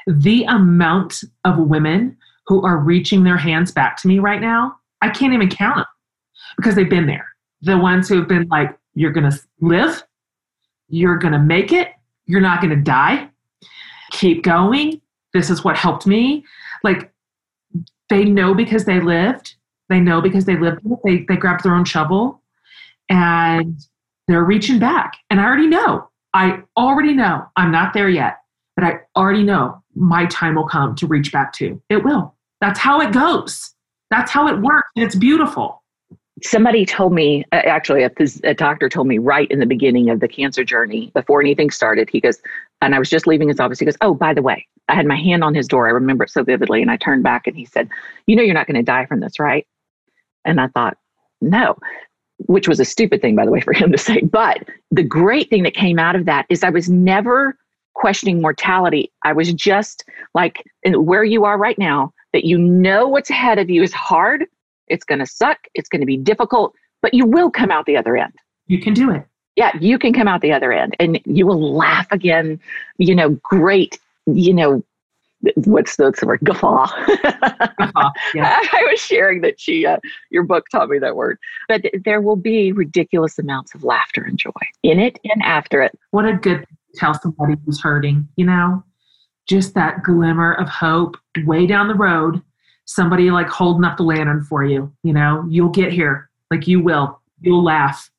The 0.08 0.44
amount 0.44 1.24
of 1.46 1.58
women 1.58 2.18
who 2.48 2.66
are 2.66 2.78
reaching 2.78 3.24
their 3.24 3.38
hands 3.38 3.72
back 3.72 4.02
to 4.02 4.08
me 4.08 4.20
right 4.20 4.42
now, 4.42 4.76
I 5.02 5.10
can't 5.10 5.34
even 5.34 5.50
count 5.50 5.78
them 5.78 5.86
because 6.58 6.76
they've 6.76 6.90
been 6.90 7.08
there. 7.08 7.28
The 7.62 7.78
ones 7.78 8.10
who've 8.10 8.28
been 8.28 8.48
like, 8.50 8.78
you're 8.94 9.12
going 9.12 9.30
to 9.30 9.40
live, 9.62 10.04
you're 10.88 11.18
going 11.18 11.34
to 11.34 11.40
make 11.40 11.72
it, 11.72 11.90
you're 12.26 12.42
not 12.42 12.62
going 12.62 12.76
to 12.76 12.82
die, 12.82 13.30
keep 14.12 14.44
going. 14.44 15.02
This 15.34 15.50
is 15.50 15.64
what 15.64 15.76
helped 15.76 16.08
me. 16.08 16.46
Like, 16.84 17.12
they 18.10 18.26
know 18.26 18.54
because 18.54 18.86
they 18.86 19.00
lived, 19.00 19.56
they 19.90 20.00
know 20.00 20.22
because 20.22 20.46
they 20.46 20.58
lived, 20.58 20.80
they, 21.04 21.26
they 21.28 21.36
grabbed 21.36 21.64
their 21.64 21.74
own 21.74 21.86
shovel 21.86 22.42
and 23.10 23.80
they're 24.28 24.44
reaching 24.44 24.80
back. 24.80 25.18
And 25.30 25.40
I 25.40 25.46
already 25.46 25.68
know, 25.68 26.10
I 26.34 26.62
already 26.78 27.14
know 27.14 27.46
I'm 27.56 27.72
not 27.72 27.94
there 27.94 28.10
yet, 28.10 28.40
but 28.76 28.84
I 28.84 29.00
already 29.16 29.44
know 29.44 29.82
my 29.96 30.26
time 30.26 30.56
will 30.56 30.68
come 30.68 30.96
to 30.96 31.08
reach 31.08 31.32
back 31.32 31.54
to. 31.54 31.82
It 31.90 32.04
will. 32.04 32.36
That's 32.62 32.80
how 32.80 33.02
it 33.02 33.12
goes. 33.12 33.74
That's 34.12 34.32
how 34.32 34.48
it 34.48 34.60
works. 34.60 34.90
And 34.96 35.06
it's 35.06 35.16
beautiful. 35.16 35.82
Somebody 36.44 36.86
told 36.86 37.14
me, 37.14 37.46
uh, 37.54 37.62
actually, 37.66 38.04
a, 38.04 38.12
a 38.44 38.54
doctor 38.54 38.90
told 38.90 39.08
me 39.08 39.18
right 39.18 39.50
in 39.50 39.60
the 39.60 39.66
beginning 39.66 40.10
of 40.10 40.20
the 40.20 40.28
cancer 40.28 40.66
journey, 40.66 41.12
before 41.14 41.42
anything 41.42 41.70
started, 41.70 42.10
he 42.10 42.20
goes, 42.20 42.42
and 42.82 42.94
I 42.94 43.00
was 43.00 43.10
just 43.10 43.26
leaving 43.26 43.48
his 43.48 43.60
office. 43.60 43.80
He 43.80 43.86
goes, 43.86 43.98
Oh, 44.02 44.14
by 44.14 44.34
the 44.34 44.42
way, 44.42 44.68
I 44.88 44.96
had 44.96 45.06
my 45.06 45.16
hand 45.16 45.44
on 45.44 45.56
his 45.56 45.68
door. 45.68 45.88
I 45.88 45.92
remember 45.92 46.24
it 46.26 46.30
so 46.30 46.44
vividly. 46.44 46.82
And 46.82 46.92
I 46.92 46.98
turned 46.98 47.24
back 47.24 47.48
and 47.48 47.56
he 47.56 47.66
said, 47.66 47.90
You 48.28 48.36
know, 48.36 48.44
you're 48.44 48.54
not 48.54 48.68
going 48.68 48.76
to 48.76 48.84
die 48.84 49.06
from 49.06 49.20
this, 49.20 49.40
right? 49.40 49.66
And 50.44 50.62
I 50.62 50.68
thought, 50.68 50.98
No, 51.42 51.78
which 52.38 52.68
was 52.68 52.80
a 52.80 52.86
stupid 52.86 53.22
thing, 53.22 53.36
by 53.36 53.46
the 53.46 53.52
way, 53.52 53.62
for 53.62 53.74
him 53.74 53.92
to 53.92 53.98
say. 53.98 54.22
But 54.22 54.68
the 54.92 55.04
great 55.04 55.50
thing 55.50 55.64
that 55.64 55.74
came 55.74 56.00
out 56.00 56.16
of 56.16 56.26
that 56.26 56.46
is 56.50 56.64
I 56.64 56.70
was 56.70 56.90
never 56.90 57.58
questioning 57.94 58.42
mortality. 58.42 59.12
I 59.24 59.34
was 59.34 59.54
just 59.54 60.04
like 60.34 60.64
where 60.86 61.24
you 61.24 61.46
are 61.46 61.58
right 61.58 61.78
now, 61.80 62.14
that 62.34 62.44
you 62.44 62.58
know 62.58 63.08
what's 63.08 63.30
ahead 63.30 63.58
of 63.58 63.70
you 63.70 63.82
is 63.82 63.94
hard. 63.94 64.46
It's 64.88 65.06
going 65.06 65.20
to 65.20 65.26
suck. 65.26 65.58
It's 65.74 65.90
going 65.90 66.02
to 66.02 66.06
be 66.06 66.18
difficult, 66.18 66.76
but 67.02 67.14
you 67.14 67.26
will 67.26 67.50
come 67.50 67.72
out 67.72 67.86
the 67.86 67.98
other 67.98 68.18
end. 68.18 68.34
You 68.68 68.80
can 68.82 68.94
do 68.94 69.10
it. 69.12 69.26
Yeah, 69.56 69.72
you 69.80 69.98
can 69.98 70.12
come 70.12 70.28
out 70.28 70.42
the 70.42 70.52
other 70.52 70.74
end 70.74 70.98
and 71.00 71.20
you 71.26 71.48
will 71.48 71.76
laugh 71.76 72.08
again. 72.12 72.60
You 72.98 73.16
know, 73.16 73.30
great, 73.30 73.98
you 74.26 74.54
know, 74.54 74.84
what's 75.56 75.96
the, 75.96 76.06
what's 76.06 76.20
the 76.20 76.28
word? 76.28 76.42
Guffaw. 76.44 76.88
Yeah. 78.34 78.60
I, 78.74 78.88
was 78.90 79.00
sharing 79.00 79.42
that 79.42 79.60
she 79.60 79.86
uh, 79.86 79.98
your 80.30 80.44
book 80.44 80.66
taught 80.70 80.90
me 80.90 81.00
that 81.00 81.16
word. 81.16 81.38
But 81.68 81.86
there 82.04 82.22
will 82.22 82.36
be 82.36 82.72
ridiculous 82.72 83.40
amounts 83.40 83.74
of 83.74 83.84
laughter 83.84 84.24
and 84.24 84.38
joy 84.38 84.52
in 84.84 85.00
it 85.00 85.20
and 85.24 85.42
after 85.44 85.82
it. 85.82 85.98
What 86.12 86.26
a 86.26 86.34
good 86.34 86.66
tell 86.96 87.14
somebody 87.14 87.56
who's 87.66 87.82
hurting 87.82 88.28
you 88.36 88.46
know? 88.46 88.84
Just 89.48 89.74
that 89.76 90.04
glimmer 90.04 90.54
of 90.54 90.68
hope 90.68 91.18
way 91.46 91.66
down 91.66 91.88
the 91.88 91.96
road 91.96 92.42
somebody 92.86 93.32
like 93.32 93.48
holding 93.48 93.86
up 93.86 93.98
the 93.98 94.04
lantern 94.04 94.44
for 94.44 94.66
you 94.66 94.92
you 95.04 95.14
know? 95.14 95.46
You'll 95.50 95.70
get 95.70 95.94
here. 95.94 96.30
Like 96.52 96.68
you 96.68 96.82
will. 96.82 97.22
You'll 97.42 97.64
laugh. 97.64 98.10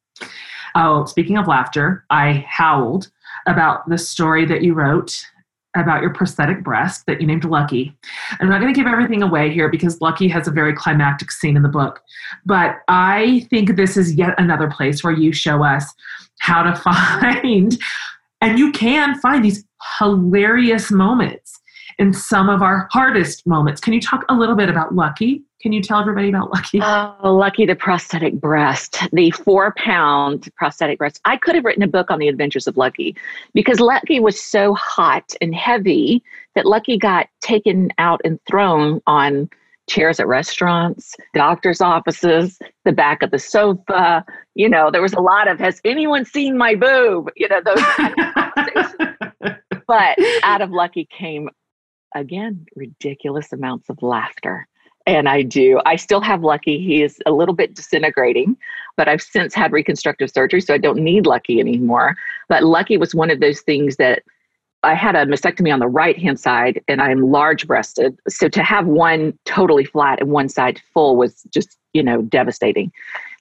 Oh 0.74 1.04
speaking 1.04 1.36
of 1.36 1.46
laughter 1.46 2.04
i 2.10 2.44
howled 2.48 3.10
about 3.46 3.88
the 3.88 3.98
story 3.98 4.46
that 4.46 4.62
you 4.62 4.74
wrote 4.74 5.24
about 5.76 6.02
your 6.02 6.12
prosthetic 6.12 6.62
breast 6.62 7.06
that 7.06 7.20
you 7.20 7.26
named 7.26 7.44
Lucky. 7.44 7.96
I'm 8.40 8.48
not 8.48 8.60
going 8.60 8.72
to 8.72 8.78
give 8.78 8.86
everything 8.86 9.22
away 9.22 9.52
here 9.52 9.68
because 9.68 10.00
Lucky 10.00 10.28
has 10.28 10.48
a 10.48 10.50
very 10.50 10.74
climactic 10.74 11.30
scene 11.30 11.56
in 11.56 11.62
the 11.62 11.68
book, 11.68 12.00
but 12.44 12.78
I 12.88 13.46
think 13.50 13.76
this 13.76 13.96
is 13.96 14.14
yet 14.14 14.34
another 14.38 14.70
place 14.70 15.04
where 15.04 15.12
you 15.12 15.32
show 15.32 15.62
us 15.62 15.92
how 16.40 16.62
to 16.62 16.76
find, 16.80 17.78
and 18.40 18.58
you 18.58 18.72
can 18.72 19.18
find 19.20 19.44
these 19.44 19.64
hilarious 19.98 20.90
moments 20.90 21.60
in 21.98 22.12
some 22.12 22.48
of 22.48 22.62
our 22.62 22.88
hardest 22.92 23.46
moments. 23.46 23.80
Can 23.80 23.92
you 23.92 24.00
talk 24.00 24.24
a 24.28 24.34
little 24.34 24.54
bit 24.54 24.68
about 24.68 24.94
Lucky? 24.94 25.42
Can 25.60 25.72
you 25.72 25.82
tell 25.82 25.98
everybody 25.98 26.28
about 26.28 26.52
Lucky? 26.52 26.80
Oh, 26.82 27.34
Lucky 27.34 27.64
the 27.64 27.74
prosthetic 27.74 28.34
breast, 28.34 28.98
the 29.12 29.30
four 29.30 29.74
pound 29.78 30.48
prosthetic 30.56 30.98
breast. 30.98 31.20
I 31.24 31.36
could 31.36 31.54
have 31.54 31.64
written 31.64 31.82
a 31.82 31.88
book 31.88 32.10
on 32.10 32.18
the 32.18 32.28
adventures 32.28 32.66
of 32.66 32.76
Lucky 32.76 33.16
because 33.54 33.80
Lucky 33.80 34.20
was 34.20 34.40
so 34.40 34.74
hot 34.74 35.34
and 35.40 35.54
heavy 35.54 36.22
that 36.54 36.66
Lucky 36.66 36.98
got 36.98 37.28
taken 37.40 37.90
out 37.98 38.20
and 38.24 38.38
thrown 38.46 39.00
on 39.06 39.48
chairs 39.88 40.20
at 40.20 40.26
restaurants, 40.26 41.14
doctor's 41.32 41.80
offices, 41.80 42.58
the 42.84 42.92
back 42.92 43.22
of 43.22 43.30
the 43.30 43.38
sofa. 43.38 44.24
You 44.54 44.68
know, 44.68 44.90
there 44.90 45.02
was 45.02 45.14
a 45.14 45.20
lot 45.20 45.48
of, 45.48 45.58
has 45.58 45.80
anyone 45.84 46.24
seen 46.24 46.58
my 46.58 46.74
boob? 46.74 47.30
You 47.36 47.48
know, 47.48 47.60
those 47.64 47.82
kind 47.82 48.14
of 48.18 49.56
But 49.86 50.18
out 50.42 50.62
of 50.62 50.70
Lucky 50.70 51.06
came, 51.16 51.48
again, 52.20 52.66
ridiculous 52.74 53.52
amounts 53.52 53.88
of 53.88 54.02
laughter 54.02 54.66
and 55.06 55.28
I 55.28 55.42
do. 55.42 55.80
I 55.86 55.96
still 55.96 56.20
have 56.20 56.42
Lucky. 56.42 56.78
He 56.78 57.02
is 57.02 57.20
a 57.26 57.30
little 57.30 57.54
bit 57.54 57.74
disintegrating, 57.74 58.56
but 58.96 59.08
I've 59.08 59.22
since 59.22 59.54
had 59.54 59.72
reconstructive 59.72 60.30
surgery, 60.30 60.60
so 60.60 60.74
I 60.74 60.78
don't 60.78 60.98
need 60.98 61.26
Lucky 61.26 61.60
anymore. 61.60 62.16
But 62.48 62.64
Lucky 62.64 62.96
was 62.96 63.14
one 63.14 63.30
of 63.30 63.40
those 63.40 63.60
things 63.60 63.96
that 63.96 64.24
I 64.82 64.94
had 64.94 65.14
a 65.14 65.24
mastectomy 65.24 65.72
on 65.72 65.78
the 65.78 65.88
right 65.88 66.18
hand 66.18 66.38
side 66.38 66.82
and 66.86 67.00
I'm 67.00 67.30
large 67.30 67.66
breasted. 67.66 68.18
So 68.28 68.48
to 68.48 68.62
have 68.62 68.86
one 68.86 69.36
totally 69.44 69.84
flat 69.84 70.20
and 70.20 70.30
one 70.30 70.48
side 70.48 70.80
full 70.92 71.16
was 71.16 71.42
just, 71.50 71.76
you 71.92 72.02
know, 72.02 72.22
devastating. 72.22 72.92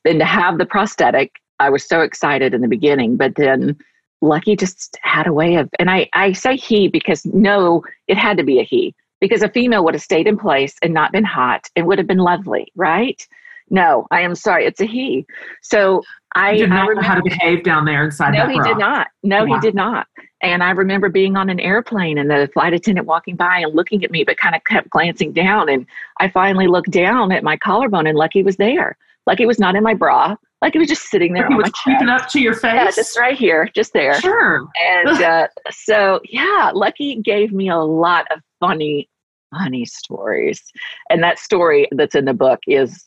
Then 0.04 0.20
to 0.20 0.26
have 0.26 0.60
the 0.60 0.66
prosthetic, 0.66 1.34
I 1.60 1.70
was 1.70 1.84
so 1.84 2.02
excited 2.02 2.54
in 2.54 2.62
the 2.62 2.68
beginning, 2.68 3.18
but 3.18 3.36
then 3.36 3.78
Lucky 4.26 4.56
just 4.56 4.98
had 5.02 5.28
a 5.28 5.34
way 5.34 5.56
of, 5.56 5.70
and 5.80 5.90
I, 5.90 6.10
I 6.14 6.34
say 6.34 6.56
he 6.56 6.88
because 6.88 7.26
no, 7.26 7.84
it 8.08 8.18
had 8.18 8.38
to 8.38 8.44
be 8.44 8.60
a 8.60 8.64
he 8.64 8.94
because 9.22 9.42
a 9.44 9.50
female 9.50 9.84
would 9.86 9.94
have 9.94 10.04
stayed 10.04 10.28
in 10.28 10.38
place 10.38 10.76
and 10.82 10.94
not 10.94 11.12
been 11.12 11.24
hot. 11.24 11.68
It 11.76 11.84
would 11.84 11.98
have 11.98 12.08
been 12.08 12.18
lovely, 12.18 12.72
right? 12.76 13.26
No, 13.70 14.06
I 14.12 14.22
am 14.22 14.36
sorry. 14.36 14.66
It's 14.66 14.82
a 14.82 14.86
he. 14.86 15.26
So 15.62 16.04
I 16.36 16.56
did 16.58 16.72
I 16.72 16.86
not 16.86 16.96
know 16.96 17.02
how 17.02 17.16
to 17.16 17.24
behave 17.24 17.64
down 17.64 17.86
there 17.86 18.04
inside 18.04 18.32
no, 18.34 18.40
that 18.40 18.50
he 18.52 18.58
bra. 18.58 18.68
did 18.68 18.78
not. 18.78 19.08
No, 19.24 19.46
Wow. 19.46 19.56
he 19.56 19.60
did 19.62 19.74
not. 19.74 20.08
And 20.42 20.62
I 20.62 20.72
remember 20.72 21.10
being 21.10 21.36
on 21.38 21.50
an 21.50 21.60
airplane 21.60 22.18
and 22.20 22.30
the 22.30 22.48
flight 22.54 22.74
attendant 22.74 23.08
walking 23.08 23.36
by 23.36 23.60
and 23.60 23.74
looking 23.74 24.04
at 24.04 24.12
me, 24.12 24.24
but 24.24 24.38
kind 24.38 24.54
of 24.56 24.64
kept 24.66 24.90
glancing 24.92 25.32
down. 25.32 25.70
And 25.70 25.88
I 26.20 26.28
finally 26.30 26.68
looked 26.68 26.92
down 26.92 27.32
at 27.32 27.44
my 27.44 27.58
collarbone, 27.58 28.06
and 28.06 28.18
Lucky 28.18 28.44
was 28.44 28.58
there. 28.58 28.98
Lucky 29.26 29.46
was 29.48 29.58
not 29.58 29.76
in 29.76 29.82
my 29.84 29.96
bra. 29.96 30.36
Lucky 30.66 30.80
was 30.80 30.88
just 30.88 31.12
sitting 31.12 31.34
there 31.34 31.48
He 31.48 31.54
was 31.54 31.70
creeping 31.84 32.10
up 32.10 32.28
to 32.30 32.42
your 32.42 32.56
face. 32.56 32.74
Yeah, 32.74 32.90
just 32.90 33.20
right 33.20 33.38
here, 33.38 33.70
just 33.76 33.94
there. 33.94 34.20
Sure. 34.20 34.68
And 34.84 35.10
uh, 35.24 35.48
so, 35.70 36.20
yeah, 36.28 36.72
Lucky 36.74 37.22
gave 37.22 37.54
me 37.54 37.70
a 37.70 37.78
lot 37.78 38.26
of 38.32 38.42
funny, 38.60 39.08
funny 39.52 39.86
stories. 39.86 40.64
And 41.12 41.22
that 41.22 41.38
story 41.38 41.88
that's 41.92 42.16
in 42.16 42.26
the 42.26 42.34
book 42.34 42.60
is 42.68 43.06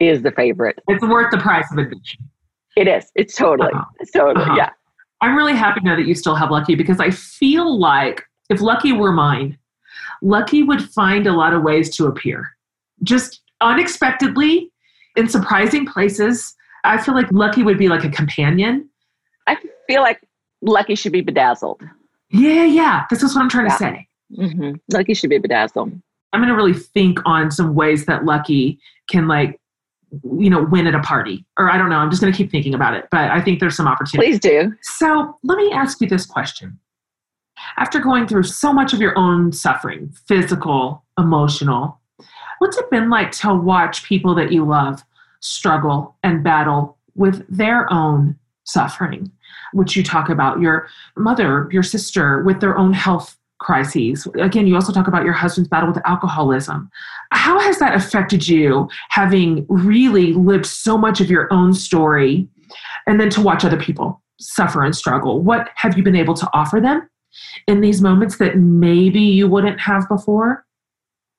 is 0.00 0.22
the 0.22 0.30
favorite. 0.30 0.78
It's 0.88 1.02
worth 1.02 1.30
the 1.30 1.38
price 1.38 1.66
of 1.72 1.76
admission. 1.78 2.20
It 2.74 2.88
is. 2.88 3.10
It's 3.16 3.34
totally. 3.34 3.72
Uh-huh. 3.74 3.84
It's 4.00 4.12
totally. 4.12 4.46
Uh-huh. 4.46 4.54
Yeah. 4.56 4.70
I'm 5.20 5.36
really 5.36 5.56
happy 5.56 5.80
to 5.80 5.86
know 5.86 5.96
that 5.96 6.06
you 6.06 6.14
still 6.14 6.36
have 6.36 6.50
Lucky 6.50 6.74
because 6.74 7.00
I 7.00 7.10
feel 7.10 7.78
like 7.78 8.22
if 8.48 8.62
Lucky 8.62 8.92
were 8.92 9.12
mine, 9.12 9.58
Lucky 10.22 10.62
would 10.62 10.88
find 10.92 11.26
a 11.26 11.32
lot 11.32 11.52
of 11.52 11.62
ways 11.64 11.94
to 11.96 12.06
appear. 12.06 12.48
Just 13.02 13.42
unexpectedly 13.60 14.70
in 15.16 15.28
surprising 15.28 15.84
places. 15.84 16.54
I 16.84 17.00
feel 17.00 17.14
like 17.14 17.30
Lucky 17.32 17.62
would 17.62 17.78
be 17.78 17.88
like 17.88 18.04
a 18.04 18.08
companion. 18.10 18.88
I 19.46 19.56
feel 19.86 20.02
like 20.02 20.20
Lucky 20.62 20.94
should 20.94 21.12
be 21.12 21.20
bedazzled. 21.20 21.82
Yeah, 22.30 22.64
yeah. 22.64 23.04
This 23.10 23.22
is 23.22 23.34
what 23.34 23.42
I'm 23.42 23.48
trying 23.48 23.66
Yeah. 23.66 23.72
to 23.72 23.78
say. 23.78 24.08
hmm 24.36 24.72
Lucky 24.92 25.14
should 25.14 25.30
be 25.30 25.38
bedazzled. 25.38 25.92
I'm 26.32 26.40
going 26.40 26.48
to 26.50 26.54
really 26.54 26.74
think 26.74 27.18
on 27.24 27.50
some 27.50 27.74
ways 27.74 28.04
that 28.06 28.24
Lucky 28.24 28.78
can 29.08 29.26
like 29.28 29.58
you 30.38 30.48
know 30.48 30.62
win 30.64 30.86
at 30.86 30.94
a 30.94 31.00
party 31.00 31.44
or 31.58 31.70
i 31.70 31.76
don't 31.76 31.90
know 31.90 31.96
i'm 31.98 32.08
just 32.08 32.22
going 32.22 32.32
to 32.32 32.36
keep 32.36 32.50
thinking 32.50 32.72
about 32.72 32.94
it 32.94 33.06
but 33.10 33.30
i 33.30 33.42
think 33.42 33.60
there's 33.60 33.76
some 33.76 33.86
opportunity 33.86 34.26
Please 34.30 34.40
do. 34.40 34.72
So 34.80 35.36
let 35.44 35.58
me 35.58 35.70
ask 35.70 36.00
you 36.00 36.08
this 36.08 36.24
question. 36.24 36.78
After 37.76 38.00
going 38.00 38.26
through 38.26 38.44
so 38.44 38.72
much 38.72 38.94
of 38.94 39.02
your 39.02 39.16
own 39.18 39.52
suffering, 39.52 40.10
physical, 40.26 41.04
emotional, 41.18 42.00
what's 42.58 42.78
it 42.78 42.90
been 42.90 43.10
like 43.10 43.32
to 43.32 43.52
watch 43.54 44.02
people 44.04 44.34
that 44.36 44.50
you 44.50 44.64
love 44.64 45.04
struggle 45.40 46.16
and 46.22 46.42
battle 46.42 46.96
with 47.14 47.44
their 47.48 47.90
own 47.92 48.36
suffering, 48.64 49.30
which 49.72 49.96
you 49.96 50.02
talk 50.02 50.28
about 50.28 50.60
your 50.60 50.88
mother, 51.16 51.68
your 51.72 51.82
sister 51.82 52.42
with 52.44 52.60
their 52.60 52.76
own 52.76 52.92
health 52.92 53.36
crises? 53.58 54.26
Again, 54.40 54.66
you 54.66 54.74
also 54.74 54.92
talk 54.92 55.08
about 55.08 55.24
your 55.24 55.32
husband's 55.32 55.68
battle 55.68 55.88
with 55.88 56.00
alcoholism. 56.06 56.90
How 57.32 57.58
has 57.58 57.78
that 57.78 57.94
affected 57.94 58.46
you 58.46 58.88
having 59.08 59.66
really 59.68 60.32
lived 60.32 60.66
so 60.66 60.96
much 60.96 61.20
of 61.20 61.30
your 61.30 61.52
own 61.52 61.74
story 61.74 62.48
and 63.06 63.20
then 63.20 63.30
to 63.30 63.40
watch 63.40 63.64
other 63.64 63.80
people 63.80 64.22
suffer 64.38 64.84
and 64.84 64.96
struggle. 64.96 65.42
What 65.42 65.70
have 65.74 65.96
you 65.96 66.02
been 66.02 66.16
able 66.16 66.34
to 66.34 66.48
offer 66.52 66.80
them 66.80 67.08
in 67.66 67.80
these 67.80 68.00
moments 68.00 68.38
that 68.38 68.56
maybe 68.56 69.20
you 69.20 69.48
wouldn't 69.48 69.80
have 69.80 70.08
before? 70.08 70.64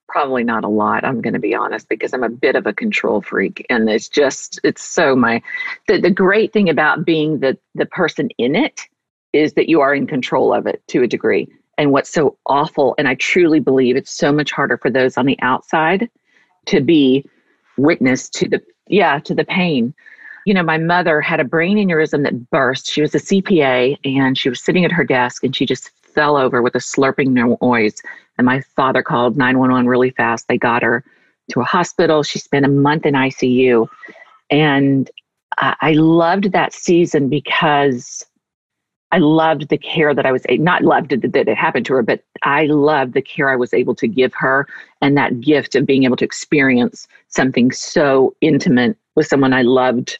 Probably 0.09 0.43
not 0.43 0.63
a 0.63 0.67
lot, 0.67 1.05
I'm 1.05 1.21
going 1.21 1.35
to 1.35 1.39
be 1.39 1.53
honest, 1.53 1.87
because 1.87 2.13
I'm 2.13 2.23
a 2.23 2.29
bit 2.29 2.55
of 2.55 2.65
a 2.65 2.73
control 2.73 3.21
freak. 3.21 3.65
And 3.69 3.87
it's 3.87 4.09
just, 4.09 4.59
it's 4.63 4.83
so 4.83 5.15
my, 5.15 5.41
the, 5.87 6.01
the 6.01 6.09
great 6.09 6.51
thing 6.51 6.67
about 6.67 7.05
being 7.05 7.39
the, 7.39 7.57
the 7.75 7.85
person 7.85 8.29
in 8.39 8.55
it 8.55 8.81
is 9.33 9.53
that 9.53 9.69
you 9.69 9.81
are 9.81 9.93
in 9.93 10.07
control 10.07 10.51
of 10.51 10.65
it 10.65 10.81
to 10.87 11.03
a 11.03 11.07
degree. 11.07 11.47
And 11.77 11.91
what's 11.91 12.09
so 12.09 12.37
awful, 12.47 12.95
and 12.97 13.07
I 13.07 13.15
truly 13.15 13.59
believe 13.59 13.95
it's 13.95 14.11
so 14.11 14.31
much 14.31 14.51
harder 14.51 14.77
for 14.77 14.89
those 14.89 15.15
on 15.15 15.27
the 15.27 15.39
outside 15.41 16.09
to 16.65 16.81
be 16.81 17.23
witness 17.77 18.29
to 18.29 18.49
the, 18.49 18.61
yeah, 18.87 19.19
to 19.19 19.35
the 19.35 19.45
pain. 19.45 19.93
You 20.45 20.55
know, 20.55 20.63
my 20.63 20.79
mother 20.79 21.21
had 21.21 21.39
a 21.39 21.43
brain 21.43 21.77
aneurysm 21.77 22.23
that 22.23 22.49
burst. 22.49 22.91
She 22.91 23.01
was 23.01 23.13
a 23.13 23.19
CPA 23.19 23.97
and 24.03 24.37
she 24.37 24.49
was 24.49 24.59
sitting 24.61 24.83
at 24.83 24.91
her 24.91 25.03
desk 25.03 25.43
and 25.43 25.55
she 25.55 25.65
just 25.65 25.91
fell 26.13 26.37
over 26.37 26.61
with 26.61 26.75
a 26.75 26.79
slurping 26.79 27.29
noise. 27.61 28.01
And 28.37 28.45
my 28.45 28.61
father 28.61 29.03
called 29.03 29.37
911 29.37 29.87
really 29.87 30.11
fast. 30.11 30.47
They 30.47 30.57
got 30.57 30.83
her 30.83 31.03
to 31.51 31.61
a 31.61 31.65
hospital. 31.65 32.23
She 32.23 32.39
spent 32.39 32.65
a 32.65 32.69
month 32.69 33.05
in 33.05 33.13
ICU. 33.13 33.87
And 34.49 35.09
I, 35.57 35.93
loved 35.93 36.51
that 36.53 36.73
season 36.73 37.27
because 37.29 38.25
I 39.11 39.17
loved 39.17 39.69
the 39.69 39.77
care 39.77 40.13
that 40.13 40.25
I 40.25 40.31
was 40.31 40.43
not 40.49 40.83
loved 40.83 41.09
that 41.09 41.35
it 41.35 41.57
happened 41.57 41.85
to 41.87 41.93
her, 41.95 42.03
but 42.03 42.23
I 42.43 42.65
loved 42.65 43.13
the 43.13 43.21
care 43.21 43.49
I 43.49 43.55
was 43.55 43.73
able 43.73 43.95
to 43.95 44.07
give 44.07 44.33
her 44.35 44.67
and 45.01 45.17
that 45.17 45.41
gift 45.41 45.75
of 45.75 45.85
being 45.85 46.03
able 46.03 46.15
to 46.17 46.25
experience 46.25 47.07
something 47.27 47.71
so 47.71 48.35
intimate 48.41 48.95
with 49.15 49.27
someone 49.27 49.53
I 49.53 49.63
loved 49.63 50.19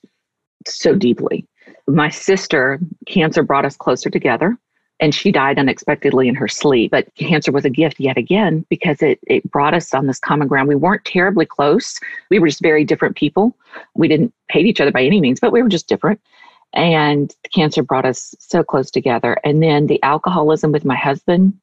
so 0.67 0.95
deeply. 0.95 1.45
My 1.87 2.09
sister, 2.09 2.79
cancer 3.05 3.43
brought 3.43 3.65
us 3.65 3.77
closer 3.77 4.09
together 4.09 4.57
and 4.99 5.15
she 5.15 5.31
died 5.31 5.57
unexpectedly 5.57 6.27
in 6.27 6.35
her 6.35 6.47
sleep. 6.47 6.91
But 6.91 7.13
cancer 7.15 7.51
was 7.51 7.65
a 7.65 7.69
gift 7.69 7.99
yet 7.99 8.17
again 8.17 8.65
because 8.69 9.01
it, 9.01 9.19
it 9.27 9.49
brought 9.49 9.73
us 9.73 9.93
on 9.93 10.07
this 10.07 10.19
common 10.19 10.47
ground. 10.47 10.67
We 10.67 10.75
weren't 10.75 11.05
terribly 11.05 11.45
close. 11.45 11.99
We 12.29 12.39
were 12.39 12.47
just 12.47 12.61
very 12.61 12.83
different 12.83 13.15
people. 13.15 13.55
We 13.95 14.07
didn't 14.07 14.33
hate 14.49 14.65
each 14.65 14.81
other 14.81 14.91
by 14.91 15.03
any 15.03 15.21
means, 15.21 15.39
but 15.39 15.51
we 15.51 15.61
were 15.61 15.69
just 15.69 15.87
different. 15.87 16.19
And 16.73 17.33
cancer 17.53 17.81
brought 17.81 18.05
us 18.05 18.35
so 18.39 18.63
close 18.63 18.91
together. 18.91 19.37
And 19.43 19.63
then 19.63 19.87
the 19.87 20.01
alcoholism 20.03 20.71
with 20.71 20.85
my 20.85 20.95
husband, 20.95 21.57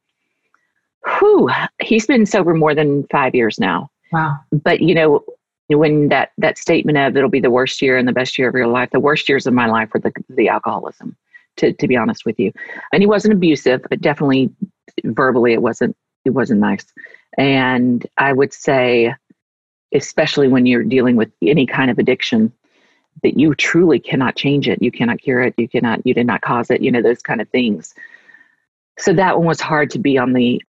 whew, 1.19 1.51
he's 1.81 2.07
been 2.07 2.27
sober 2.27 2.55
more 2.55 2.75
than 2.75 3.07
five 3.11 3.35
years 3.35 3.61
now. 3.61 3.91
Wow. 4.13 4.39
But 4.51 4.81
you 4.81 4.95
know, 4.95 5.25
when 5.69 6.09
that 6.09 6.31
that 6.39 6.59
statement 6.59 6.97
of 6.99 7.17
it'll 7.17 7.29
be 7.29 7.41
the 7.41 7.51
worst 7.51 7.83
year 7.83 7.97
and 7.97 8.07
the 8.07 8.13
best 8.13 8.39
year 8.39 8.49
of 8.49 8.55
your 8.55 8.69
life, 8.69 8.91
the 8.93 9.01
worst 9.01 9.29
years 9.29 9.47
of 9.47 9.55
my 9.55 9.67
life 9.67 9.91
were 9.93 10.01
the 10.01 10.13
the 10.31 10.49
alcoholism, 10.49 11.17
to 11.57 11.73
to 11.73 11.89
be 11.89 11.97
honest 11.97 12.25
with 12.25 12.39
you. 12.39 12.53
And 12.93 13.03
he 13.03 13.07
wasn't 13.07 13.35
abusive, 13.35 13.83
but 13.89 14.01
definitely 14.01 14.51
verbally 15.05 15.53
it 15.53 15.63
wasn't 15.63 15.97
it 16.25 16.31
wasn't 16.31 16.61
nice. 16.61 16.87
And 17.39 18.07
I 18.19 18.33
would 18.33 18.53
say, 18.53 19.15
especially 19.95 20.49
when 20.49 20.67
you're 20.67 20.83
dealing 20.83 21.17
with 21.17 21.31
any 21.43 21.67
kind 21.67 21.91
of 21.91 21.99
addiction, 21.99 22.53
that 23.23 23.39
you 23.39 23.55
truly 23.55 23.99
cannot 23.99 24.37
change 24.37 24.69
it. 24.69 24.83
You 24.83 24.91
cannot 24.91 25.21
cure 25.21 25.43
it. 25.43 25.55
You 25.57 25.69
cannot, 25.69 26.07
you 26.07 26.15
did 26.15 26.27
not 26.27 26.43
cause 26.43 26.71
it, 26.71 26.83
you 26.83 26.91
know, 26.91 27.03
those 27.03 27.23
kind 27.23 27.41
of 27.41 27.49
things. 27.49 27.95
So 28.99 29.13
that 29.15 29.39
one 29.39 29.47
was 29.47 29.61
hard 29.61 29.91
to 29.91 29.99
be 29.99 30.19
on 30.19 30.33
the 30.33 30.63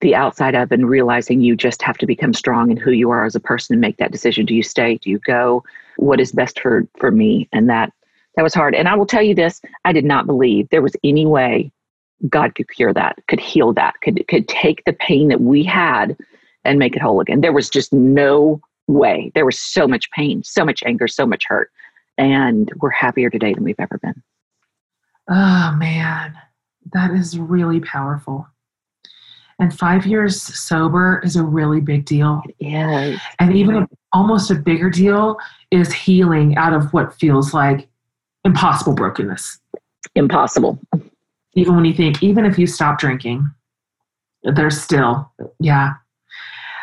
the 0.00 0.14
outside 0.14 0.54
of 0.54 0.70
and 0.70 0.88
realizing 0.88 1.40
you 1.40 1.56
just 1.56 1.82
have 1.82 1.98
to 1.98 2.06
become 2.06 2.32
strong 2.32 2.70
in 2.70 2.76
who 2.76 2.92
you 2.92 3.10
are 3.10 3.24
as 3.24 3.34
a 3.34 3.40
person 3.40 3.74
and 3.74 3.80
make 3.80 3.96
that 3.96 4.12
decision. 4.12 4.46
Do 4.46 4.54
you 4.54 4.62
stay? 4.62 4.96
Do 4.98 5.10
you 5.10 5.18
go? 5.18 5.64
What 5.96 6.20
is 6.20 6.30
best 6.30 6.60
for 6.60 6.86
for 6.98 7.10
me? 7.10 7.48
And 7.52 7.68
that 7.68 7.92
that 8.38 8.44
was 8.44 8.54
hard. 8.54 8.72
And 8.76 8.86
I 8.86 8.94
will 8.94 9.04
tell 9.04 9.20
you 9.20 9.34
this, 9.34 9.60
I 9.84 9.92
did 9.92 10.04
not 10.04 10.24
believe 10.24 10.68
there 10.70 10.80
was 10.80 10.94
any 11.02 11.26
way 11.26 11.72
God 12.28 12.54
could 12.54 12.68
cure 12.70 12.94
that, 12.94 13.18
could 13.26 13.40
heal 13.40 13.72
that, 13.72 13.94
could 14.00 14.28
could 14.28 14.46
take 14.46 14.84
the 14.84 14.92
pain 14.92 15.26
that 15.26 15.40
we 15.40 15.64
had 15.64 16.16
and 16.64 16.78
make 16.78 16.94
it 16.94 17.02
whole 17.02 17.20
again. 17.20 17.40
There 17.40 17.52
was 17.52 17.68
just 17.68 17.92
no 17.92 18.60
way. 18.86 19.32
There 19.34 19.44
was 19.44 19.58
so 19.58 19.88
much 19.88 20.08
pain, 20.12 20.44
so 20.44 20.64
much 20.64 20.84
anger, 20.86 21.08
so 21.08 21.26
much 21.26 21.46
hurt. 21.48 21.72
And 22.16 22.70
we're 22.76 22.90
happier 22.90 23.28
today 23.28 23.54
than 23.54 23.64
we've 23.64 23.74
ever 23.80 23.98
been. 23.98 24.22
Oh, 25.28 25.74
man. 25.76 26.38
That 26.92 27.10
is 27.10 27.40
really 27.40 27.80
powerful. 27.80 28.46
And 29.58 29.76
five 29.76 30.06
years 30.06 30.40
sober 30.40 31.20
is 31.24 31.34
a 31.34 31.42
really 31.42 31.80
big 31.80 32.04
deal. 32.04 32.40
Yeah. 32.60 33.18
And 33.40 33.56
even 33.56 33.88
almost 34.12 34.52
a 34.52 34.54
bigger 34.54 34.90
deal 34.90 35.38
is 35.72 35.92
healing 35.92 36.56
out 36.56 36.72
of 36.72 36.92
what 36.92 37.18
feels 37.18 37.52
like 37.52 37.88
impossible 38.44 38.94
brokenness. 38.94 39.58
Impossible. 40.14 40.78
Even 41.54 41.76
when 41.76 41.84
you 41.84 41.94
think, 41.94 42.22
even 42.22 42.44
if 42.44 42.58
you 42.58 42.66
stop 42.66 42.98
drinking, 42.98 43.48
there's 44.42 44.80
still, 44.80 45.32
yeah. 45.60 45.94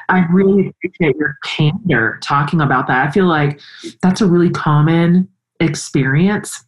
I 0.10 0.26
really 0.32 0.68
appreciate 0.68 1.16
your 1.16 1.38
candor 1.44 2.20
talking 2.22 2.62
about 2.62 2.88
that. 2.88 3.08
I 3.08 3.12
feel 3.12 3.26
like 3.26 3.60
that's 4.02 4.22
a 4.22 4.28
really 4.28 4.50
common 4.50 5.28
experience. 5.60 6.65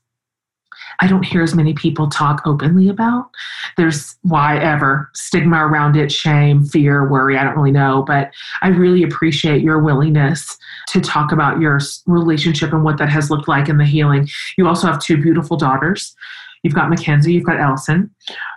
I 0.99 1.07
don't 1.07 1.23
hear 1.23 1.43
as 1.43 1.55
many 1.55 1.73
people 1.73 2.09
talk 2.09 2.41
openly 2.45 2.89
about. 2.89 3.29
There's 3.75 4.15
why 4.23 4.57
ever 4.57 5.09
stigma 5.13 5.65
around 5.65 5.95
it, 5.95 6.11
shame, 6.11 6.65
fear, 6.65 7.07
worry. 7.09 7.37
I 7.37 7.43
don't 7.43 7.55
really 7.55 7.71
know, 7.71 8.03
but 8.05 8.31
I 8.61 8.69
really 8.69 9.03
appreciate 9.03 9.61
your 9.61 9.79
willingness 9.79 10.57
to 10.89 11.01
talk 11.01 11.31
about 11.31 11.59
your 11.59 11.79
relationship 12.07 12.73
and 12.73 12.83
what 12.83 12.97
that 12.97 13.09
has 13.09 13.29
looked 13.29 13.47
like 13.47 13.69
in 13.69 13.77
the 13.77 13.85
healing. 13.85 14.27
You 14.57 14.67
also 14.67 14.87
have 14.87 14.99
two 14.99 15.21
beautiful 15.21 15.57
daughters. 15.57 16.15
You've 16.63 16.73
got 16.73 16.89
Mackenzie, 16.89 17.33
you've 17.33 17.45
got 17.45 17.59
Elson. 17.59 18.09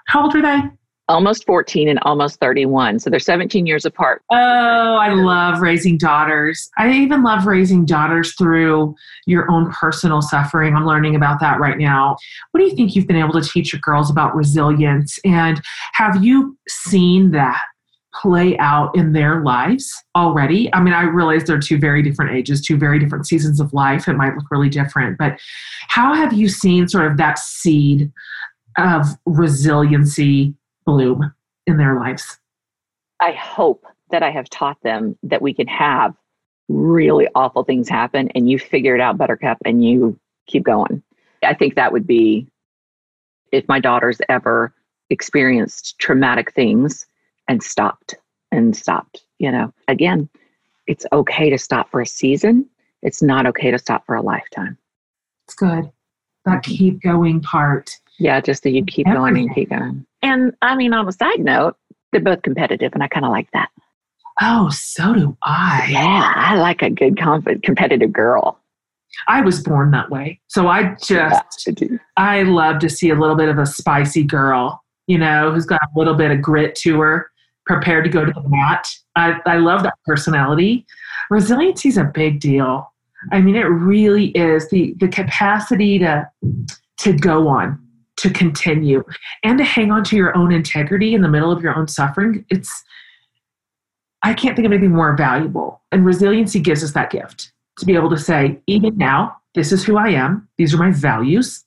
How 0.07 0.23
old 0.23 0.35
are 0.35 0.43
they? 0.43 0.80
Almost 1.11 1.45
14 1.45 1.89
and 1.89 1.99
almost 2.03 2.39
31. 2.39 3.01
So 3.01 3.11
they're 3.11 3.19
17 3.19 3.67
years 3.67 3.85
apart. 3.85 4.23
Oh, 4.31 4.37
I 4.37 5.13
love 5.13 5.61
raising 5.61 5.99
daughters. 5.99 6.71
I 6.79 6.93
even 6.93 7.25
love 7.25 7.47
raising 7.47 7.85
daughters 7.85 8.33
through 8.37 8.95
your 9.27 9.51
own 9.51 9.73
personal 9.73 10.23
suffering. 10.23 10.77
I'm 10.77 10.87
learning 10.87 11.17
about 11.17 11.41
that 11.41 11.59
right 11.59 11.79
now. 11.79 12.17
What 12.53 12.61
do 12.61 12.67
you 12.67 12.77
think 12.77 12.95
you've 12.95 13.09
been 13.09 13.17
able 13.17 13.33
to 13.33 13.43
teach 13.43 13.73
your 13.73 13.81
girls 13.81 14.09
about 14.09 14.37
resilience? 14.37 15.19
And 15.25 15.61
have 15.95 16.23
you 16.23 16.57
seen 16.69 17.33
that 17.33 17.61
play 18.15 18.57
out 18.59 18.95
in 18.95 19.13
their 19.13 19.43
lives 19.43 19.93
already? 20.15 20.73
I 20.73 20.81
mean, 20.81 20.95
I 20.95 21.03
realize 21.03 21.43
they're 21.43 21.59
two 21.59 21.79
very 21.79 22.05
different 22.05 22.37
ages, 22.37 22.61
two 22.61 22.77
very 22.77 23.01
different 23.01 23.27
seasons 23.27 23.59
of 23.59 23.73
life. 23.73 24.07
It 24.07 24.15
might 24.15 24.37
look 24.37 24.49
really 24.49 24.69
different, 24.69 25.19
but 25.19 25.41
how 25.89 26.15
have 26.15 26.33
you 26.33 26.49
seen 26.49 26.87
sort 26.87 27.11
of 27.11 27.17
that 27.17 27.41
seed 27.41 28.13
of 28.79 29.09
resiliency 29.27 30.55
bloom 30.91 31.33
in 31.67 31.77
their 31.77 31.97
lives? 31.97 32.39
I 33.21 33.33
hope 33.33 33.85
that 34.11 34.23
I 34.23 34.31
have 34.31 34.51
taught 34.51 34.83
them 34.83 35.17
that 35.23 35.43
we 35.43 35.55
can 35.55 35.69
have 35.69 36.15
really 36.69 37.29
awful 37.35 37.65
things 37.65 37.89
happen 37.89 38.29
and 38.35 38.51
you 38.51 38.59
figure 38.59 38.95
it 38.95 39.01
out, 39.01 39.19
Buttercup, 39.19 39.59
and 39.65 39.85
you 39.85 40.19
keep 40.47 40.65
going. 40.65 41.03
I 41.43 41.55
think 41.55 41.75
that 41.75 41.93
would 41.93 42.07
be 42.07 42.47
if 43.53 43.67
my 43.69 43.81
daughters 43.81 44.21
ever 44.29 44.75
experienced 45.11 45.99
traumatic 45.99 46.53
things 46.53 47.07
and 47.49 47.63
stopped 47.63 48.17
and 48.53 48.77
stopped. 48.77 49.25
You 49.39 49.53
know, 49.53 49.73
again, 49.89 50.29
it's 50.87 51.07
okay 51.13 51.51
to 51.51 51.59
stop 51.59 51.91
for 51.91 52.01
a 52.01 52.07
season. 52.07 52.69
It's 53.03 53.23
not 53.23 53.47
okay 53.47 53.71
to 53.71 53.79
stop 53.79 54.05
for 54.07 54.15
a 54.15 54.23
lifetime. 54.23 54.77
It's 55.47 55.55
good. 55.55 55.91
That 56.45 56.63
mm-hmm. 56.63 56.73
keep 56.73 57.03
going 57.03 57.41
part. 57.41 57.97
Yeah, 58.19 58.41
just 58.41 58.63
that 58.65 58.71
you 58.71 58.85
keep 58.85 59.07
Everything. 59.07 59.23
going 59.23 59.37
and 59.39 59.55
keep 59.55 59.71
going. 59.71 60.07
And 60.23 60.55
I 60.63 60.77
mean, 60.77 60.93
on 60.93 61.09
a 61.09 61.13
side 61.13 61.41
note, 61.41 61.77
they're 62.13 62.21
both 62.21 62.43
competitive, 62.43 62.93
and 62.93 63.03
I 63.03 63.09
kind 63.09 63.25
of 63.25 63.33
like 63.33 63.51
that. 63.53 63.71
Oh, 64.41 64.71
so 64.71 65.15
do 65.15 65.37
I. 65.43 65.89
Yeah, 65.91 66.33
I 66.35 66.57
like 66.57 66.83
a 66.83 66.91
good 66.91 67.19
competitive 67.63 68.13
girl. 68.13 68.59
I 69.29 69.41
was 69.43 69.63
born 69.63 69.91
that 69.91 70.11
way. 70.11 70.41
So 70.49 70.69
I 70.69 70.95
just, 71.03 71.69
yeah, 71.69 71.99
I 72.17 72.43
love 72.45 72.79
to 72.81 72.89
see 72.89 73.11
a 73.11 73.15
little 73.15 73.37
bit 73.37 73.49
of 73.49 73.59
a 73.59 73.67
spicy 73.67 74.23
girl, 74.23 74.83
you 75.07 75.19
know, 75.19 75.53
who's 75.53 75.67
got 75.67 75.81
a 75.83 75.99
little 75.99 76.15
bit 76.15 76.31
of 76.31 76.41
grit 76.41 76.75
to 76.77 77.01
her, 77.01 77.31
prepared 77.67 78.05
to 78.05 78.11
go 78.11 78.25
to 78.25 78.33
the 78.33 78.49
mat. 78.49 78.89
I, 79.17 79.35
I 79.47 79.57
love 79.57 79.83
that 79.83 79.95
personality. 80.07 80.87
Resiliency 81.29 81.89
is 81.89 81.97
a 81.99 82.05
big 82.05 82.41
deal. 82.41 82.93
I 83.33 83.41
mean, 83.41 83.57
it 83.57 83.65
really 83.65 84.29
is 84.29 84.71
the 84.71 84.95
the 84.99 85.09
capacity 85.09 85.99
to 85.99 86.27
to 86.99 87.13
go 87.13 87.49
on, 87.49 87.79
to 88.21 88.31
continue, 88.31 89.05
and 89.45 89.59
to 89.59 89.65
hang 89.65 89.91
on 89.91 90.05
to 90.05 90.17
your 90.17 90.37
own 90.37 90.53
integrity 90.53 91.15
in 91.15 91.23
the 91.23 91.29
middle 91.29 91.51
of 91.51 91.63
your 91.63 91.77
own 91.77 91.89
suffering. 91.89 92.45
It's 92.51 92.85
I 94.23 94.35
can't 94.35 94.55
think 94.55 94.67
of 94.67 94.73
anything 94.73 94.95
more 94.95 95.17
valuable. 95.17 95.81
And 95.93 96.05
resiliency 96.05 96.61
gives 96.61 96.85
us 96.85 96.93
that 96.93 97.11
gift 97.11 97.53
to 97.79 97.87
be 97.87 97.95
able 97.95 98.11
to 98.11 98.19
say, 98.19 98.59
even 98.67 98.97
now, 98.99 99.37
this 99.55 99.73
is 99.73 99.83
who 99.83 99.97
I 99.97 100.09
am. 100.11 100.47
These 100.59 100.75
are 100.75 100.79
my 100.79 100.91
values. 100.91 101.65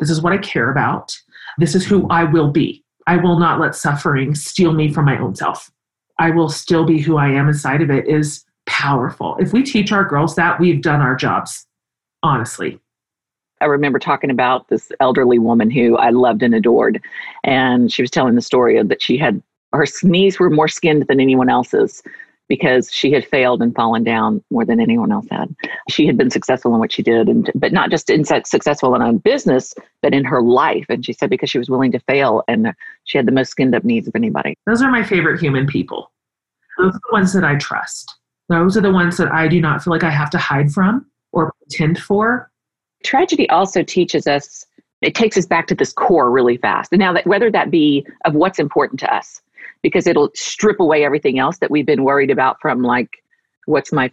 This 0.00 0.08
is 0.08 0.22
what 0.22 0.32
I 0.32 0.38
care 0.38 0.70
about. 0.70 1.14
This 1.58 1.74
is 1.74 1.84
who 1.86 2.08
I 2.08 2.24
will 2.24 2.50
be. 2.50 2.82
I 3.06 3.16
will 3.16 3.38
not 3.38 3.60
let 3.60 3.74
suffering 3.74 4.34
steal 4.34 4.72
me 4.72 4.92
from 4.92 5.04
my 5.04 5.18
own 5.18 5.34
self. 5.34 5.70
I 6.18 6.30
will 6.30 6.48
still 6.48 6.84
be 6.84 7.00
who 7.00 7.16
I 7.16 7.28
am 7.28 7.48
inside 7.48 7.82
of 7.82 7.90
it 7.90 8.08
is 8.08 8.44
powerful. 8.66 9.36
If 9.38 9.52
we 9.52 9.62
teach 9.62 9.92
our 9.92 10.04
girls 10.04 10.34
that, 10.36 10.58
we've 10.60 10.80
done 10.80 11.00
our 11.00 11.16
jobs, 11.16 11.66
honestly. 12.22 12.78
I 13.62 13.66
remember 13.66 13.98
talking 13.98 14.30
about 14.30 14.68
this 14.68 14.90
elderly 15.00 15.38
woman 15.38 15.70
who 15.70 15.96
I 15.96 16.10
loved 16.10 16.42
and 16.42 16.54
adored. 16.54 17.00
And 17.44 17.92
she 17.92 18.02
was 18.02 18.10
telling 18.10 18.34
the 18.34 18.42
story 18.42 18.82
that 18.82 19.00
she 19.00 19.16
had 19.16 19.42
her 19.72 19.86
knees 20.02 20.38
were 20.38 20.50
more 20.50 20.68
skinned 20.68 21.06
than 21.08 21.20
anyone 21.20 21.48
else's 21.48 22.02
because 22.48 22.92
she 22.92 23.10
had 23.12 23.24
failed 23.24 23.62
and 23.62 23.74
fallen 23.74 24.04
down 24.04 24.44
more 24.50 24.66
than 24.66 24.80
anyone 24.80 25.10
else 25.10 25.26
had. 25.30 25.54
She 25.88 26.06
had 26.06 26.18
been 26.18 26.28
successful 26.28 26.74
in 26.74 26.80
what 26.80 26.92
she 26.92 27.02
did, 27.02 27.28
and 27.28 27.50
but 27.54 27.72
not 27.72 27.90
just 27.90 28.10
in 28.10 28.24
successful 28.24 28.94
in 28.94 29.00
her 29.00 29.12
business, 29.14 29.72
but 30.02 30.12
in 30.12 30.24
her 30.24 30.42
life. 30.42 30.84
And 30.90 31.02
she 31.02 31.14
said 31.14 31.30
because 31.30 31.48
she 31.48 31.58
was 31.58 31.70
willing 31.70 31.92
to 31.92 32.00
fail, 32.00 32.42
and 32.48 32.74
she 33.04 33.16
had 33.16 33.26
the 33.26 33.32
most 33.32 33.50
skinned 33.50 33.74
up 33.74 33.84
knees 33.84 34.06
of 34.06 34.14
anybody. 34.14 34.54
Those 34.66 34.82
are 34.82 34.90
my 34.90 35.02
favorite 35.02 35.40
human 35.40 35.66
people. 35.66 36.12
Those 36.76 36.94
are 36.94 37.00
the 37.08 37.12
ones 37.12 37.32
that 37.32 37.44
I 37.44 37.56
trust. 37.56 38.14
Those 38.50 38.76
are 38.76 38.82
the 38.82 38.92
ones 38.92 39.16
that 39.16 39.32
I 39.32 39.48
do 39.48 39.60
not 39.60 39.82
feel 39.82 39.92
like 39.92 40.04
I 40.04 40.10
have 40.10 40.28
to 40.30 40.38
hide 40.38 40.70
from 40.72 41.06
or 41.32 41.54
pretend 41.62 41.98
for. 41.98 42.51
Tragedy 43.02 43.48
also 43.50 43.82
teaches 43.82 44.26
us. 44.26 44.66
It 45.00 45.14
takes 45.14 45.36
us 45.36 45.46
back 45.46 45.66
to 45.66 45.74
this 45.74 45.92
core 45.92 46.30
really 46.30 46.56
fast. 46.56 46.92
And 46.92 47.00
now 47.00 47.12
that 47.12 47.26
whether 47.26 47.50
that 47.50 47.70
be 47.70 48.06
of 48.24 48.34
what's 48.34 48.58
important 48.58 49.00
to 49.00 49.14
us, 49.14 49.42
because 49.82 50.06
it'll 50.06 50.30
strip 50.34 50.80
away 50.80 51.04
everything 51.04 51.38
else 51.38 51.58
that 51.58 51.70
we've 51.70 51.86
been 51.86 52.04
worried 52.04 52.30
about 52.30 52.60
from 52.60 52.82
like 52.82 53.22
what's 53.66 53.92
my 53.92 54.10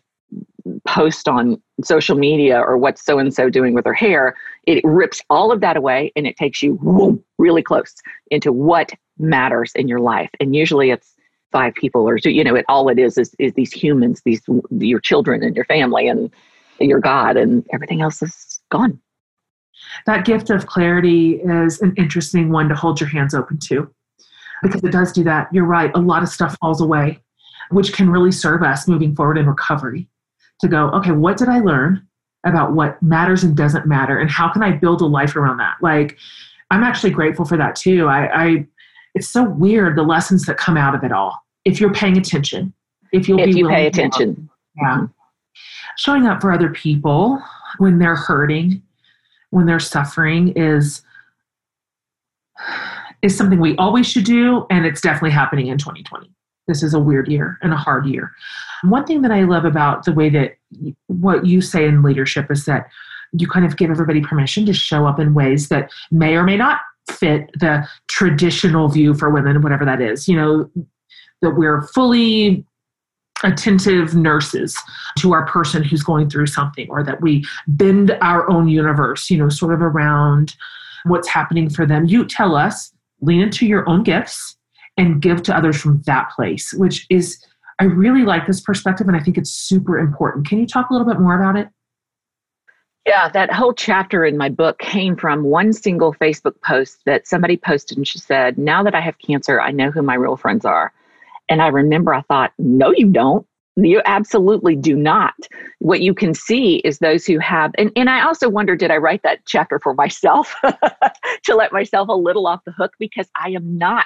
post 0.88 1.28
on 1.28 1.62
social 1.84 2.18
media 2.18 2.60
or 2.60 2.78
what's 2.78 3.04
so 3.04 3.18
and 3.18 3.34
so 3.34 3.50
doing 3.50 3.74
with 3.74 3.86
her 3.86 3.94
hair 3.94 4.36
it 4.68 4.84
rips 4.84 5.22
all 5.30 5.52
of 5.52 5.62
that 5.62 5.78
away 5.78 6.12
and 6.16 6.28
it 6.28 6.38
takes 6.38 6.62
you 6.62 6.78
whoom, 6.78 7.24
really 7.38 7.64
close 7.64 7.96
into 8.30 8.52
what 8.52 8.92
matters 9.18 9.72
in 9.76 9.88
your 9.88 10.00
life 10.00 10.30
and 10.40 10.56
usually 10.56 10.92
it's 10.92 11.16
five 11.52 11.74
people 11.74 12.08
or 12.08 12.18
you 12.18 12.44
know 12.44 12.56
it 12.56 12.66
all 12.70 12.90
it 12.90 13.00
is 13.00 13.18
is, 13.18 13.36
is 13.40 13.54
these 13.54 13.72
humans 13.72 14.22
these 14.26 14.42
your 14.72 15.00
children 15.00 15.42
and 15.44 15.56
your 15.56 15.66
family 15.66 16.08
and 16.08 16.32
your 16.80 17.00
god 17.00 17.36
and 17.36 17.66
everything 17.74 18.02
else 18.02 18.22
is 18.22 18.59
gone 18.70 19.00
that 20.06 20.26
gift 20.26 20.50
of 20.50 20.66
clarity 20.66 21.36
is 21.36 21.82
an 21.82 21.94
interesting 21.98 22.52
one 22.52 22.70
to 22.70 22.76
hold 22.76 23.00
your 23.00 23.10
hands 23.10 23.34
open 23.34 23.58
to 23.60 23.90
because 24.62 24.84
it 24.84 24.92
does 24.92 25.12
do 25.12 25.24
that. 25.24 25.48
You're 25.54 25.66
right. 25.66 25.92
A 25.96 26.00
lot 26.00 26.24
of 26.24 26.30
stuff 26.30 26.58
falls 26.60 26.82
away, 26.82 27.20
which 27.72 27.94
can 27.94 28.10
really 28.10 28.32
serve 28.32 28.64
us 28.64 28.88
moving 28.88 29.16
forward 29.16 29.38
in 29.38 29.48
recovery 29.48 30.08
to 30.62 30.68
go, 30.68 30.90
okay, 30.90 31.12
what 31.12 31.38
did 31.38 31.50
I 31.50 31.60
learn 31.60 32.06
about 32.46 32.74
what 32.74 33.02
matters 33.02 33.44
and 33.44 33.56
doesn't 33.56 33.86
matter? 33.86 34.20
And 34.20 34.30
how 34.30 34.50
can 34.50 34.64
I 34.64 34.72
build 34.72 35.02
a 35.02 35.06
life 35.06 35.36
around 35.36 35.58
that? 35.58 35.78
Like, 35.82 36.18
I'm 36.72 36.84
actually 36.84 37.12
grateful 37.12 37.46
for 37.46 37.58
that 37.58 37.76
too. 37.76 38.08
I, 38.08 38.46
I 38.46 38.68
it's 39.16 39.28
so 39.28 39.44
weird 39.44 39.98
the 39.98 40.04
lessons 40.04 40.46
that 40.46 40.58
come 40.58 40.78
out 40.78 40.94
of 40.94 41.04
it 41.04 41.12
all. 41.12 41.38
If 41.66 41.82
you're 41.82 41.94
paying 41.94 42.18
attention, 42.18 42.74
if 43.12 43.28
you'll 43.28 43.40
if 43.40 43.48
be 43.48 43.58
you 43.58 43.68
pay 43.68 43.88
attention, 43.88 44.50
yeah, 44.78 45.08
showing 45.98 46.28
up 46.28 46.42
for 46.42 46.52
other 46.52 46.70
people 46.70 47.42
when 47.80 48.00
they're 48.00 48.16
hurting, 48.16 48.82
when 49.50 49.66
they're 49.66 49.80
suffering 49.80 50.54
is 50.56 51.02
is 53.22 53.38
something 53.38 53.60
we 53.60 53.76
always 53.78 54.08
should 54.08 54.24
do, 54.24 54.66
and 54.70 54.86
it's 54.86 55.02
definitely 55.02 55.32
happening 55.32 55.68
in 55.68 55.78
2020. 55.78 56.30
This 56.68 56.84
is 56.84 56.94
a 56.94 57.00
weird 57.00 57.28
year 57.28 57.58
and 57.62 57.74
a 57.74 57.78
hard 57.78 58.06
year. 58.06 58.32
One 58.84 59.06
thing 59.06 59.22
that 59.24 59.32
I 59.32 59.44
love 59.44 59.66
about 59.66 60.06
the 60.06 60.14
way 60.14 60.30
that 60.30 60.56
what 61.08 61.46
you 61.46 61.62
say 61.62 61.86
in 61.86 62.04
leadership 62.04 62.50
is 62.52 62.66
that 62.66 62.88
you 63.34 63.48
kind 63.48 63.66
of 63.66 63.76
give 63.76 63.90
everybody 63.90 64.22
permission 64.22 64.66
to 64.66 64.74
show 64.74 65.06
up 65.06 65.20
in 65.20 65.34
ways 65.34 65.70
that 65.70 65.92
may 66.12 66.36
or 66.36 66.44
may 66.44 66.58
not 66.58 66.80
fit 67.10 67.50
the 67.60 67.88
traditional 68.08 68.88
view 68.88 69.14
for 69.14 69.30
women, 69.30 69.62
whatever 69.62 69.84
that 69.84 70.02
is. 70.02 70.28
You 70.28 70.38
know, 70.38 70.72
that 71.42 71.52
we're 71.52 71.82
fully 71.88 72.66
attentive 73.44 74.16
nurses 74.16 74.78
to 75.18 75.34
our 75.34 75.46
person 75.46 75.84
who's 75.84 76.04
going 76.04 76.30
through 76.30 76.48
something, 76.48 76.90
or 76.90 77.04
that 77.04 77.22
we 77.22 77.44
bend 77.68 78.18
our 78.22 78.50
own 78.50 78.68
universe, 78.68 79.30
you 79.30 79.38
know, 79.38 79.50
sort 79.50 79.74
of 79.74 79.82
around 79.82 80.56
what's 81.06 81.28
happening 81.28 81.70
for 81.70 81.86
them. 81.86 82.06
You 82.06 82.26
tell 82.26 82.56
us 82.56 82.92
lean 83.22 83.42
into 83.42 83.66
your 83.66 83.88
own 83.88 84.04
gifts 84.04 84.58
and 84.98 85.22
give 85.22 85.44
to 85.44 85.56
others 85.56 85.80
from 85.80 86.02
that 86.06 86.30
place, 86.36 86.74
which 86.74 87.06
is, 87.10 87.44
I 87.80 87.86
really 87.86 88.24
like 88.24 88.46
this 88.48 88.62
perspective 88.62 89.08
and 89.08 89.16
I 89.16 89.22
think 89.22 89.38
it's 89.38 89.52
super 89.52 89.98
important. 89.98 90.48
Can 90.48 90.60
you 90.60 90.68
talk 90.68 90.90
a 90.90 90.94
little 90.94 91.08
bit 91.08 91.20
more 91.20 91.40
about 91.40 91.58
it? 91.58 91.70
Yeah, 93.06 93.30
that 93.30 93.52
whole 93.52 93.74
chapter 93.74 94.26
in 94.26 94.38
my 94.38 94.50
book 94.50 94.78
came 94.80 95.16
from 95.16 95.44
one 95.44 95.74
single 95.74 96.14
Facebook 96.14 96.62
post 96.62 97.00
that 97.06 97.28
somebody 97.28 97.58
posted 97.58 97.98
and 97.98 98.08
she 98.08 98.20
said, 98.20 98.58
Now 98.58 98.84
that 98.84 98.94
I 98.94 99.00
have 99.00 99.18
cancer, 99.18 99.60
I 99.60 99.72
know 99.72 99.90
who 99.90 100.02
my 100.02 100.16
real 100.16 100.36
friends 100.36 100.66
are. 100.66 100.94
And 101.50 101.62
I 101.62 101.68
remember 101.68 102.14
I 102.14 102.22
thought, 102.22 102.52
No, 102.58 102.92
you 102.96 103.08
don't. 103.08 103.46
You 103.76 104.02
absolutely 104.06 104.76
do 104.76 104.96
not. 104.96 105.36
What 105.80 106.02
you 106.02 106.14
can 106.14 106.34
see 106.34 106.78
is 106.78 107.00
those 107.00 107.26
who 107.26 107.40
have, 107.40 107.72
and, 107.78 107.92
and 107.96 108.10
I 108.10 108.26
also 108.26 108.50
wonder, 108.50 108.76
did 108.76 108.92
I 108.92 108.98
write 108.98 109.24
that 109.24 109.40
chapter 109.46 109.80
for 109.80 109.94
myself 109.94 110.54
to 111.44 111.56
let 111.56 111.72
myself 111.72 112.10
a 112.10 112.14
little 112.14 112.46
off 112.46 112.60
the 112.66 112.74
hook? 112.74 112.92
Because 113.00 113.30
I 113.42 113.52
am 113.52 113.78
not 113.78 114.06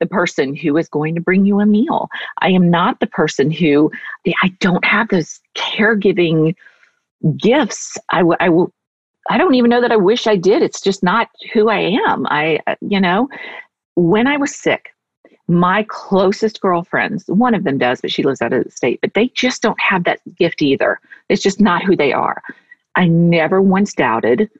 the 0.00 0.06
person 0.06 0.54
who 0.54 0.76
is 0.76 0.88
going 0.88 1.14
to 1.14 1.20
bring 1.20 1.46
you 1.46 1.60
a 1.60 1.66
meal. 1.66 2.08
I 2.40 2.50
am 2.50 2.70
not 2.70 3.00
the 3.00 3.06
person 3.06 3.50
who, 3.50 3.90
I 4.42 4.48
don't 4.60 4.84
have 4.84 5.08
those 5.08 5.40
caregiving 5.56 6.54
gifts. 7.36 7.96
I, 8.10 8.22
I 8.40 8.48
will. 8.48 8.72
I 9.30 9.36
don't 9.36 9.54
even 9.54 9.68
know 9.68 9.82
that 9.82 9.92
I 9.92 9.96
wish 9.96 10.26
I 10.26 10.36
did. 10.36 10.62
It's 10.62 10.80
just 10.80 11.02
not 11.02 11.28
who 11.52 11.68
I 11.68 11.80
am. 12.08 12.26
I, 12.30 12.60
uh, 12.66 12.76
you 12.80 12.98
know, 12.98 13.28
when 13.94 14.26
I 14.26 14.38
was 14.38 14.54
sick, 14.54 14.94
my 15.48 15.84
closest 15.88 16.60
girlfriends, 16.60 17.24
one 17.26 17.54
of 17.54 17.64
them 17.64 17.78
does, 17.78 18.00
but 18.02 18.12
she 18.12 18.22
lives 18.22 18.42
out 18.42 18.52
of 18.52 18.64
the 18.64 18.70
state, 18.70 19.00
but 19.00 19.14
they 19.14 19.28
just 19.28 19.62
don't 19.62 19.80
have 19.80 20.04
that 20.04 20.20
gift 20.36 20.60
either. 20.60 21.00
It's 21.28 21.42
just 21.42 21.60
not 21.60 21.82
who 21.82 21.96
they 21.96 22.12
are. 22.12 22.42
I 22.94 23.08
never 23.08 23.62
once 23.62 23.94
doubted 23.94 24.50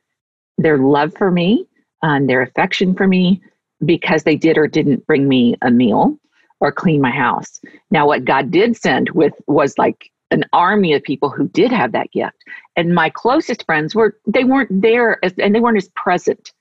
their 0.56 0.78
love 0.78 1.14
for 1.16 1.30
me 1.30 1.66
and 2.02 2.28
their 2.28 2.40
affection 2.40 2.94
for 2.94 3.06
me 3.06 3.40
because 3.84 4.22
they 4.22 4.36
did 4.36 4.56
or 4.56 4.66
didn't 4.66 5.06
bring 5.06 5.28
me 5.28 5.56
a 5.62 5.70
meal 5.70 6.18
or 6.60 6.72
clean 6.72 7.00
my 7.00 7.10
house. 7.10 7.60
Now, 7.90 8.06
what 8.06 8.24
God 8.24 8.50
did 8.50 8.76
send 8.76 9.10
with 9.10 9.34
was 9.46 9.76
like 9.78 10.10
an 10.30 10.44
army 10.52 10.92
of 10.94 11.02
people 11.02 11.30
who 11.30 11.48
did 11.48 11.70
have 11.70 11.92
that 11.92 12.10
gift. 12.12 12.36
And 12.76 12.94
my 12.94 13.10
closest 13.10 13.64
friends 13.64 13.94
were, 13.94 14.16
they 14.26 14.44
weren't 14.44 14.82
there 14.82 15.24
as, 15.24 15.32
and 15.38 15.54
they 15.54 15.60
weren't 15.60 15.76
as 15.76 15.88
present. 15.90 16.52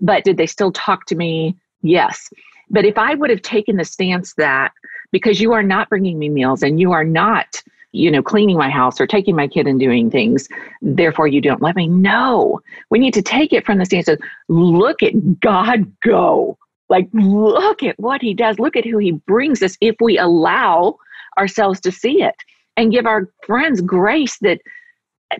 But 0.00 0.24
did 0.24 0.36
they 0.36 0.46
still 0.46 0.72
talk 0.72 1.06
to 1.06 1.14
me? 1.14 1.56
Yes. 1.82 2.30
But 2.70 2.84
if 2.84 2.98
I 2.98 3.14
would 3.14 3.30
have 3.30 3.42
taken 3.42 3.76
the 3.76 3.84
stance 3.84 4.34
that 4.34 4.72
because 5.12 5.40
you 5.40 5.52
are 5.52 5.62
not 5.62 5.88
bringing 5.88 6.18
me 6.18 6.28
meals 6.28 6.62
and 6.62 6.80
you 6.80 6.92
are 6.92 7.04
not, 7.04 7.62
you 7.92 8.10
know, 8.10 8.22
cleaning 8.22 8.56
my 8.56 8.70
house 8.70 9.00
or 9.00 9.06
taking 9.06 9.36
my 9.36 9.46
kid 9.46 9.66
and 9.66 9.78
doing 9.78 10.10
things, 10.10 10.48
therefore 10.82 11.28
you 11.28 11.40
don't 11.40 11.62
love 11.62 11.76
me. 11.76 11.86
No, 11.88 12.60
we 12.90 12.98
need 12.98 13.14
to 13.14 13.22
take 13.22 13.52
it 13.52 13.64
from 13.64 13.78
the 13.78 13.84
stance 13.84 14.08
of 14.08 14.20
look 14.48 15.02
at 15.02 15.40
God 15.40 15.90
go. 16.00 16.58
Like, 16.88 17.08
look 17.12 17.82
at 17.82 17.98
what 17.98 18.20
he 18.20 18.34
does. 18.34 18.58
Look 18.58 18.76
at 18.76 18.84
who 18.84 18.98
he 18.98 19.12
brings 19.12 19.62
us 19.62 19.76
if 19.80 19.96
we 20.00 20.18
allow 20.18 20.96
ourselves 21.38 21.80
to 21.80 21.92
see 21.92 22.22
it 22.22 22.36
and 22.76 22.92
give 22.92 23.06
our 23.06 23.30
friends 23.46 23.80
grace 23.80 24.38
that 24.38 24.60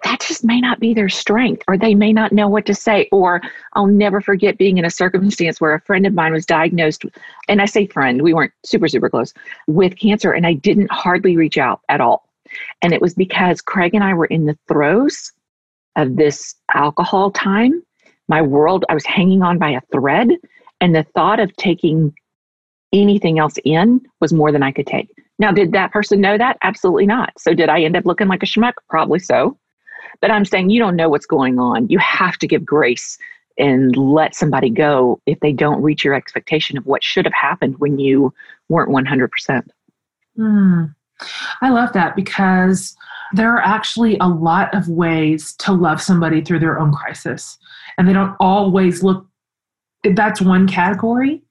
that 0.03 0.21
just 0.21 0.45
may 0.45 0.61
not 0.61 0.81
be 0.81 0.95
their 0.95 1.09
strength 1.09 1.63
or 1.69 1.79
they 1.79 1.95
may 1.95 2.13
not 2.13 2.33
know 2.33 2.49
what 2.49 2.67
to 2.67 2.75
say 2.75 3.09
or 3.13 3.41
i'll 3.75 3.87
never 3.87 4.21
forget 4.21 4.59
being 4.59 4.79
in 4.79 4.85
a 4.85 4.91
circumstance 4.91 5.61
where 5.61 5.75
a 5.75 5.81
friend 5.81 6.07
of 6.07 6.15
mine 6.15 6.33
was 6.33 6.47
diagnosed 6.47 7.05
and 7.49 7.61
i 7.61 7.65
say 7.65 7.87
friend 7.87 8.23
we 8.23 8.35
weren't 8.35 8.53
super 8.65 8.89
super 8.89 9.09
close 9.09 9.33
with 9.67 9.97
cancer 9.99 10.33
and 10.33 10.47
i 10.47 10.53
didn't 10.53 10.91
hardly 10.91 11.37
reach 11.37 11.59
out 11.59 11.81
at 11.89 12.01
all 12.01 12.29
and 12.83 12.93
it 12.93 13.01
was 13.01 13.15
because 13.15 13.61
craig 13.61 13.95
and 13.95 14.05
i 14.05 14.15
were 14.15 14.27
in 14.27 14.47
the 14.47 14.59
throes 14.69 15.33
of 15.97 16.17
this 16.17 16.55
alcohol 16.75 17.31
time 17.31 17.83
my 18.29 18.43
world 18.43 18.85
i 18.89 18.95
was 18.95 19.07
hanging 19.07 19.43
on 19.43 19.59
by 19.59 19.71
a 19.71 19.81
thread 19.93 20.29
and 20.81 20.95
the 20.95 21.05
thought 21.15 21.41
of 21.41 21.55
taking 21.57 22.13
anything 22.93 23.39
else 23.39 23.55
in 23.65 24.01
was 24.21 24.33
more 24.33 24.53
than 24.53 24.63
i 24.63 24.73
could 24.73 24.87
take 24.87 25.11
now, 25.39 25.51
did 25.51 25.73
that 25.73 25.93
person 25.93 26.21
know 26.21 26.39
that? 26.39 26.59
Absolutely 26.63 27.07
not. 27.07 27.33
So, 27.39 27.55
did 27.55 27.69
I 27.69 27.83
end 27.83 27.97
up 27.97 28.05
looking 28.05 28.29
like 28.29 28.43
a 28.43 28.47
schmuck? 28.47 28.75
Probably 28.89 29.19
so. 29.19 29.59
But 30.21 30.31
I'm 30.31 30.45
saying 30.45 30.71
you 30.71 30.81
don't 30.81 30.97
know 30.97 31.09
what's 31.09 31.27
going 31.27 31.59
on. 31.59 31.89
You 31.89 31.99
have 31.99 32.39
to 32.39 32.47
give 32.47 32.65
grace 32.65 33.19
and 33.59 33.97
let 33.97 34.35
somebody 34.35 34.71
go 34.71 35.21
if 35.27 35.39
they 35.41 35.53
don't 35.53 35.83
reach 35.83 36.05
your 36.05 36.15
expectation 36.15 36.77
of 36.77 36.87
what 36.87 37.05
should 37.05 37.25
have 37.25 37.35
happened 37.35 37.79
when 37.79 37.99
you 37.99 38.33
weren't 38.69 38.91
100%. 38.91 39.69
Mm. 40.39 40.95
I 41.63 41.71
love 41.71 41.93
that 41.93 42.17
because 42.17 42.97
there 43.33 43.53
are 43.53 43.63
actually 43.63 44.17
a 44.21 44.29
lot 44.29 44.75
of 44.75 44.89
ways 44.89 45.55
to 45.57 45.73
love 45.73 46.01
somebody 46.01 46.41
through 46.41 46.59
their 46.59 46.79
own 46.79 46.93
crisis. 46.93 47.59
And 47.97 48.09
they 48.09 48.13
don't 48.13 48.37
always 48.41 49.03
look, 49.03 49.27
that's 50.03 50.41
one 50.41 50.69
category, 50.69 51.43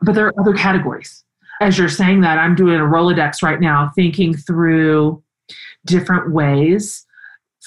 but 0.00 0.14
there 0.14 0.26
are 0.26 0.40
other 0.40 0.54
categories. 0.54 1.24
As 1.60 1.76
you're 1.76 1.88
saying 1.88 2.20
that, 2.20 2.38
I'm 2.38 2.54
doing 2.54 2.76
a 2.76 2.84
Rolodex 2.84 3.42
right 3.42 3.60
now, 3.60 3.90
thinking 3.96 4.34
through 4.34 5.22
different 5.84 6.32
ways 6.32 7.04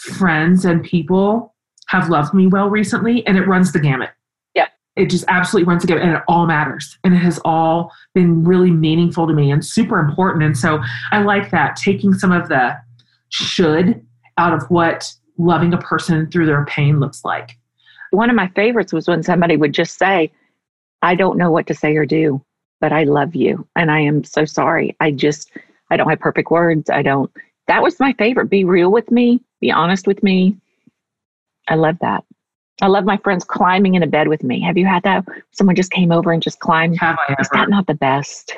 friends 0.01 0.65
and 0.65 0.83
people 0.83 1.53
have 1.87 2.09
loved 2.09 2.33
me 2.33 2.47
well 2.47 2.69
recently, 2.69 3.25
and 3.27 3.37
it 3.37 3.47
runs 3.47 3.71
the 3.71 3.79
gamut. 3.79 4.11
Yeah. 4.55 4.67
It 4.95 5.09
just 5.09 5.25
absolutely 5.27 5.69
runs 5.69 5.83
the 5.83 5.87
gamut, 5.87 6.03
and 6.03 6.15
it 6.15 6.23
all 6.27 6.45
matters. 6.45 6.97
And 7.03 7.13
it 7.13 7.17
has 7.17 7.39
all 7.43 7.91
been 8.13 8.43
really 8.43 8.71
meaningful 8.71 9.27
to 9.27 9.33
me 9.33 9.51
and 9.51 9.65
super 9.65 9.99
important. 9.99 10.43
And 10.43 10.57
so 10.57 10.81
I 11.11 11.21
like 11.21 11.51
that, 11.51 11.75
taking 11.75 12.13
some 12.13 12.31
of 12.31 12.47
the 12.47 12.77
should 13.29 14.05
out 14.37 14.53
of 14.53 14.63
what 14.69 15.11
loving 15.37 15.73
a 15.73 15.77
person 15.77 16.29
through 16.29 16.45
their 16.45 16.65
pain 16.65 16.99
looks 16.99 17.25
like. 17.25 17.57
One 18.11 18.29
of 18.29 18.35
my 18.35 18.47
favorites 18.49 18.93
was 18.93 19.07
when 19.07 19.23
somebody 19.23 19.57
would 19.57 19.73
just 19.73 19.97
say, 19.97 20.31
I 21.01 21.15
don't 21.15 21.37
know 21.37 21.51
what 21.51 21.67
to 21.67 21.73
say 21.73 21.95
or 21.95 22.05
do, 22.05 22.43
but 22.79 22.91
I 22.91 23.03
love 23.03 23.35
you. 23.35 23.67
And 23.75 23.89
I 23.89 23.99
am 23.99 24.23
so 24.23 24.45
sorry. 24.45 24.95
I 24.99 25.11
just, 25.11 25.51
I 25.89 25.97
don't 25.97 26.09
have 26.09 26.19
perfect 26.19 26.51
words. 26.51 26.89
I 26.89 27.01
don't, 27.01 27.31
that 27.67 27.81
was 27.81 27.99
my 27.99 28.13
favorite. 28.13 28.49
Be 28.49 28.63
real 28.65 28.91
with 28.91 29.09
me, 29.11 29.41
be 29.61 29.71
honest 29.71 30.07
with 30.07 30.21
me. 30.23 30.57
I 31.67 31.75
love 31.75 31.97
that. 32.01 32.23
I 32.81 32.87
love 32.87 33.05
my 33.05 33.17
friends 33.17 33.43
climbing 33.43 33.93
in 33.93 34.03
a 34.03 34.07
bed 34.07 34.27
with 34.27 34.43
me. 34.43 34.59
Have 34.61 34.77
you 34.77 34.87
had 34.87 35.03
that? 35.03 35.23
Someone 35.51 35.75
just 35.75 35.91
came 35.91 36.11
over 36.11 36.31
and 36.31 36.41
just 36.41 36.59
climbed. 36.59 36.97
Have 36.99 37.17
I 37.19 37.33
ever? 37.33 37.41
Is 37.41 37.49
that 37.49 37.69
not 37.69 37.85
the 37.85 37.93
best? 37.93 38.57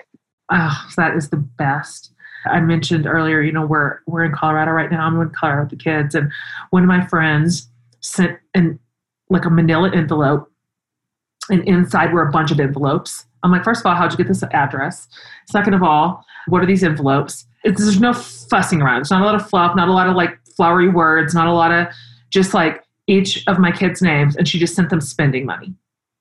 Oh, 0.49 0.86
that 0.95 1.16
is 1.16 1.30
the 1.30 1.38
best. 1.38 2.12
I 2.45 2.60
mentioned 2.60 3.06
earlier, 3.06 3.41
you 3.41 3.51
know, 3.51 3.66
we're 3.66 3.99
we're 4.08 4.24
in 4.24 4.32
Colorado 4.32 4.72
right 4.72 4.91
now. 4.91 5.06
I'm 5.06 5.20
in 5.22 5.30
Colorado 5.30 5.64
with 5.64 5.72
the 5.72 5.84
kids, 5.84 6.16
and 6.16 6.32
one 6.72 6.84
of 6.84 6.88
my 6.88 7.06
friends 7.08 7.70
sent 8.01 8.38
an 8.54 8.80
like 9.30 9.45
a 9.45 9.49
manila 9.49 9.91
envelope, 9.93 10.51
and 11.49 11.64
inside 11.68 12.14
were 12.14 12.28
a 12.28 12.32
bunch 12.32 12.51
of 12.51 12.60
envelopes. 12.60 13.26
I'm 13.43 13.51
like, 13.51 13.64
first 13.64 13.82
of 13.82 13.86
all, 13.86 13.95
how'd 13.95 14.12
you 14.12 14.18
get 14.18 14.28
this 14.28 14.43
address? 14.51 15.08
Second 15.49 15.74
of 15.74 15.84
all, 15.84 16.24
what 16.47 16.62
are 16.62 16.66
these 16.66 16.84
envelopes? 16.84 17.45
It's, 17.64 17.82
there's 17.82 17.99
no 17.99 18.14
fussing 18.14 18.82
around. 18.82 18.99
There's 18.99 19.12
not 19.12 19.22
a 19.22 19.26
lot 19.26 19.36
of 19.36 19.49
fluff, 19.49 19.76
not 19.76 19.88
a 19.89 19.93
lot 19.93 20.08
of 20.08 20.16
like 20.16 20.38
flowery 20.56 20.89
words, 20.89 21.34
not 21.34 21.47
a 21.47 21.54
lot 21.54 21.72
of 21.72 21.88
just 22.30 22.54
like 22.54 22.84
each 23.08 23.43
of 23.47 23.60
my 23.60 23.72
kids' 23.72 24.01
names. 24.01 24.36
And 24.36 24.47
she 24.47 24.60
just 24.60 24.76
sent 24.76 24.89
them 24.89 25.01
spending 25.01 25.45
money. 25.45 25.74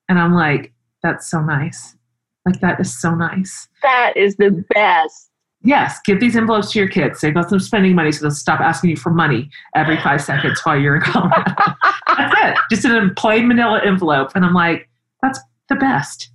And 0.09 0.19
I'm 0.19 0.35
like, 0.35 0.73
that's 1.03 1.29
so 1.31 1.41
nice. 1.41 1.97
Like, 2.45 2.61
that 2.61 2.81
is 2.81 3.01
so 3.01 3.15
nice. 3.15 3.69
That 3.83 4.17
is 4.17 4.37
the 4.37 4.65
best. 4.75 5.31
Yes, 5.65 6.01
give 6.05 6.19
these 6.19 6.37
envelopes 6.37 6.73
to 6.73 6.81
your 6.81 6.89
kids. 6.89 7.21
Save 7.21 7.35
them 7.35 7.49
some 7.49 7.61
spending 7.61 7.95
money 7.95 8.11
so 8.11 8.23
they'll 8.23 8.33
stop 8.33 8.61
asking 8.61 8.91
you 8.91 8.97
for 8.97 9.11
money 9.11 9.49
every 9.77 9.97
five 10.01 10.21
seconds 10.21 10.61
while 10.65 10.77
you're 10.77 10.97
in 10.97 11.03
Colorado. 11.03 11.55
that's 12.09 12.35
it. 12.43 12.59
Just 12.69 12.85
in 12.85 12.91
a 12.91 13.15
plain 13.15 13.47
manila 13.47 13.81
envelope. 13.85 14.33
And 14.35 14.45
I'm 14.45 14.55
like, 14.55 14.89
that's 15.23 15.39
the 15.69 15.77
best. 15.77 16.31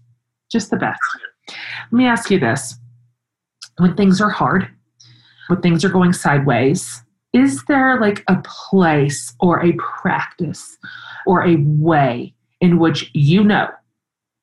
Just 0.50 0.70
the 0.70 0.78
best. 0.78 1.00
Let 1.92 1.98
me 1.98 2.06
ask 2.06 2.32
you 2.32 2.40
this. 2.40 2.76
When 3.78 3.96
things 3.96 4.22
are 4.22 4.30
hard, 4.30 4.70
when 5.48 5.62
things 5.62 5.84
are 5.84 5.90
going 5.90 6.14
sideways, 6.14 7.04
is 7.34 7.64
there 7.66 8.00
like 8.00 8.24
a 8.28 8.42
place 8.44 9.34
or 9.40 9.64
a 9.64 9.74
practice 9.74 10.78
or 11.26 11.46
a 11.46 11.58
way 11.58 12.34
in 12.62 12.80
which 12.80 13.12
you 13.14 13.44
know 13.44 13.70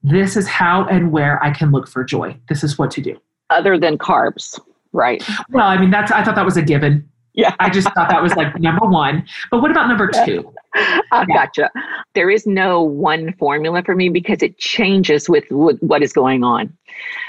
this 0.03 0.37
is 0.37 0.47
how 0.47 0.85
and 0.87 1.11
where 1.11 1.43
I 1.43 1.51
can 1.51 1.71
look 1.71 1.89
for 1.89 2.05
joy? 2.05 2.37
This 2.49 2.63
is 2.63 2.79
what 2.79 2.91
to 2.93 3.01
do. 3.01 3.19
Other 3.51 3.79
than 3.79 3.99
carbs, 3.99 4.61
right? 4.93 5.27
Well, 5.51 5.67
I 5.67 5.79
mean, 5.79 5.91
that's, 5.91 6.13
I 6.13 6.23
thought 6.23 6.35
that 6.35 6.45
was 6.45 6.57
a 6.57 6.63
given. 6.63 7.09
Yeah. 7.33 7.55
I 7.59 7.69
just 7.69 7.93
thought 7.95 8.11
that 8.11 8.23
was 8.23 8.35
like 8.37 8.61
number 8.61 8.87
one. 8.87 9.27
But 9.51 9.61
what 9.61 9.71
about 9.71 9.89
number 9.89 10.09
two? 10.25 10.53
I 10.75 11.03
yeah. 11.11 11.25
gotcha. 11.27 11.71
There 12.15 12.31
is 12.31 12.47
no 12.47 12.81
one 12.81 13.33
formula 13.39 13.83
for 13.83 13.97
me 13.97 14.09
because 14.09 14.43
it 14.43 14.59
changes 14.59 15.29
with 15.29 15.45
what 15.51 16.03
is 16.03 16.13
going 16.13 16.45
on. 16.45 16.77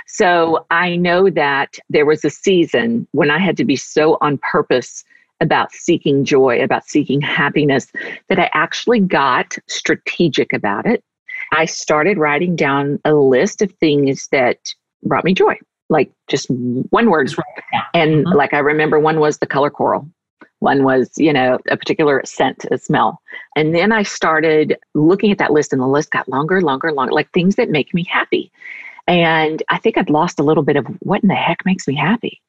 So 0.06 0.66
I 0.70 0.96
know 0.96 1.30
that 1.32 1.76
there 1.90 2.06
was 2.06 2.24
a 2.24 2.30
season 2.30 3.08
when 3.14 3.32
I 3.32 3.40
had 3.40 3.58
to 3.58 3.66
be 3.66 3.76
so 3.76 4.18
on 4.22 4.38
purpose 4.40 5.04
about 5.42 5.72
seeking 5.72 6.24
joy, 6.24 6.62
about 6.64 6.86
seeking 6.86 7.22
happiness, 7.22 7.92
that 8.30 8.40
I 8.40 8.50
actually 8.54 9.00
got 9.00 9.58
strategic 9.68 10.54
about 10.54 10.86
it. 10.86 11.04
I 11.52 11.66
started 11.66 12.18
writing 12.18 12.56
down 12.56 13.00
a 13.06 13.14
list 13.14 13.62
of 13.62 13.72
things 13.74 14.28
that 14.32 14.58
brought 15.04 15.26
me 15.26 15.34
joy, 15.34 15.58
like 15.90 16.12
just 16.28 16.50
one 16.50 17.10
word. 17.10 17.34
And 17.94 18.26
mm-hmm. 18.26 18.36
like 18.36 18.54
I 18.54 18.60
remember 18.60 19.00
one 19.00 19.20
was 19.20 19.38
the 19.38 19.48
color 19.48 19.70
coral. 19.70 20.10
One 20.60 20.84
was, 20.84 21.12
you 21.18 21.34
know, 21.34 21.60
a 21.70 21.78
particular 21.78 22.22
scent, 22.26 22.66
a 22.72 22.78
smell. 22.78 23.22
And 23.56 23.76
then 23.76 23.92
I 23.92 24.04
started 24.04 24.78
looking 24.96 25.32
at 25.32 25.38
that 25.38 25.52
list, 25.52 25.74
and 25.74 25.82
the 25.82 25.88
list 25.88 26.12
got 26.12 26.30
longer, 26.30 26.62
longer, 26.62 26.92
longer, 26.92 27.14
like 27.14 27.30
things 27.32 27.56
that 27.56 27.70
make 27.70 27.94
me 27.94 28.06
happy. 28.06 28.52
And 29.06 29.62
I 29.70 29.78
think 29.78 29.98
I'd 29.98 30.10
lost 30.10 30.40
a 30.40 30.44
little 30.44 30.64
bit 30.64 30.78
of 30.78 30.88
what 31.02 31.22
in 31.22 31.30
the 31.30 31.36
heck 31.36 31.66
makes 31.66 31.88
me 31.88 31.96
happy. 31.96 32.42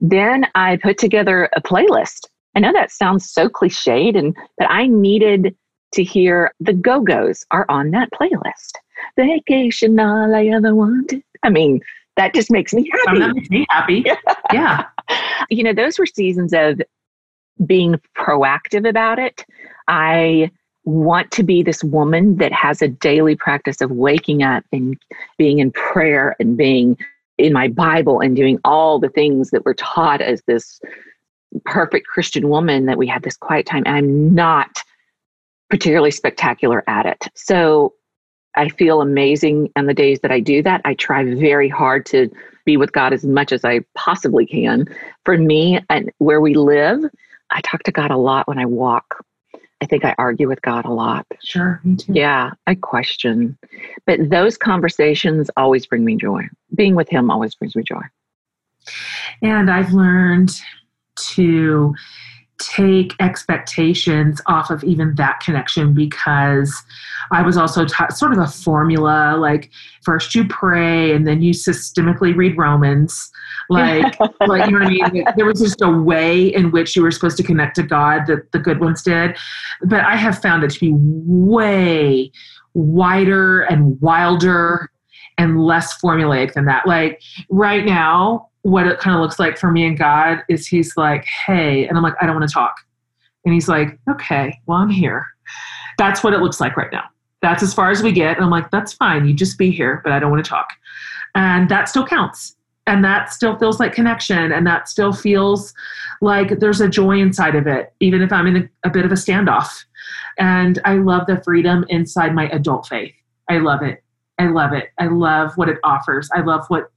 Then 0.00 0.46
I 0.54 0.76
put 0.76 0.98
together 0.98 1.48
a 1.56 1.62
playlist. 1.62 2.26
I 2.54 2.60
know 2.60 2.72
that 2.72 2.90
sounds 2.90 3.30
so 3.30 3.48
cliched, 3.48 4.16
and 4.16 4.36
but 4.56 4.70
I 4.70 4.86
needed 4.86 5.54
to 5.92 6.04
hear 6.04 6.52
the 6.60 6.72
Go 6.72 7.00
Go's 7.00 7.44
are 7.50 7.66
on 7.68 7.90
that 7.92 8.10
playlist. 8.12 8.72
Vacation, 9.16 9.98
all 9.98 10.34
I 10.34 10.46
ever 10.46 10.74
wanted. 10.74 11.22
I 11.42 11.50
mean, 11.50 11.80
that 12.16 12.34
just 12.34 12.50
makes 12.50 12.74
me 12.74 12.90
happy. 12.92 13.20
That 13.20 13.34
makes 13.34 13.50
me 13.50 13.66
happy. 13.70 14.04
yeah. 14.52 14.84
you 15.50 15.62
know, 15.62 15.72
those 15.72 15.98
were 15.98 16.06
seasons 16.06 16.52
of 16.52 16.80
being 17.64 18.00
proactive 18.16 18.88
about 18.88 19.18
it. 19.18 19.44
I 19.86 20.50
want 20.84 21.30
to 21.32 21.42
be 21.42 21.62
this 21.62 21.84
woman 21.84 22.36
that 22.38 22.52
has 22.52 22.82
a 22.82 22.88
daily 22.88 23.36
practice 23.36 23.80
of 23.80 23.90
waking 23.90 24.42
up 24.42 24.64
and 24.72 24.98
being 25.36 25.58
in 25.58 25.70
prayer 25.70 26.34
and 26.40 26.56
being 26.56 26.96
in 27.38 27.52
my 27.52 27.68
Bible 27.68 28.20
and 28.20 28.36
doing 28.36 28.58
all 28.64 28.98
the 28.98 29.08
things 29.08 29.50
that 29.50 29.64
we're 29.64 29.74
taught 29.74 30.20
as 30.20 30.42
this 30.46 30.80
perfect 31.64 32.06
Christian 32.06 32.48
woman 32.48 32.86
that 32.86 32.98
we 32.98 33.06
have 33.06 33.22
this 33.22 33.36
quiet 33.36 33.66
time. 33.66 33.84
And 33.86 33.96
I'm 33.96 34.34
not 34.34 34.82
particularly 35.70 36.10
spectacular 36.10 36.82
at 36.88 37.06
it. 37.06 37.28
So 37.34 37.94
I 38.56 38.68
feel 38.70 39.00
amazing 39.00 39.70
on 39.76 39.86
the 39.86 39.94
days 39.94 40.20
that 40.20 40.32
I 40.32 40.40
do 40.40 40.62
that. 40.62 40.80
I 40.84 40.94
try 40.94 41.24
very 41.34 41.68
hard 41.68 42.06
to 42.06 42.28
be 42.64 42.76
with 42.76 42.92
God 42.92 43.12
as 43.12 43.24
much 43.24 43.52
as 43.52 43.64
I 43.64 43.80
possibly 43.94 44.46
can. 44.46 44.86
For 45.24 45.38
me 45.38 45.80
and 45.88 46.10
where 46.18 46.40
we 46.40 46.54
live, 46.54 47.04
I 47.50 47.60
talk 47.60 47.82
to 47.84 47.92
God 47.92 48.10
a 48.10 48.16
lot 48.16 48.48
when 48.48 48.58
I 48.58 48.66
walk. 48.66 49.24
I 49.80 49.86
think 49.86 50.04
I 50.04 50.14
argue 50.18 50.48
with 50.48 50.60
God 50.62 50.84
a 50.84 50.90
lot. 50.90 51.26
Sure, 51.42 51.80
me 51.84 51.96
too. 51.96 52.12
Yeah, 52.12 52.50
I 52.66 52.74
question. 52.74 53.56
But 54.06 54.30
those 54.30 54.56
conversations 54.56 55.50
always 55.56 55.86
bring 55.86 56.04
me 56.04 56.16
joy. 56.16 56.48
Being 56.74 56.94
with 56.94 57.08
Him 57.08 57.30
always 57.30 57.54
brings 57.54 57.76
me 57.76 57.84
joy. 57.84 58.02
And 59.42 59.70
I've 59.70 59.92
learned 59.92 60.60
to 61.16 61.94
take 62.58 63.14
expectations 63.20 64.40
off 64.46 64.70
of 64.70 64.82
even 64.84 65.14
that 65.14 65.40
connection 65.40 65.94
because 65.94 66.74
I 67.30 67.42
was 67.42 67.56
also 67.56 67.84
taught 67.84 68.16
sort 68.16 68.32
of 68.32 68.38
a 68.38 68.46
formula 68.46 69.36
like 69.38 69.70
first 70.02 70.34
you 70.34 70.46
pray 70.48 71.12
and 71.12 71.26
then 71.26 71.40
you 71.40 71.52
systemically 71.52 72.36
read 72.36 72.58
Romans. 72.58 73.30
Like, 73.70 74.18
like 74.46 74.66
you 74.66 74.78
know 74.78 74.84
what 74.84 75.04
I 75.04 75.10
mean? 75.10 75.24
There 75.36 75.46
was 75.46 75.60
just 75.60 75.82
a 75.82 75.90
way 75.90 76.52
in 76.52 76.70
which 76.70 76.96
you 76.96 77.02
were 77.02 77.10
supposed 77.10 77.36
to 77.36 77.42
connect 77.42 77.76
to 77.76 77.82
God 77.82 78.26
that 78.26 78.50
the 78.52 78.58
good 78.58 78.80
ones 78.80 79.02
did. 79.02 79.36
But 79.82 80.00
I 80.04 80.16
have 80.16 80.40
found 80.40 80.64
it 80.64 80.70
to 80.70 80.80
be 80.80 80.92
way 80.94 82.32
wider 82.74 83.62
and 83.62 84.00
wilder 84.00 84.90
and 85.38 85.64
less 85.64 85.98
formulaic 86.00 86.52
than 86.52 86.66
that. 86.66 86.86
Like 86.86 87.22
right 87.48 87.84
now, 87.84 88.48
what 88.62 88.86
it 88.86 88.98
kind 88.98 89.16
of 89.16 89.22
looks 89.22 89.38
like 89.38 89.56
for 89.56 89.70
me 89.70 89.86
and 89.86 89.96
God 89.96 90.42
is 90.48 90.66
he's 90.66 90.96
like, 90.96 91.24
hey, 91.24 91.86
and 91.86 91.96
I'm 91.96 92.02
like, 92.02 92.16
I 92.20 92.26
don't 92.26 92.36
want 92.36 92.48
to 92.48 92.52
talk. 92.52 92.76
And 93.44 93.54
he's 93.54 93.68
like, 93.68 93.98
okay, 94.10 94.58
well, 94.66 94.78
I'm 94.78 94.90
here. 94.90 95.26
That's 95.96 96.22
what 96.22 96.34
it 96.34 96.40
looks 96.40 96.60
like 96.60 96.76
right 96.76 96.92
now. 96.92 97.04
That's 97.40 97.62
as 97.62 97.72
far 97.72 97.90
as 97.90 98.02
we 98.02 98.12
get. 98.12 98.36
And 98.36 98.44
I'm 98.44 98.50
like, 98.50 98.70
that's 98.70 98.92
fine. 98.92 99.26
You 99.26 99.32
just 99.32 99.58
be 99.58 99.70
here, 99.70 100.00
but 100.04 100.12
I 100.12 100.18
don't 100.18 100.30
want 100.30 100.44
to 100.44 100.48
talk. 100.48 100.68
And 101.34 101.68
that 101.70 101.88
still 101.88 102.04
counts. 102.04 102.56
And 102.86 103.04
that 103.04 103.32
still 103.32 103.56
feels 103.58 103.78
like 103.78 103.92
connection. 103.92 104.50
And 104.50 104.66
that 104.66 104.88
still 104.88 105.12
feels 105.12 105.72
like 106.20 106.58
there's 106.58 106.80
a 106.80 106.88
joy 106.88 107.18
inside 107.18 107.54
of 107.54 107.66
it, 107.66 107.92
even 108.00 108.22
if 108.22 108.32
I'm 108.32 108.46
in 108.46 108.56
a, 108.56 108.88
a 108.88 108.90
bit 108.90 109.04
of 109.04 109.12
a 109.12 109.14
standoff. 109.14 109.84
And 110.38 110.80
I 110.84 110.94
love 110.94 111.26
the 111.26 111.40
freedom 111.42 111.84
inside 111.88 112.34
my 112.34 112.48
adult 112.48 112.88
faith. 112.88 113.14
I 113.48 113.58
love 113.58 113.82
it. 113.82 114.02
I 114.38 114.46
love 114.46 114.72
it. 114.72 114.90
I 114.98 115.06
love 115.06 115.52
what 115.56 115.68
it 115.68 115.78
offers. 115.84 116.28
I 116.34 116.40
love 116.40 116.64
what 116.68 116.90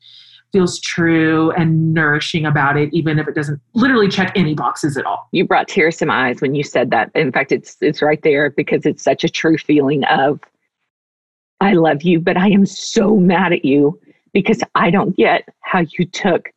feels 0.52 0.80
true 0.80 1.52
and 1.52 1.94
nourishing 1.94 2.46
about 2.46 2.78
it, 2.78 2.94
even 2.94 3.18
if 3.20 3.28
it 3.28 3.36
doesn't 3.36 3.60
literally 3.74 4.10
check 4.10 4.32
any 4.36 4.54
boxes 4.54 4.98
at 4.98 5.06
all. 5.06 5.28
You 5.32 5.46
brought 5.46 5.68
tears 5.68 5.98
to 5.98 6.06
my 6.06 6.30
eyes 6.30 6.42
when 6.42 6.56
you 6.56 6.64
said 6.64 6.92
that. 6.92 7.10
In 7.16 7.32
fact, 7.32 7.52
it's 7.52 7.78
it's 7.82 8.02
right 8.02 8.22
there 8.22 8.50
because 8.50 8.86
it's 8.86 9.04
such 9.04 9.24
a 9.24 9.30
true 9.30 9.58
feeling 9.58 10.04
of 10.06 10.40
I 11.62 11.74
love 11.74 12.02
you, 12.04 12.20
but 12.20 12.38
I 12.38 12.50
am 12.50 12.66
so 12.66 13.16
mad 13.18 13.54
at 13.54 13.64
you 13.64 14.00
because 14.34 14.62
I 14.76 14.90
don't 14.90 15.16
get 15.16 15.48
how 15.62 15.86
you 15.98 16.06
took, 16.06 16.52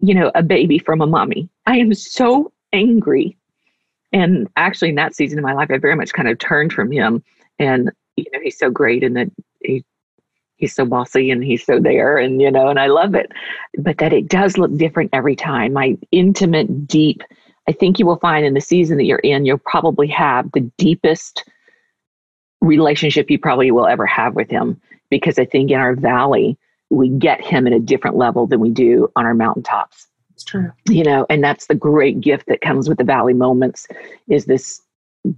you 0.00 0.14
know, 0.14 0.30
a 0.34 0.42
baby 0.42 0.78
from 0.78 1.00
a 1.00 1.06
mommy. 1.06 1.48
I 1.66 1.78
am 1.78 1.94
so 1.94 2.52
angry. 2.72 3.36
And 4.12 4.48
actually 4.56 4.90
in 4.90 4.96
that 4.96 5.14
season 5.14 5.38
of 5.38 5.44
my 5.44 5.54
life, 5.54 5.70
I 5.70 5.78
very 5.78 5.96
much 5.96 6.12
kind 6.12 6.28
of 6.28 6.38
turned 6.38 6.72
from 6.72 6.92
him. 6.92 7.24
And, 7.58 7.90
you 8.16 8.26
know, 8.32 8.40
he's 8.42 8.58
so 8.58 8.70
great 8.70 9.02
and 9.02 9.16
that 9.16 9.30
he 9.64 9.84
he's 10.62 10.74
so 10.74 10.84
bossy 10.84 11.30
and 11.30 11.42
he's 11.42 11.66
so 11.66 11.80
there 11.80 12.16
and 12.16 12.40
you 12.40 12.50
know 12.50 12.68
and 12.68 12.78
i 12.78 12.86
love 12.86 13.14
it. 13.14 13.30
But 13.78 13.98
that 13.98 14.12
it 14.12 14.28
does 14.28 14.56
look 14.56 14.74
different 14.76 15.10
every 15.12 15.36
time. 15.36 15.72
My 15.72 15.98
intimate 16.12 16.86
deep 16.86 17.22
i 17.68 17.72
think 17.72 17.98
you 17.98 18.06
will 18.06 18.18
find 18.18 18.46
in 18.46 18.54
the 18.54 18.60
season 18.60 18.96
that 18.96 19.04
you're 19.04 19.18
in 19.18 19.44
you'll 19.44 19.58
probably 19.58 20.06
have 20.08 20.50
the 20.52 20.70
deepest 20.78 21.44
relationship 22.60 23.28
you 23.28 23.38
probably 23.38 23.70
will 23.72 23.86
ever 23.86 24.06
have 24.06 24.34
with 24.34 24.50
him. 24.50 24.80
Because 25.10 25.38
i 25.38 25.44
think 25.44 25.70
in 25.70 25.78
our 25.78 25.94
valley 25.94 26.56
we 26.90 27.08
get 27.08 27.40
him 27.40 27.66
at 27.66 27.72
a 27.72 27.80
different 27.80 28.16
level 28.16 28.46
than 28.46 28.60
we 28.60 28.68
do 28.70 29.08
on 29.16 29.24
our 29.24 29.34
mountaintops. 29.34 30.06
It's 30.34 30.44
true. 30.44 30.70
You 30.88 31.02
know 31.02 31.26
and 31.28 31.42
that's 31.42 31.66
the 31.66 31.74
great 31.74 32.20
gift 32.20 32.46
that 32.46 32.60
comes 32.60 32.88
with 32.88 32.98
the 32.98 33.04
valley 33.04 33.34
moments 33.34 33.88
is 34.28 34.44
this 34.44 34.80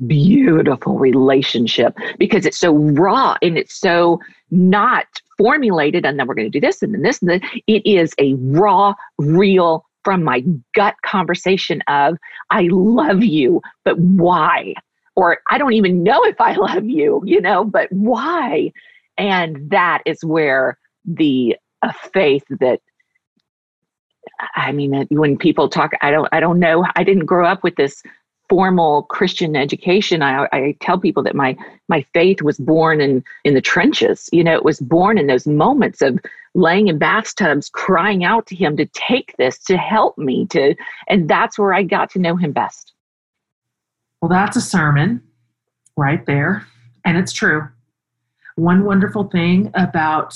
beautiful 0.06 0.98
relationship 0.98 1.96
because 2.18 2.46
it's 2.46 2.58
so 2.58 2.74
raw 2.74 3.36
and 3.42 3.58
it's 3.58 3.78
so 3.78 4.20
not 4.50 5.06
formulated. 5.36 6.06
And 6.06 6.18
then 6.18 6.26
we're 6.26 6.34
going 6.34 6.50
to 6.50 6.60
do 6.60 6.64
this 6.64 6.82
and 6.82 6.94
then 6.94 7.02
this 7.02 7.20
and 7.20 7.30
then 7.30 7.40
it 7.66 7.84
is 7.86 8.14
a 8.18 8.34
raw 8.34 8.94
real 9.18 9.84
from 10.04 10.22
my 10.22 10.44
gut 10.74 10.94
conversation 11.04 11.82
of 11.88 12.18
i 12.50 12.68
love 12.70 13.24
you 13.24 13.60
but 13.84 13.98
why? 13.98 14.74
Or 15.16 15.38
i 15.50 15.58
don't 15.58 15.72
even 15.72 16.02
know 16.02 16.22
if 16.24 16.40
i 16.40 16.54
love 16.54 16.84
you 16.84 17.22
you 17.24 17.40
know 17.40 17.64
but 17.64 17.90
why? 17.90 18.72
And 19.16 19.70
that 19.70 20.02
is 20.04 20.24
where 20.24 20.78
the 21.04 21.56
faith 22.12 22.44
that 22.60 22.80
i 24.56 24.72
mean 24.72 25.06
when 25.10 25.36
people 25.36 25.68
talk 25.68 25.92
i 26.00 26.10
don't 26.10 26.28
i 26.32 26.40
don't 26.40 26.58
know 26.58 26.84
i 26.96 27.04
didn't 27.04 27.26
grow 27.26 27.46
up 27.46 27.62
with 27.62 27.76
this 27.76 28.02
formal 28.48 29.04
Christian 29.04 29.56
education, 29.56 30.22
I, 30.22 30.48
I, 30.52 30.76
tell 30.80 30.98
people 30.98 31.22
that 31.22 31.34
my 31.34 31.56
my 31.88 32.02
faith 32.12 32.42
was 32.42 32.58
born 32.58 33.00
in 33.00 33.24
in 33.44 33.54
the 33.54 33.60
trenches. 33.60 34.28
You 34.32 34.44
know, 34.44 34.54
it 34.54 34.64
was 34.64 34.80
born 34.80 35.18
in 35.18 35.26
those 35.26 35.46
moments 35.46 36.02
of 36.02 36.18
laying 36.54 36.88
in 36.88 36.98
bathtubs, 36.98 37.68
crying 37.68 38.24
out 38.24 38.46
to 38.46 38.56
Him 38.56 38.76
to 38.76 38.86
take 38.86 39.34
this, 39.38 39.58
to 39.64 39.76
help 39.76 40.16
me, 40.16 40.46
to, 40.46 40.74
and 41.08 41.28
that's 41.28 41.58
where 41.58 41.74
I 41.74 41.82
got 41.82 42.10
to 42.10 42.18
know 42.18 42.36
Him 42.36 42.52
best. 42.52 42.92
Well, 44.20 44.28
that's 44.28 44.56
a 44.56 44.60
sermon 44.60 45.22
right 45.96 46.24
there, 46.26 46.66
and 47.04 47.18
it's 47.18 47.32
true. 47.32 47.68
One 48.56 48.84
wonderful 48.84 49.24
thing 49.24 49.70
about 49.74 50.34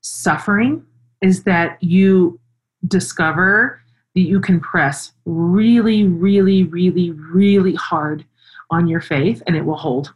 suffering 0.00 0.84
is 1.20 1.44
that 1.44 1.82
you 1.82 2.40
discover 2.86 3.80
that 4.16 4.22
you 4.22 4.40
can 4.40 4.58
press 4.58 5.12
really, 5.26 6.04
really, 6.04 6.64
really, 6.64 7.10
really 7.12 7.74
hard 7.74 8.24
on 8.70 8.88
your 8.88 9.00
faith 9.00 9.42
and 9.46 9.54
it 9.54 9.64
will 9.64 9.76
hold. 9.76 10.12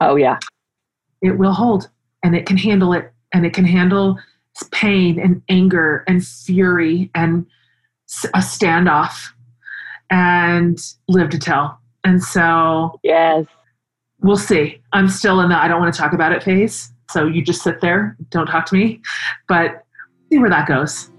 Oh, 0.00 0.14
yeah. 0.14 0.38
It 1.20 1.32
will 1.32 1.52
hold 1.52 1.90
and 2.22 2.36
it 2.36 2.46
can 2.46 2.56
handle 2.56 2.92
it 2.92 3.12
and 3.34 3.44
it 3.44 3.52
can 3.52 3.64
handle 3.64 4.16
pain 4.70 5.18
and 5.18 5.42
anger 5.48 6.04
and 6.06 6.24
fury 6.24 7.10
and 7.16 7.44
a 8.26 8.38
standoff 8.38 9.30
and 10.08 10.78
live 11.08 11.30
to 11.30 11.38
tell. 11.38 11.80
And 12.04 12.22
so, 12.22 13.00
yes, 13.02 13.46
we'll 14.20 14.36
see. 14.36 14.80
I'm 14.92 15.08
still 15.08 15.40
in 15.40 15.48
the 15.48 15.56
I 15.56 15.66
don't 15.66 15.80
want 15.80 15.92
to 15.92 16.00
talk 16.00 16.12
about 16.12 16.30
it 16.32 16.44
phase. 16.44 16.92
So 17.10 17.26
you 17.26 17.42
just 17.42 17.62
sit 17.62 17.80
there, 17.80 18.16
don't 18.30 18.46
talk 18.46 18.66
to 18.66 18.74
me, 18.76 19.00
but 19.48 19.84
see 20.30 20.38
where 20.38 20.50
that 20.50 20.68
goes 20.68 21.11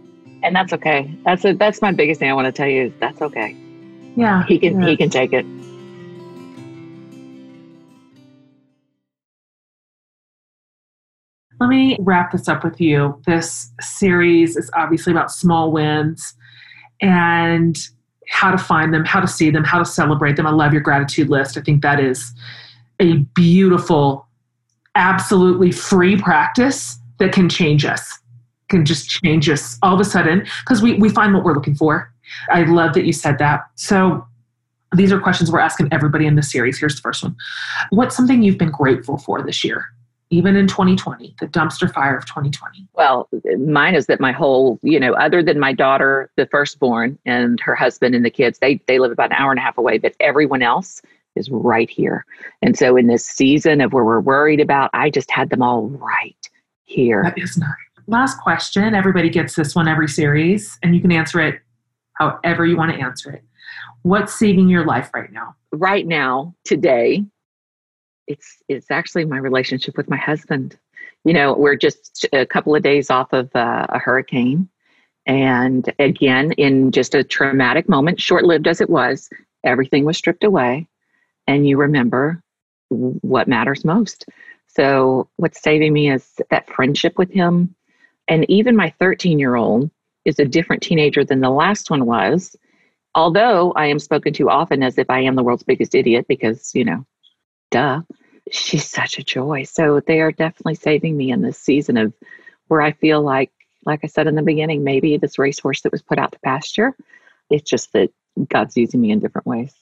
and 0.44 0.56
that's 0.56 0.74
okay. 0.74 1.10
That's 1.24 1.46
a, 1.46 1.54
that's 1.54 1.82
my 1.82 1.92
biggest 1.92 2.20
thing 2.20 2.30
I 2.30 2.34
want 2.34 2.46
to 2.46 2.52
tell 2.52 2.68
you 2.68 2.86
is 2.88 2.94
that's 3.00 3.22
okay. 3.22 3.56
Yeah, 4.16 4.46
he 4.46 4.60
can 4.60 4.82
yeah. 4.82 4.90
he 4.90 4.98
can 4.98 5.10
take 5.10 5.34
it. 5.34 5.46
Let 11.60 11.70
me 11.70 11.98
wrap 12.02 12.34
this 12.34 12.50
up 12.50 12.64
with 12.64 12.82
you. 12.82 13.22
This 13.26 13.72
series 13.80 14.58
is 14.58 14.70
obviously 14.76 15.14
about 15.14 15.32
small 15.32 15.72
wins 15.72 16.36
and 17.00 17.78
how 18.28 18.52
to 18.52 18.58
find 18.58 18.94
them, 18.94 19.06
how 19.06 19.22
to 19.22 19.28
see 19.28 19.50
them, 19.50 19.64
how 19.64 19.80
to 19.80 19.86
celebrate 19.86 20.36
them. 20.36 20.46
I 20.46 20.52
love 20.52 20.74
your 20.74 20.82
gratitude 20.82 21.30
list. 21.30 21.58
I 21.58 21.62
think 21.62 21.82
that 21.82 22.02
is 22.02 22.34
a 23.00 23.18
beautiful, 23.34 24.28
absolutely 24.96 25.72
free 25.72 26.18
practice 26.18 26.98
that 27.20 27.32
can 27.32 27.48
change 27.48 27.86
us 27.86 28.20
can 28.74 28.86
just 28.86 29.10
change 29.10 29.50
us 29.50 29.78
all 29.82 29.94
of 29.94 30.00
a 30.00 30.06
sudden 30.06 30.46
because 30.64 30.82
we, 30.82 30.94
we 30.96 31.10
find 31.10 31.34
what 31.34 31.44
we're 31.44 31.54
looking 31.54 31.76
for. 31.76 32.12
I 32.50 32.64
love 32.64 32.94
that 32.94 33.06
you 33.06 33.14
said 33.14 33.38
that. 33.38 33.62
So 33.76 34.26
these 34.96 35.12
are 35.12 35.20
questions 35.20 35.52
we're 35.52 35.60
asking 35.60 35.90
everybody 35.92 36.26
in 36.26 36.36
the 36.36 36.44
series. 36.44 36.80
Here's 36.80 36.96
the 36.96 37.02
first 37.02 37.24
one. 37.24 37.36
What's 37.92 38.16
something 38.16 38.42
you've 38.42 38.58
been 38.58 38.72
grateful 38.72 39.18
for 39.18 39.42
this 39.42 39.64
year? 39.64 39.86
Even 40.30 40.56
in 40.56 40.66
2020, 40.66 41.36
the 41.40 41.48
dumpster 41.48 41.92
fire 41.94 42.18
of 42.18 42.26
2020. 42.26 42.88
Well, 42.94 43.30
mine 43.60 43.94
is 43.94 44.08
that 44.08 44.20
my 44.20 44.32
whole, 44.32 44.80
you 44.82 45.00
know, 45.00 45.14
other 45.14 45.44
than 45.44 45.60
my 45.60 45.74
daughter, 45.74 46.32
the 46.38 46.48
firstborn, 46.48 47.20
and 47.24 47.60
her 47.60 47.76
husband 47.76 48.16
and 48.16 48.26
the 48.26 48.32
kids, 48.32 48.58
they 48.58 48.82
they 48.88 48.98
live 48.98 49.12
about 49.12 49.32
an 49.32 49.38
hour 49.38 49.52
and 49.52 49.60
a 49.60 49.62
half 49.62 49.78
away, 49.78 50.00
but 50.00 50.16
everyone 50.20 50.64
else 50.64 51.04
is 51.36 51.52
right 51.52 51.90
here. 51.90 52.26
And 52.64 52.76
so 52.76 52.98
in 52.98 53.06
this 53.06 53.26
season 53.26 53.80
of 53.80 53.94
where 53.94 54.04
we're 54.04 54.22
worried 54.22 54.60
about, 54.60 54.90
I 54.94 55.12
just 55.12 55.30
had 55.30 55.52
them 55.52 55.62
all 55.62 55.88
right 55.88 56.50
here. 56.86 57.22
That 57.24 57.38
is 57.38 57.56
nice 57.58 57.70
last 58.08 58.40
question. 58.40 58.96
Everybody 58.96 59.30
gets 59.30 59.56
this 59.56 59.76
one 59.76 59.88
every 59.88 60.08
series, 60.08 60.78
and 60.84 60.96
you 60.96 61.02
can 61.02 61.12
answer 61.12 61.40
it 61.40 61.62
however 62.14 62.66
you 62.66 62.78
want 62.78 62.92
to 62.92 63.00
answer 63.00 63.32
it. 63.32 63.44
What's 64.04 64.38
saving 64.38 64.70
your 64.70 64.86
life 64.86 65.10
right 65.14 65.32
now? 65.32 65.56
Right 65.72 66.06
now, 66.06 66.54
today, 66.66 67.24
it's 68.28 68.58
it's 68.68 68.92
actually 68.92 69.26
my 69.26 69.38
relationship 69.38 69.98
with 69.98 70.10
my 70.10 70.18
husband. 70.18 70.78
You 71.24 71.34
know, 71.34 71.54
we're 71.54 71.76
just 71.76 72.26
a 72.34 72.46
couple 72.46 72.76
of 72.76 72.84
days 72.84 73.10
off 73.10 73.32
of 73.34 73.50
uh, 73.56 73.88
a 73.90 74.00
hurricane, 74.00 74.68
and 75.26 75.92
again, 76.00 76.52
in 76.54 76.92
just 76.92 77.16
a 77.16 77.24
traumatic 77.24 77.88
moment, 77.88 78.20
short-lived 78.20 78.68
as 78.68 78.82
it 78.82 78.90
was, 78.90 79.30
everything 79.64 80.04
was 80.04 80.18
stripped 80.18 80.44
away, 80.44 80.88
and 81.48 81.68
you 81.68 81.78
remember 81.78 82.42
what 82.90 83.48
matters 83.48 83.86
most. 83.86 84.26
So, 84.68 85.30
what's 85.38 85.62
saving 85.62 85.94
me 85.94 86.12
is 86.12 86.42
that 86.50 86.70
friendship 86.70 87.18
with 87.18 87.32
him, 87.32 87.74
and 88.28 88.50
even 88.50 88.76
my 88.76 88.94
13 89.00 89.40
year 89.40 89.56
old 89.56 89.90
is 90.26 90.40
a 90.40 90.46
different 90.46 90.82
teenager 90.82 91.24
than 91.24 91.42
the 91.42 91.50
last 91.50 91.90
one 91.90 92.06
was. 92.06 92.56
Although 93.16 93.74
I 93.74 93.88
am 93.88 94.00
spoken 94.00 94.34
to 94.34 94.50
often 94.50 94.82
as 94.82 94.98
if 94.98 95.10
I 95.10 95.20
am 95.20 95.36
the 95.36 95.44
world's 95.44 95.64
biggest 95.64 95.94
idiot 95.94 96.26
because, 96.28 96.74
you 96.74 96.84
know, 96.84 97.06
duh, 97.70 98.02
she's 98.52 98.90
such 98.90 99.20
a 99.20 99.24
joy. 99.24 99.64
So 99.64 100.02
they 100.06 100.22
are 100.22 100.32
definitely 100.32 100.76
saving 100.76 101.16
me 101.16 101.32
in 101.32 101.42
this 101.42 101.60
season 101.60 101.98
of 101.98 102.14
where 102.68 102.82
I 102.82 102.94
feel 102.94 103.22
like, 103.22 103.52
like 103.86 104.00
I 104.04 104.08
said 104.08 104.28
in 104.28 104.36
the 104.36 104.42
beginning, 104.42 104.84
maybe 104.84 105.18
this 105.18 105.38
racehorse 105.38 105.82
that 105.82 105.92
was 105.92 106.02
put 106.02 106.18
out 106.18 106.32
to 106.32 106.40
pasture. 106.40 106.96
It's 107.50 107.70
just 107.70 107.92
that 107.94 108.10
God's 108.50 108.78
using 108.78 109.02
me 109.02 109.12
in 109.12 109.20
different 109.20 109.46
ways. 109.46 109.74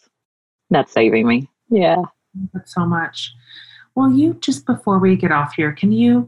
That's 0.69 0.91
saving 0.91 1.27
me. 1.27 1.49
Yeah. 1.69 2.01
That's 2.53 2.73
so 2.73 2.85
much. 2.85 3.31
Well, 3.95 4.11
you 4.11 4.33
just 4.35 4.65
before 4.65 4.99
we 4.99 5.15
get 5.15 5.31
off 5.31 5.53
here, 5.53 5.71
can 5.73 5.91
you 5.91 6.27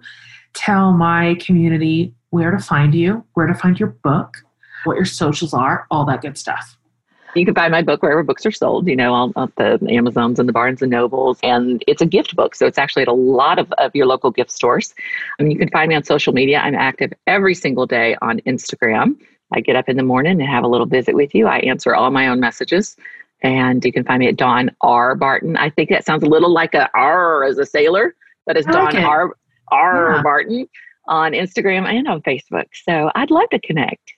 tell 0.53 0.93
my 0.93 1.35
community 1.35 2.13
where 2.29 2.51
to 2.51 2.59
find 2.59 2.95
you, 2.95 3.23
where 3.33 3.47
to 3.47 3.53
find 3.53 3.79
your 3.79 3.89
book, 3.89 4.37
what 4.85 4.95
your 4.95 5.05
socials 5.05 5.53
are, 5.53 5.85
all 5.91 6.05
that 6.05 6.21
good 6.21 6.37
stuff? 6.37 6.77
You 7.35 7.45
can 7.45 7.53
buy 7.53 7.67
my 7.67 7.81
book 7.81 8.03
wherever 8.03 8.21
books 8.21 8.45
are 8.45 8.51
sold, 8.51 8.87
you 8.87 8.95
know, 8.95 9.13
on, 9.13 9.33
the 9.57 9.79
Amazons 9.89 10.39
and 10.39 10.47
the 10.47 10.53
Barnes 10.53 10.81
and 10.81 10.91
Nobles. 10.91 11.39
And 11.41 11.83
it's 11.87 12.01
a 12.01 12.05
gift 12.05 12.35
book. 12.35 12.53
So 12.53 12.67
it's 12.67 12.77
actually 12.77 13.03
at 13.03 13.07
a 13.07 13.13
lot 13.13 13.57
of, 13.57 13.71
of 13.73 13.95
your 13.95 14.05
local 14.05 14.29
gift 14.29 14.51
stores. 14.51 14.93
Mean, 15.39 15.49
you 15.49 15.57
can 15.57 15.69
find 15.69 15.89
me 15.89 15.95
on 15.95 16.03
social 16.03 16.33
media. 16.33 16.59
I'm 16.59 16.75
active 16.75 17.11
every 17.25 17.55
single 17.55 17.87
day 17.87 18.15
on 18.21 18.39
Instagram. 18.41 19.19
I 19.51 19.61
get 19.61 19.75
up 19.75 19.89
in 19.89 19.97
the 19.97 20.03
morning 20.03 20.39
and 20.39 20.49
have 20.49 20.63
a 20.63 20.67
little 20.67 20.85
visit 20.85 21.15
with 21.15 21.33
you. 21.33 21.47
I 21.47 21.57
answer 21.59 21.95
all 21.95 22.11
my 22.11 22.27
own 22.27 22.39
messages. 22.39 22.95
And 23.41 23.83
you 23.83 23.91
can 23.91 24.03
find 24.03 24.19
me 24.19 24.27
at 24.27 24.37
Dawn 24.37 24.69
R. 24.81 25.15
Barton. 25.15 25.57
I 25.57 25.69
think 25.69 25.89
that 25.89 26.05
sounds 26.05 26.23
a 26.23 26.27
little 26.27 26.51
like 26.51 26.73
a 26.73 26.89
R 26.93 27.43
as 27.43 27.57
a 27.57 27.65
sailor, 27.65 28.15
but 28.45 28.57
it's 28.57 28.67
Dawn 28.67 28.95
R. 28.95 29.35
R. 29.69 30.15
Yeah. 30.15 30.21
Barton 30.21 30.67
on 31.07 31.33
Instagram 31.33 31.85
and 31.85 32.07
on 32.07 32.21
Facebook. 32.21 32.65
So 32.85 33.11
I'd 33.15 33.31
love 33.31 33.49
to 33.51 33.59
connect. 33.59 34.13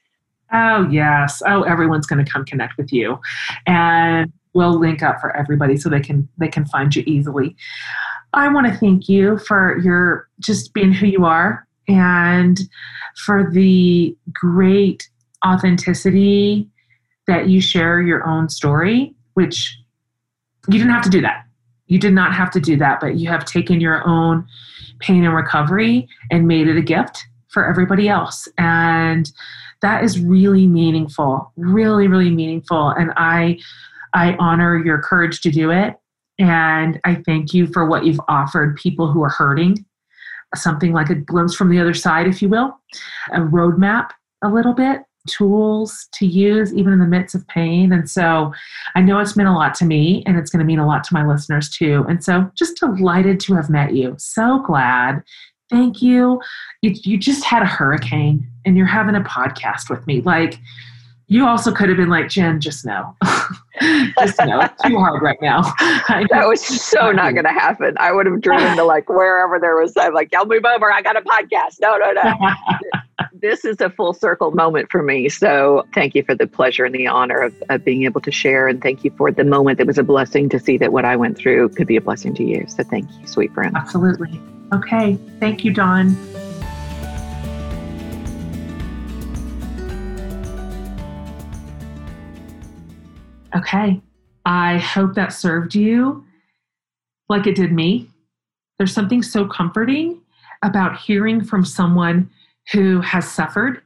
Oh, 0.53 0.87
yes. 0.89 1.41
Oh, 1.45 1.63
everyone's 1.63 2.05
going 2.05 2.23
to 2.23 2.31
come 2.31 2.45
connect 2.45 2.77
with 2.77 2.93
you. 2.93 3.19
And 3.65 4.31
we'll 4.53 4.79
link 4.79 5.03
up 5.03 5.19
for 5.19 5.35
everybody 5.35 5.75
so 5.77 5.89
they 5.89 5.99
can 5.99 6.27
they 6.37 6.47
can 6.47 6.65
find 6.65 6.95
you 6.95 7.03
easily. 7.05 7.55
I 8.33 8.47
want 8.47 8.67
to 8.67 8.73
thank 8.73 9.07
you 9.09 9.37
for 9.37 9.77
your 9.79 10.27
just 10.39 10.73
being 10.73 10.91
who 10.91 11.07
you 11.07 11.25
are 11.25 11.67
and 11.87 12.59
for 13.25 13.49
the 13.51 14.15
great 14.33 15.09
authenticity 15.45 16.69
that 17.27 17.49
you 17.49 17.61
share 17.61 18.01
your 18.01 18.25
own 18.27 18.49
story, 18.49 19.13
which 19.33 19.77
you 20.67 20.79
didn't 20.79 20.93
have 20.93 21.03
to 21.03 21.09
do 21.09 21.21
that. 21.21 21.45
You 21.87 21.99
did 21.99 22.13
not 22.13 22.33
have 22.33 22.51
to 22.51 22.59
do 22.59 22.77
that, 22.77 22.99
but 22.99 23.15
you 23.15 23.29
have 23.29 23.45
taken 23.45 23.79
your 23.79 24.07
own 24.07 24.47
pain 24.99 25.23
and 25.23 25.35
recovery 25.35 26.07
and 26.31 26.47
made 26.47 26.67
it 26.67 26.77
a 26.77 26.81
gift 26.81 27.25
for 27.49 27.67
everybody 27.67 28.09
else. 28.09 28.47
And 28.57 29.31
that 29.81 30.03
is 30.03 30.19
really 30.19 30.67
meaningful, 30.67 31.51
really, 31.55 32.07
really 32.07 32.31
meaningful. 32.31 32.89
And 32.89 33.11
I 33.17 33.59
I 34.13 34.35
honor 34.39 34.77
your 34.83 35.01
courage 35.01 35.41
to 35.41 35.51
do 35.51 35.71
it. 35.71 35.95
And 36.39 36.99
I 37.03 37.15
thank 37.25 37.53
you 37.53 37.67
for 37.67 37.85
what 37.85 38.05
you've 38.05 38.21
offered 38.27 38.77
people 38.77 39.11
who 39.11 39.21
are 39.23 39.29
hurting, 39.29 39.85
something 40.55 40.93
like 40.93 41.09
a 41.09 41.15
glimpse 41.15 41.53
from 41.53 41.69
the 41.69 41.79
other 41.79 41.93
side, 41.93 42.27
if 42.27 42.41
you 42.41 42.49
will, 42.49 42.77
a 43.33 43.39
roadmap 43.39 44.11
a 44.41 44.49
little 44.49 44.73
bit 44.73 45.01
tools 45.27 46.07
to 46.13 46.25
use 46.25 46.73
even 46.73 46.93
in 46.93 46.99
the 46.99 47.05
midst 47.05 47.35
of 47.35 47.47
pain. 47.47 47.91
And 47.91 48.09
so 48.09 48.53
I 48.95 49.01
know 49.01 49.19
it's 49.19 49.35
meant 49.35 49.49
a 49.49 49.53
lot 49.53 49.73
to 49.75 49.85
me 49.85 50.23
and 50.25 50.37
it's 50.37 50.49
going 50.49 50.59
to 50.59 50.65
mean 50.65 50.79
a 50.79 50.87
lot 50.87 51.03
to 51.05 51.13
my 51.13 51.25
listeners 51.25 51.69
too. 51.69 52.05
And 52.07 52.23
so 52.23 52.49
just 52.55 52.79
delighted 52.79 53.39
to 53.41 53.55
have 53.55 53.69
met 53.69 53.93
you. 53.93 54.15
So 54.17 54.59
glad. 54.65 55.23
Thank 55.69 56.01
you. 56.01 56.41
You, 56.81 56.93
you 57.03 57.17
just 57.17 57.43
had 57.43 57.63
a 57.63 57.65
hurricane 57.65 58.47
and 58.65 58.77
you're 58.77 58.85
having 58.85 59.15
a 59.15 59.21
podcast 59.21 59.89
with 59.89 60.05
me. 60.05 60.21
Like, 60.21 60.59
you 61.27 61.47
also 61.47 61.71
could 61.71 61.89
have 61.89 61.97
been 61.97 62.09
like, 62.09 62.29
Jen, 62.29 62.61
just 62.61 62.85
no. 62.85 63.15
just 64.19 64.39
no. 64.45 64.59
It's 64.61 64.81
too 64.83 64.99
hard 64.99 65.23
right 65.23 65.41
now. 65.41 65.61
that 65.79 66.45
was 66.47 66.61
so 66.63 67.11
not 67.11 67.33
going 67.33 67.45
to 67.45 67.51
happen. 67.51 67.95
I 67.97 68.11
would 68.11 68.27
have 68.27 68.41
driven 68.41 68.77
to 68.77 68.83
like 68.83 69.09
wherever 69.09 69.59
there 69.59 69.75
was, 69.75 69.93
I'm 69.97 70.13
like, 70.13 70.31
y'all 70.31 70.45
move 70.45 70.63
over. 70.65 70.91
I 70.91 71.01
got 71.01 71.17
a 71.17 71.21
podcast. 71.21 71.77
No, 71.81 71.97
no, 71.97 72.11
no. 72.11 72.33
this 73.33 73.63
is 73.63 73.79
a 73.79 73.89
full 73.89 74.13
circle 74.13 74.51
moment 74.51 74.91
for 74.91 75.01
me. 75.01 75.29
So 75.29 75.85
thank 75.93 76.15
you 76.15 76.23
for 76.23 76.35
the 76.35 76.47
pleasure 76.47 76.85
and 76.85 76.93
the 76.93 77.07
honor 77.07 77.39
of, 77.39 77.63
of 77.69 77.85
being 77.85 78.03
able 78.03 78.21
to 78.21 78.31
share. 78.31 78.67
And 78.67 78.81
thank 78.81 79.03
you 79.03 79.11
for 79.17 79.31
the 79.31 79.43
moment 79.43 79.77
that 79.77 79.87
was 79.87 79.97
a 79.97 80.03
blessing 80.03 80.49
to 80.49 80.59
see 80.59 80.77
that 80.77 80.91
what 80.91 81.05
I 81.05 81.15
went 81.15 81.37
through 81.37 81.69
could 81.69 81.87
be 81.87 81.95
a 81.95 82.01
blessing 82.01 82.33
to 82.35 82.43
you. 82.43 82.65
So 82.67 82.83
thank 82.83 83.09
you, 83.19 83.27
sweet 83.27 83.53
friend. 83.53 83.75
Absolutely. 83.75 84.39
Okay. 84.73 85.17
Thank 85.39 85.63
you, 85.63 85.71
Dawn. 85.73 86.15
Okay. 93.55 94.01
I 94.45 94.77
hope 94.77 95.15
that 95.15 95.29
served 95.29 95.73
you 95.73 96.25
like 97.29 97.47
it 97.47 97.55
did 97.55 97.71
me. 97.71 98.09
There's 98.77 98.93
something 98.93 99.23
so 99.23 99.45
comforting 99.45 100.21
about 100.61 100.97
hearing 100.97 101.43
from 101.43 101.63
someone 101.63 102.29
who 102.71 103.01
has 103.01 103.29
suffered 103.29 103.81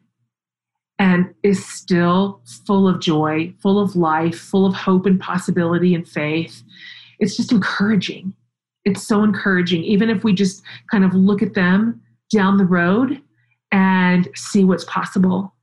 and 0.98 1.34
is 1.44 1.66
still 1.66 2.42
full 2.66 2.88
of 2.88 3.00
joy, 3.00 3.54
full 3.62 3.80
of 3.80 3.96
life, 3.96 4.38
full 4.38 4.66
of 4.66 4.74
hope 4.74 5.06
and 5.06 5.20
possibility 5.20 5.96
and 5.96 6.08
faith. 6.08 6.62
It's 7.20 7.38
just 7.38 7.52
encouraging. 7.52 8.34
It's 8.86 9.06
so 9.06 9.24
encouraging, 9.24 9.84
even 9.84 10.10
if 10.10 10.24
we 10.24 10.34
just 10.34 10.62
kind 10.92 11.04
of 11.04 11.14
look 11.14 11.42
at 11.42 11.54
them 11.54 12.02
down 12.34 12.58
the 12.58 12.66
road 12.66 13.22
and 13.72 14.28
see 14.36 14.64
what's 14.64 14.86
possible 14.86 15.54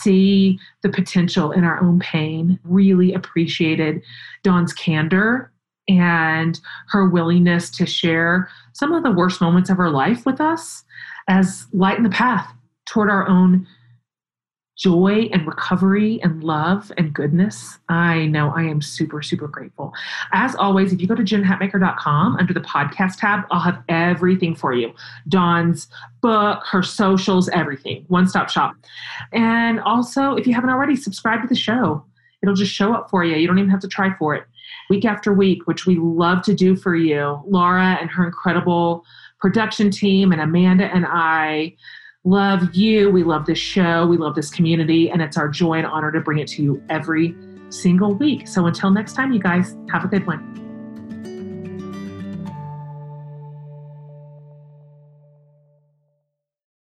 see 0.00 0.58
the 0.82 0.88
potential 0.88 1.52
in 1.52 1.64
our 1.64 1.80
own 1.82 1.98
pain. 2.00 2.58
Really 2.64 3.12
appreciated 3.12 4.02
Dawn's 4.42 4.72
candor 4.72 5.52
and 5.88 6.60
her 6.88 7.08
willingness 7.08 7.70
to 7.70 7.86
share 7.86 8.48
some 8.72 8.92
of 8.92 9.02
the 9.02 9.10
worst 9.10 9.40
moments 9.40 9.68
of 9.68 9.76
her 9.76 9.90
life 9.90 10.24
with 10.24 10.40
us 10.40 10.82
as 11.28 11.66
light 11.72 11.96
in 11.96 12.04
the 12.04 12.10
path 12.10 12.52
toward 12.86 13.10
our 13.10 13.28
own 13.28 13.66
joy 14.76 15.28
and 15.32 15.46
recovery 15.46 16.20
and 16.22 16.42
love 16.42 16.90
and 16.98 17.12
goodness. 17.14 17.78
I 17.88 18.26
know 18.26 18.52
I 18.54 18.62
am 18.62 18.82
super, 18.82 19.22
super 19.22 19.46
grateful. 19.46 19.92
As 20.32 20.56
always, 20.56 20.92
if 20.92 21.00
you 21.00 21.06
go 21.06 21.14
to 21.14 21.22
jenhatmaker.com 21.22 22.36
under 22.36 22.52
the 22.52 22.60
podcast 22.60 23.18
tab, 23.18 23.44
I'll 23.50 23.60
have 23.60 23.82
everything 23.88 24.54
for 24.54 24.72
you 24.72 24.92
Dawn's 25.28 25.88
book, 26.20 26.64
her 26.66 26.82
socials, 26.82 27.48
everything. 27.50 28.04
One 28.08 28.26
stop 28.26 28.50
shop. 28.50 28.74
And 29.32 29.80
also, 29.80 30.34
if 30.34 30.46
you 30.46 30.54
haven't 30.54 30.70
already, 30.70 30.96
subscribe 30.96 31.42
to 31.42 31.48
the 31.48 31.54
show. 31.54 32.04
It'll 32.42 32.54
just 32.54 32.72
show 32.72 32.92
up 32.92 33.08
for 33.10 33.24
you. 33.24 33.36
You 33.36 33.46
don't 33.46 33.58
even 33.58 33.70
have 33.70 33.80
to 33.80 33.88
try 33.88 34.14
for 34.18 34.34
it. 34.34 34.44
Week 34.90 35.04
after 35.04 35.32
week, 35.32 35.66
which 35.66 35.86
we 35.86 35.96
love 35.96 36.42
to 36.42 36.54
do 36.54 36.76
for 36.76 36.94
you. 36.94 37.42
Laura 37.46 37.96
and 38.00 38.10
her 38.10 38.26
incredible 38.26 39.04
production 39.40 39.90
team, 39.90 40.32
and 40.32 40.40
Amanda 40.40 40.84
and 40.84 41.06
I 41.08 41.76
love 42.24 42.74
you. 42.74 43.10
We 43.10 43.22
love 43.22 43.46
this 43.46 43.58
show. 43.58 44.06
We 44.06 44.16
love 44.16 44.34
this 44.34 44.50
community. 44.50 45.10
And 45.10 45.20
it's 45.20 45.36
our 45.36 45.48
joy 45.48 45.74
and 45.74 45.86
honor 45.86 46.10
to 46.12 46.20
bring 46.20 46.38
it 46.38 46.48
to 46.48 46.62
you 46.62 46.82
every 46.88 47.36
single 47.68 48.14
week. 48.14 48.48
So 48.48 48.66
until 48.66 48.90
next 48.90 49.14
time, 49.14 49.32
you 49.32 49.40
guys, 49.40 49.76
have 49.90 50.04
a 50.04 50.08
good 50.08 50.26
one. 50.26 50.63